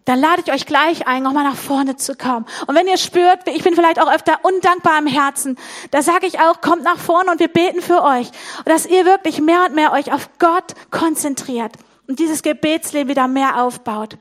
dann 0.06 0.20
lade 0.20 0.42
ich 0.46 0.54
euch 0.54 0.66
gleich 0.66 1.06
ein, 1.06 1.22
nochmal 1.22 1.44
nach 1.44 1.58
vorne 1.58 1.98
zu 1.98 2.16
kommen. 2.16 2.46
Und 2.66 2.76
wenn 2.76 2.88
ihr 2.88 2.98
spürt, 2.98 3.40
ich 3.48 3.64
bin 3.64 3.76
vielleicht 3.76 4.02
auch 4.02 4.10
öfter 4.10 4.40
undankbar 4.44 4.98
im 5.00 5.08
Herzen, 5.08 5.58
da 5.92 6.02
sage 6.02 6.28
ich 6.28 6.40
auch, 6.40 6.62
kommt 6.62 6.84
nach 6.84 6.98
vorne 6.98 7.30
und 7.30 7.42
wir 7.42 7.50
beten 7.50 7.82
für 7.82 8.04
euch. 8.04 8.28
Und 8.60 8.68
dass 8.68 8.86
ihr 8.86 9.06
wirklich 9.06 9.42
mehr 9.42 9.66
und 9.66 9.76
mehr 9.76 9.92
euch 9.92 10.14
auf 10.14 10.30
Gott 10.40 10.76
konzentriert 10.92 11.74
und 12.08 12.20
dieses 12.20 12.42
Gebetsleben 12.42 13.10
wieder 13.10 13.28
mehr 13.28 13.62
aufbaut. 13.62 14.18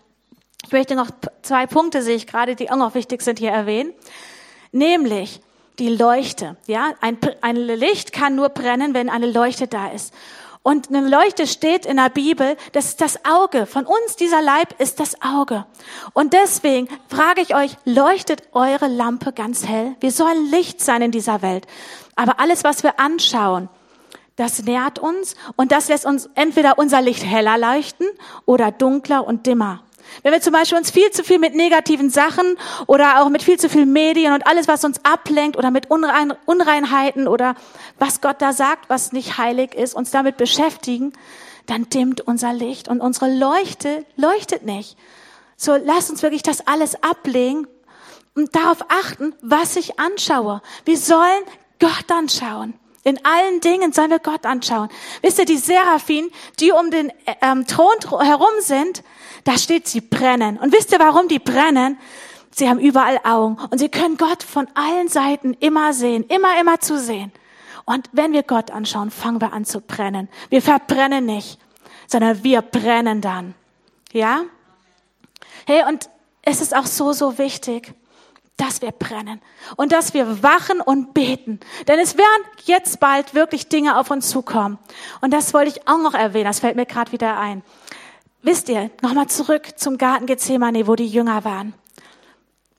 Ich 0.65 0.73
möchte 0.73 0.97
noch 0.97 1.11
zwei 1.43 1.67
Punkte, 1.67 2.03
sehe 2.03 2.17
ich 2.17 2.27
gerade, 2.27 2.57
die 2.57 2.71
auch 2.71 2.77
noch 2.77 2.95
wichtig 2.95 3.23
sind, 3.23 3.39
hier 3.39 3.53
erwähnen. 3.53 3.93
Nämlich 4.73 5.41
die 5.79 5.89
Leuchte. 5.89 6.57
Ja, 6.67 6.93
ein, 7.01 7.19
ein 7.41 7.57
Licht 7.57 8.13
kann 8.13 8.35
nur 8.35 8.49
brennen, 8.49 8.95
wenn 8.95 9.09
eine 9.09 9.31
Leuchte 9.31 9.67
da 9.67 9.89
ist. 9.89 10.13
Und 10.63 10.89
eine 10.89 11.09
Leuchte 11.09 11.47
steht 11.47 11.87
in 11.87 11.97
der 11.97 12.09
Bibel, 12.09 12.57
das 12.73 12.87
ist 12.87 13.01
das 13.01 13.25
Auge. 13.25 13.67
Von 13.67 13.87
uns, 13.87 14.17
dieser 14.17 14.43
Leib 14.43 14.81
ist 14.81 14.99
das 14.99 15.23
Auge. 15.23 15.65
Und 16.13 16.33
deswegen 16.33 16.89
frage 17.09 17.41
ich 17.41 17.55
euch, 17.55 17.77
leuchtet 17.85 18.43
eure 18.51 18.89
Lampe 18.89 19.33
ganz 19.33 19.65
hell? 19.69 19.95
Wir 20.01 20.11
sollen 20.11 20.51
Licht 20.51 20.81
sein 20.81 21.03
in 21.03 21.13
dieser 21.13 21.41
Welt. 21.41 21.69
Aber 22.17 22.41
alles, 22.41 22.65
was 22.65 22.83
wir 22.83 22.99
anschauen, 22.99 23.69
das 24.35 24.63
nährt 24.65 24.99
uns 24.99 25.37
und 25.55 25.71
das 25.71 25.89
lässt 25.89 26.05
uns 26.05 26.29
entweder 26.35 26.79
unser 26.79 27.01
Licht 27.01 27.25
heller 27.25 27.57
leuchten 27.59 28.09
oder 28.45 28.73
dunkler 28.73 29.25
und 29.25 29.47
dimmer. 29.47 29.83
Wenn 30.23 30.33
wir 30.33 30.41
zum 30.41 30.53
Beispiel 30.53 30.79
uns 30.79 30.91
viel 30.91 31.11
zu 31.11 31.25
viel 31.25 31.39
mit 31.39 31.55
negativen 31.55 32.11
Sachen 32.11 32.57
oder 32.87 33.23
auch 33.23 33.29
mit 33.29 33.43
viel 33.43 33.59
zu 33.59 33.69
viel 33.69 33.87
Medien 33.87 34.33
und 34.33 34.47
alles, 34.47 34.69
was 34.69 34.85
uns 34.85 35.05
ablenkt 35.05 35.57
oder 35.57 35.71
mit 35.71 35.91
Unrein, 35.91 36.33
Unreinheiten 36.47 37.29
oder 37.29 37.55
was 37.99 38.21
Gott 38.21 38.41
da 38.41 38.53
sagt, 38.53 38.89
was 38.89 39.13
nicht 39.13 39.39
heilig 39.39 39.75
ist, 39.75 39.95
uns 39.95 40.11
damit 40.11 40.37
beschäftigen, 40.37 41.13
dann 41.67 41.89
dimmt 41.89 42.21
unser 42.21 42.53
Licht 42.53 42.89
und 42.89 43.01
unsere 43.01 43.33
Leuchte 43.33 44.05
leuchtet 44.17 44.65
nicht. 44.65 44.97
So, 45.57 45.77
lass 45.77 46.11
uns 46.11 46.23
wirklich 46.23 46.43
das 46.43 46.67
alles 46.67 47.03
ablegen 47.03 47.67
und 48.35 48.55
darauf 48.55 48.85
achten, 48.89 49.35
was 49.41 49.77
ich 49.77 49.99
anschaue. 49.99 50.63
Wir 50.85 50.99
sollen 50.99 51.43
Gott 51.79 52.11
anschauen. 52.11 52.75
In 53.07 53.25
allen 53.25 53.61
Dingen 53.61 53.93
sollen 53.93 54.11
wir 54.11 54.19
Gott 54.19 54.45
anschauen. 54.45 54.89
Wisst 55.23 55.39
ihr, 55.39 55.45
die 55.45 55.59
Seraphim, 55.59 56.29
die 56.59 56.73
um 56.73 56.91
den 56.91 57.13
ähm, 57.41 57.65
Thron 57.65 57.95
herum 58.21 58.49
sind, 58.59 59.05
da 59.45 59.57
steht, 59.57 59.87
sie 59.87 60.01
brennen. 60.01 60.59
Und 60.59 60.73
wisst 60.75 60.91
ihr, 60.91 60.99
warum 60.99 61.29
die 61.29 61.39
brennen? 61.39 62.01
Sie 62.51 62.69
haben 62.69 62.81
überall 62.81 63.21
Augen 63.23 63.59
und 63.71 63.79
sie 63.79 63.91
können 63.91 64.17
Gott 64.17 64.43
von 64.43 64.67
allen 64.75 65.07
Seiten 65.07 65.55
immer 65.61 65.93
sehen, 65.93 66.25
immer, 66.25 66.61
immer 66.61 66.81
zu 66.81 66.99
sehen. 66.99 67.31
Und 67.85 68.11
wenn 68.11 68.33
wir 68.33 68.43
Gott 68.43 68.73
anschauen, 68.73 69.13
fangen 69.13 69.41
wir 69.41 69.53
an 69.53 69.65
zu 69.65 69.81
brennen. 69.81 70.29
Wir 70.51 70.61
verbrennen 70.61 71.25
nicht, 71.25 71.61
sondern 72.09 72.43
wir 72.43 72.61
brennen 72.61 73.21
dann. 73.21 73.55
Ja? 74.11 74.41
Hey, 75.65 75.85
und 75.89 76.11
es 76.43 76.61
ist 76.61 76.75
auch 76.75 76.87
so, 76.87 77.13
so 77.13 77.39
wichtig, 77.39 77.95
dass 78.57 78.81
wir 78.81 78.91
brennen 78.91 79.41
und 79.77 79.93
dass 79.93 80.15
wir 80.15 80.43
wachen 80.43 80.81
und 80.81 81.13
beten. 81.13 81.61
Denn 81.89 81.99
es 81.99 82.17
werden 82.17 82.45
jetzt 82.65 83.01
bald 83.01 83.35
wirklich 83.35 83.69
Dinge 83.69 83.99
auf 83.99 84.11
uns 84.11 84.31
zukommen. 84.31 84.79
Und 85.21 85.33
das 85.33 85.53
wollte 85.53 85.71
ich 85.71 85.89
auch 85.89 85.99
noch 85.99 86.15
erwähnen, 86.15 86.47
das 86.47 86.61
fällt 86.61 86.77
mir 86.77 86.87
gerade 86.87 87.13
wieder 87.13 87.39
ein. 87.39 87.63
Wisst 88.43 88.69
ihr, 88.69 88.91
nochmal 89.03 89.27
zurück 89.27 89.79
zum 89.79 89.99
Garten 89.99 90.27
Gethsemane, 90.27 90.87
wo 90.87 90.95
die 90.95 91.09
Jünger 91.09 91.45
waren. 91.45 91.75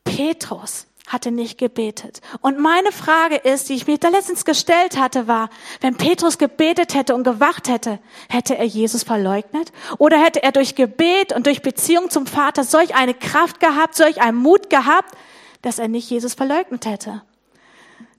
Petrus 0.03 0.87
hatte 1.07 1.31
nicht 1.31 1.57
gebetet. 1.57 2.21
Und 2.41 2.59
meine 2.59 2.91
Frage 2.91 3.35
ist, 3.35 3.69
die 3.69 3.73
ich 3.73 3.87
mir 3.87 3.97
da 3.97 4.09
letztens 4.09 4.45
gestellt 4.45 4.97
hatte, 4.97 5.27
war, 5.27 5.49
wenn 5.79 5.95
Petrus 5.95 6.37
gebetet 6.37 6.95
hätte 6.95 7.15
und 7.15 7.23
gewacht 7.23 7.69
hätte, 7.69 7.99
hätte 8.29 8.57
er 8.57 8.65
Jesus 8.65 9.03
verleugnet? 9.03 9.71
Oder 9.97 10.17
hätte 10.17 10.43
er 10.43 10.51
durch 10.51 10.75
Gebet 10.75 11.33
und 11.33 11.45
durch 11.45 11.61
Beziehung 11.61 12.09
zum 12.09 12.27
Vater 12.27 12.65
solch 12.65 12.93
eine 12.93 13.13
Kraft 13.13 13.61
gehabt, 13.61 13.95
solch 13.95 14.21
einen 14.21 14.37
Mut 14.37 14.69
gehabt, 14.69 15.15
dass 15.61 15.79
er 15.79 15.87
nicht 15.87 16.09
Jesus 16.09 16.33
verleugnet 16.33 16.85
hätte? 16.85 17.21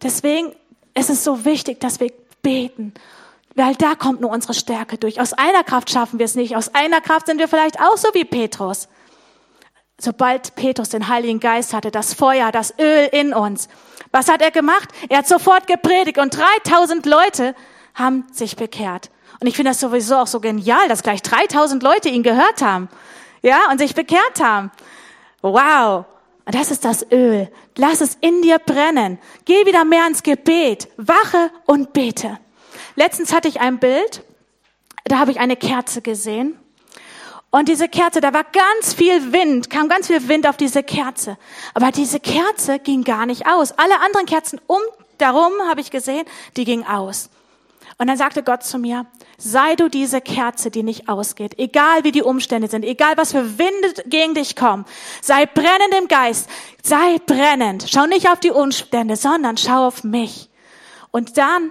Deswegen 0.02 0.54
ist 0.94 1.10
es 1.10 1.24
so 1.24 1.44
wichtig, 1.44 1.80
dass 1.80 2.00
wir 2.00 2.12
beten 2.42 2.94
weil 3.58 3.74
da 3.74 3.96
kommt 3.96 4.20
nur 4.20 4.30
unsere 4.30 4.54
Stärke 4.54 4.98
durch. 4.98 5.20
Aus 5.20 5.32
einer 5.32 5.64
Kraft 5.64 5.90
schaffen 5.90 6.20
wir 6.20 6.26
es 6.26 6.36
nicht. 6.36 6.54
Aus 6.54 6.74
einer 6.76 7.00
Kraft 7.00 7.26
sind 7.26 7.38
wir 7.38 7.48
vielleicht 7.48 7.80
auch 7.80 7.96
so 7.96 8.08
wie 8.14 8.24
Petrus. 8.24 8.88
Sobald 10.00 10.54
Petrus 10.54 10.90
den 10.90 11.08
Heiligen 11.08 11.40
Geist 11.40 11.74
hatte, 11.74 11.90
das 11.90 12.14
Feuer, 12.14 12.52
das 12.52 12.72
Öl 12.78 13.08
in 13.10 13.34
uns. 13.34 13.68
Was 14.12 14.28
hat 14.28 14.42
er 14.42 14.52
gemacht? 14.52 14.90
Er 15.08 15.18
hat 15.18 15.26
sofort 15.26 15.66
gepredigt 15.66 16.18
und 16.18 16.38
3000 16.38 17.04
Leute 17.04 17.56
haben 17.96 18.26
sich 18.32 18.54
bekehrt. 18.54 19.10
Und 19.40 19.48
ich 19.48 19.56
finde 19.56 19.72
das 19.72 19.80
sowieso 19.80 20.18
auch 20.18 20.28
so 20.28 20.38
genial, 20.38 20.88
dass 20.88 21.02
gleich 21.02 21.20
3000 21.22 21.82
Leute 21.82 22.10
ihn 22.10 22.22
gehört 22.22 22.62
haben. 22.62 22.88
Ja, 23.42 23.58
und 23.72 23.78
sich 23.78 23.96
bekehrt 23.96 24.40
haben. 24.40 24.70
Wow. 25.42 26.04
Und 26.48 26.54
das 26.54 26.70
ist 26.70 26.86
das 26.86 27.04
Öl. 27.12 27.50
Lass 27.76 28.00
es 28.00 28.16
in 28.22 28.40
dir 28.40 28.58
brennen. 28.58 29.18
Geh 29.44 29.66
wieder 29.66 29.84
mehr 29.84 30.06
ins 30.06 30.22
Gebet. 30.22 30.88
Wache 30.96 31.50
und 31.66 31.92
bete. 31.92 32.38
Letztens 32.96 33.34
hatte 33.34 33.48
ich 33.48 33.60
ein 33.60 33.78
Bild, 33.78 34.22
da 35.04 35.18
habe 35.18 35.30
ich 35.30 35.40
eine 35.40 35.56
Kerze 35.56 36.00
gesehen. 36.00 36.58
Und 37.50 37.68
diese 37.68 37.86
Kerze, 37.86 38.22
da 38.22 38.32
war 38.32 38.44
ganz 38.44 38.94
viel 38.94 39.30
Wind, 39.34 39.68
kam 39.68 39.90
ganz 39.90 40.06
viel 40.06 40.26
Wind 40.26 40.48
auf 40.48 40.56
diese 40.56 40.82
Kerze. 40.82 41.36
Aber 41.74 41.92
diese 41.92 42.18
Kerze 42.18 42.78
ging 42.78 43.04
gar 43.04 43.26
nicht 43.26 43.46
aus. 43.46 43.72
Alle 43.72 44.00
anderen 44.00 44.24
Kerzen 44.24 44.58
um 44.66 44.80
darum, 45.18 45.52
habe 45.68 45.82
ich 45.82 45.90
gesehen, 45.90 46.24
die 46.56 46.64
ging 46.64 46.86
aus. 46.86 47.28
Und 47.98 48.06
dann 48.06 48.16
sagte 48.16 48.42
Gott 48.42 48.64
zu 48.64 48.78
mir, 48.78 49.04
sei 49.38 49.76
du 49.76 49.88
diese 49.88 50.20
Kerze, 50.20 50.70
die 50.70 50.82
nicht 50.82 51.08
ausgeht, 51.08 51.58
egal 51.58 52.02
wie 52.02 52.12
die 52.12 52.22
Umstände 52.22 52.68
sind, 52.68 52.84
egal 52.84 53.16
was 53.16 53.32
für 53.32 53.58
Winde 53.58 54.02
gegen 54.06 54.34
dich 54.34 54.56
kommen, 54.56 54.84
sei 55.22 55.46
brennend 55.46 55.94
im 55.96 56.08
Geist, 56.08 56.50
sei 56.82 57.18
brennend. 57.24 57.86
Schau 57.88 58.06
nicht 58.06 58.28
auf 58.28 58.40
die 58.40 58.50
Umstände, 58.50 59.16
sondern 59.16 59.56
schau 59.56 59.86
auf 59.86 60.02
mich. 60.02 60.50
Und 61.12 61.38
dann 61.38 61.70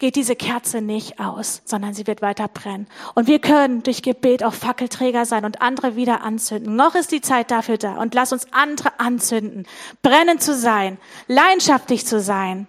geht 0.00 0.16
diese 0.16 0.34
Kerze 0.34 0.80
nicht 0.80 1.20
aus, 1.20 1.62
sondern 1.64 1.94
sie 1.94 2.08
wird 2.08 2.20
weiter 2.20 2.48
brennen. 2.48 2.88
Und 3.14 3.28
wir 3.28 3.38
können 3.38 3.84
durch 3.84 4.02
Gebet 4.02 4.42
auch 4.42 4.52
Fackelträger 4.52 5.24
sein 5.24 5.44
und 5.44 5.62
andere 5.62 5.94
wieder 5.94 6.22
anzünden. 6.22 6.74
Noch 6.74 6.96
ist 6.96 7.12
die 7.12 7.20
Zeit 7.20 7.52
dafür 7.52 7.78
da. 7.78 7.94
Und 7.94 8.12
lass 8.12 8.32
uns 8.32 8.48
andere 8.52 8.98
anzünden, 8.98 9.66
brennend 10.02 10.42
zu 10.42 10.54
sein, 10.54 10.98
leidenschaftlich 11.28 12.06
zu 12.06 12.20
sein. 12.20 12.66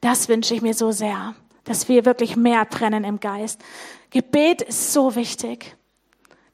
Das 0.00 0.28
wünsche 0.28 0.54
ich 0.54 0.62
mir 0.62 0.74
so 0.74 0.92
sehr, 0.92 1.34
dass 1.66 1.88
wir 1.88 2.04
wirklich 2.04 2.36
mehr 2.36 2.64
brennen 2.64 3.04
im 3.04 3.20
Geist. 3.20 3.60
Gebet 4.10 4.62
ist 4.62 4.92
so 4.92 5.14
wichtig. 5.14 5.76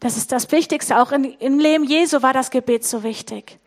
Das 0.01 0.17
ist 0.17 0.33
das 0.33 0.51
Wichtigste. 0.51 1.01
Auch 1.01 1.13
im 1.13 1.59
Leben 1.59 1.85
Jesu 1.85 2.23
war 2.23 2.33
das 2.33 2.51
Gebet 2.51 2.85
so 2.85 3.05
wichtig. 3.05 3.61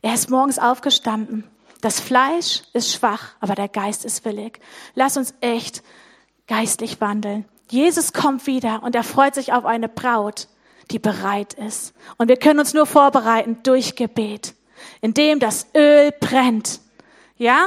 Er 0.00 0.14
ist 0.14 0.30
morgens 0.30 0.58
aufgestanden 0.58 1.44
das 1.82 1.98
Fleisch 1.98 2.62
ist 2.72 2.92
schwach, 2.92 3.34
aber 3.40 3.56
der 3.56 3.68
Geist 3.68 4.04
ist 4.04 4.24
willig. 4.24 4.60
Lass 4.94 5.16
uns 5.16 5.34
echt 5.40 5.82
geistlich 6.46 7.00
wandeln. 7.00 7.44
Jesus 7.68 8.12
kommt 8.12 8.46
wieder 8.46 8.84
und 8.84 8.94
er 8.94 9.02
freut 9.02 9.34
sich 9.34 9.52
auf 9.52 9.64
eine 9.64 9.88
Braut, 9.88 10.46
die 10.92 11.00
bereit 11.00 11.54
ist. 11.54 11.92
Und 12.18 12.28
wir 12.28 12.36
können 12.36 12.60
uns 12.60 12.72
nur 12.72 12.86
vorbereiten 12.86 13.58
durch 13.64 13.96
Gebet, 13.96 14.54
indem 15.00 15.40
das 15.40 15.66
Öl 15.76 16.12
brennt. 16.20 16.80
Ja? 17.36 17.66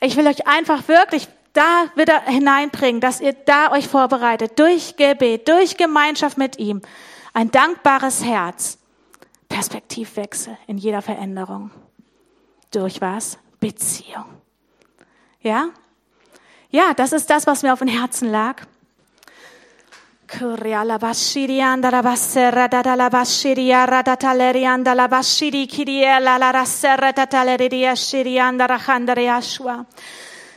Ich 0.00 0.16
will 0.16 0.26
euch 0.26 0.46
einfach 0.46 0.86
wirklich 0.86 1.26
da 1.54 1.86
wieder 1.94 2.20
hineinbringen, 2.22 3.00
dass 3.00 3.20
ihr 3.20 3.32
da 3.32 3.72
euch 3.72 3.88
vorbereitet, 3.88 4.58
durch 4.58 4.96
Gebet, 4.96 5.48
durch 5.48 5.76
Gemeinschaft 5.78 6.36
mit 6.36 6.58
ihm. 6.58 6.82
Ein 7.32 7.50
dankbares 7.50 8.22
Herz. 8.22 8.78
Perspektivwechsel 9.48 10.58
in 10.66 10.78
jeder 10.78 11.00
Veränderung 11.00 11.70
durch 12.70 13.00
was? 13.00 13.38
Beziehung. 13.60 14.26
Ja? 15.40 15.68
Ja, 16.70 16.92
das 16.94 17.12
ist 17.12 17.30
das, 17.30 17.46
was 17.46 17.62
mir 17.62 17.72
auf 17.72 17.78
dem 17.78 17.88
Herzen 17.88 18.30
lag. 18.30 18.62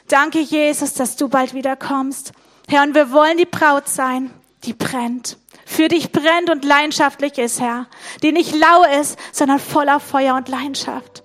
Danke, 0.08 0.40
Jesus, 0.40 0.94
dass 0.94 1.16
du 1.16 1.28
bald 1.28 1.54
wiederkommst. 1.54 2.32
Herr, 2.70 2.84
und 2.84 2.96
wir 2.96 3.12
wollen 3.12 3.38
die 3.38 3.46
Braut 3.46 3.88
sein, 3.88 4.32
die 4.64 4.74
brennt. 4.74 5.38
Für 5.66 5.90
dich 5.90 6.12
brennt 6.12 6.50
und 6.50 6.64
leidenschaftlich 6.64 7.38
ist, 7.38 7.60
Herr. 7.60 7.88
Die 8.24 8.32
nicht 8.32 8.56
lau 8.56 8.84
ist, 9.00 9.20
sondern 9.34 9.60
voller 9.60 10.00
Feuer 10.00 10.36
und 10.36 10.48
Leidenschaft. 10.48 11.24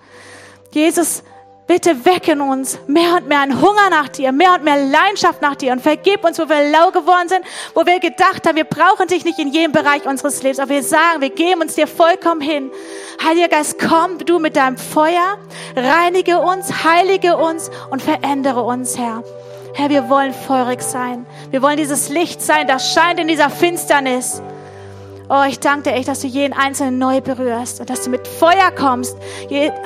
Jesus, 0.72 1.22
Bitte 1.66 2.04
wecken 2.04 2.40
uns 2.40 2.78
mehr 2.88 3.14
und 3.14 3.28
mehr 3.28 3.40
einen 3.40 3.60
Hunger 3.60 3.88
nach 3.88 4.08
dir, 4.08 4.32
mehr 4.32 4.54
und 4.54 4.64
mehr 4.64 4.76
Leidenschaft 4.76 5.40
nach 5.40 5.54
dir 5.54 5.72
und 5.72 5.80
vergib 5.80 6.24
uns, 6.24 6.38
wo 6.38 6.48
wir 6.48 6.70
lau 6.70 6.90
geworden 6.90 7.28
sind, 7.28 7.44
wo 7.74 7.86
wir 7.86 8.00
gedacht 8.00 8.46
haben, 8.46 8.56
wir 8.56 8.64
brauchen 8.64 9.06
dich 9.06 9.24
nicht 9.24 9.38
in 9.38 9.48
jedem 9.48 9.70
Bereich 9.70 10.04
unseres 10.04 10.42
Lebens, 10.42 10.58
aber 10.58 10.70
wir 10.70 10.82
sagen, 10.82 11.20
wir 11.20 11.30
geben 11.30 11.62
uns 11.62 11.76
dir 11.76 11.86
vollkommen 11.86 12.40
hin. 12.40 12.70
Heiliger 13.24 13.48
Geist, 13.48 13.78
komm 13.78 14.18
du 14.18 14.40
mit 14.40 14.56
deinem 14.56 14.76
Feuer, 14.76 15.38
reinige 15.76 16.40
uns, 16.40 16.84
heilige 16.84 17.36
uns 17.36 17.70
und 17.90 18.02
verändere 18.02 18.62
uns, 18.62 18.98
Herr. 18.98 19.22
Herr, 19.74 19.88
wir 19.88 20.10
wollen 20.10 20.34
feurig 20.34 20.82
sein. 20.82 21.24
Wir 21.50 21.62
wollen 21.62 21.76
dieses 21.76 22.08
Licht 22.08 22.42
sein, 22.42 22.66
das 22.66 22.92
scheint 22.92 23.20
in 23.20 23.28
dieser 23.28 23.48
Finsternis. 23.48 24.42
Oh, 25.34 25.44
ich 25.48 25.60
danke 25.60 25.84
dir 25.84 25.96
echt, 25.96 26.08
dass 26.08 26.20
du 26.20 26.26
jeden 26.26 26.52
Einzelnen 26.52 26.98
neu 26.98 27.22
berührst 27.22 27.80
und 27.80 27.88
dass 27.88 28.02
du 28.02 28.10
mit 28.10 28.28
Feuer 28.28 28.70
kommst. 28.78 29.16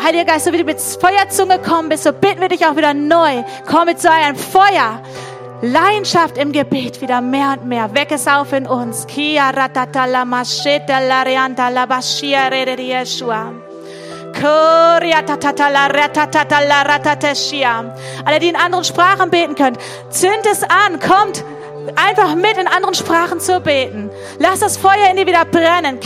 Heiliger 0.03 0.25
Geist, 0.25 0.47
so 0.47 0.53
wie 0.53 0.59
du 0.59 0.65
mit 0.65 0.81
Feuerzunge 0.81 1.61
kommen 1.61 1.89
bist, 1.89 2.03
so 2.03 2.13
bitten 2.13 2.41
wir 2.41 2.49
dich 2.49 2.67
auch 2.67 2.75
wieder 2.75 2.93
neu. 2.93 3.45
Komm 3.65 3.85
mit 3.85 4.01
so 4.01 4.09
einem 4.09 4.35
Feuer. 4.35 5.01
Leidenschaft 5.63 6.37
im 6.37 6.51
Gebet 6.51 7.01
wieder 7.01 7.21
mehr 7.21 7.53
und 7.53 7.69
mehr. 7.69 7.95
Weck 7.95 8.11
es 8.11 8.27
auf 8.27 8.53
in 8.53 8.67
uns. 8.67 9.07
Kia 9.07 9.51
ratata 9.51 10.07
la 10.07 10.25
macheta 10.25 10.99
la 10.99 11.23
reanta 11.23 11.69
la 11.69 11.87
bashia 11.87 12.49
rede 12.49 12.83
Yeshua. 12.83 13.53
Alle, 18.25 18.41
die 18.41 18.49
in 18.49 18.57
anderen 18.57 18.85
Sprachen 18.85 19.31
beten 19.31 19.55
können, 19.55 19.79
zünd 20.11 20.45
es 20.51 20.63
an, 20.65 21.01
kommt, 21.01 21.45
einfach 21.95 22.35
mit 22.35 22.57
in 22.57 22.67
anderen 22.67 22.95
Sprachen 22.95 23.41
zu 23.41 23.61
beten. 23.61 24.11
Lass 24.39 24.61
das 24.61 24.77
Feuer 24.77 25.11
in 25.11 25.17
dir 25.17 25.27
wieder 25.27 25.45
brennen. 25.45 26.01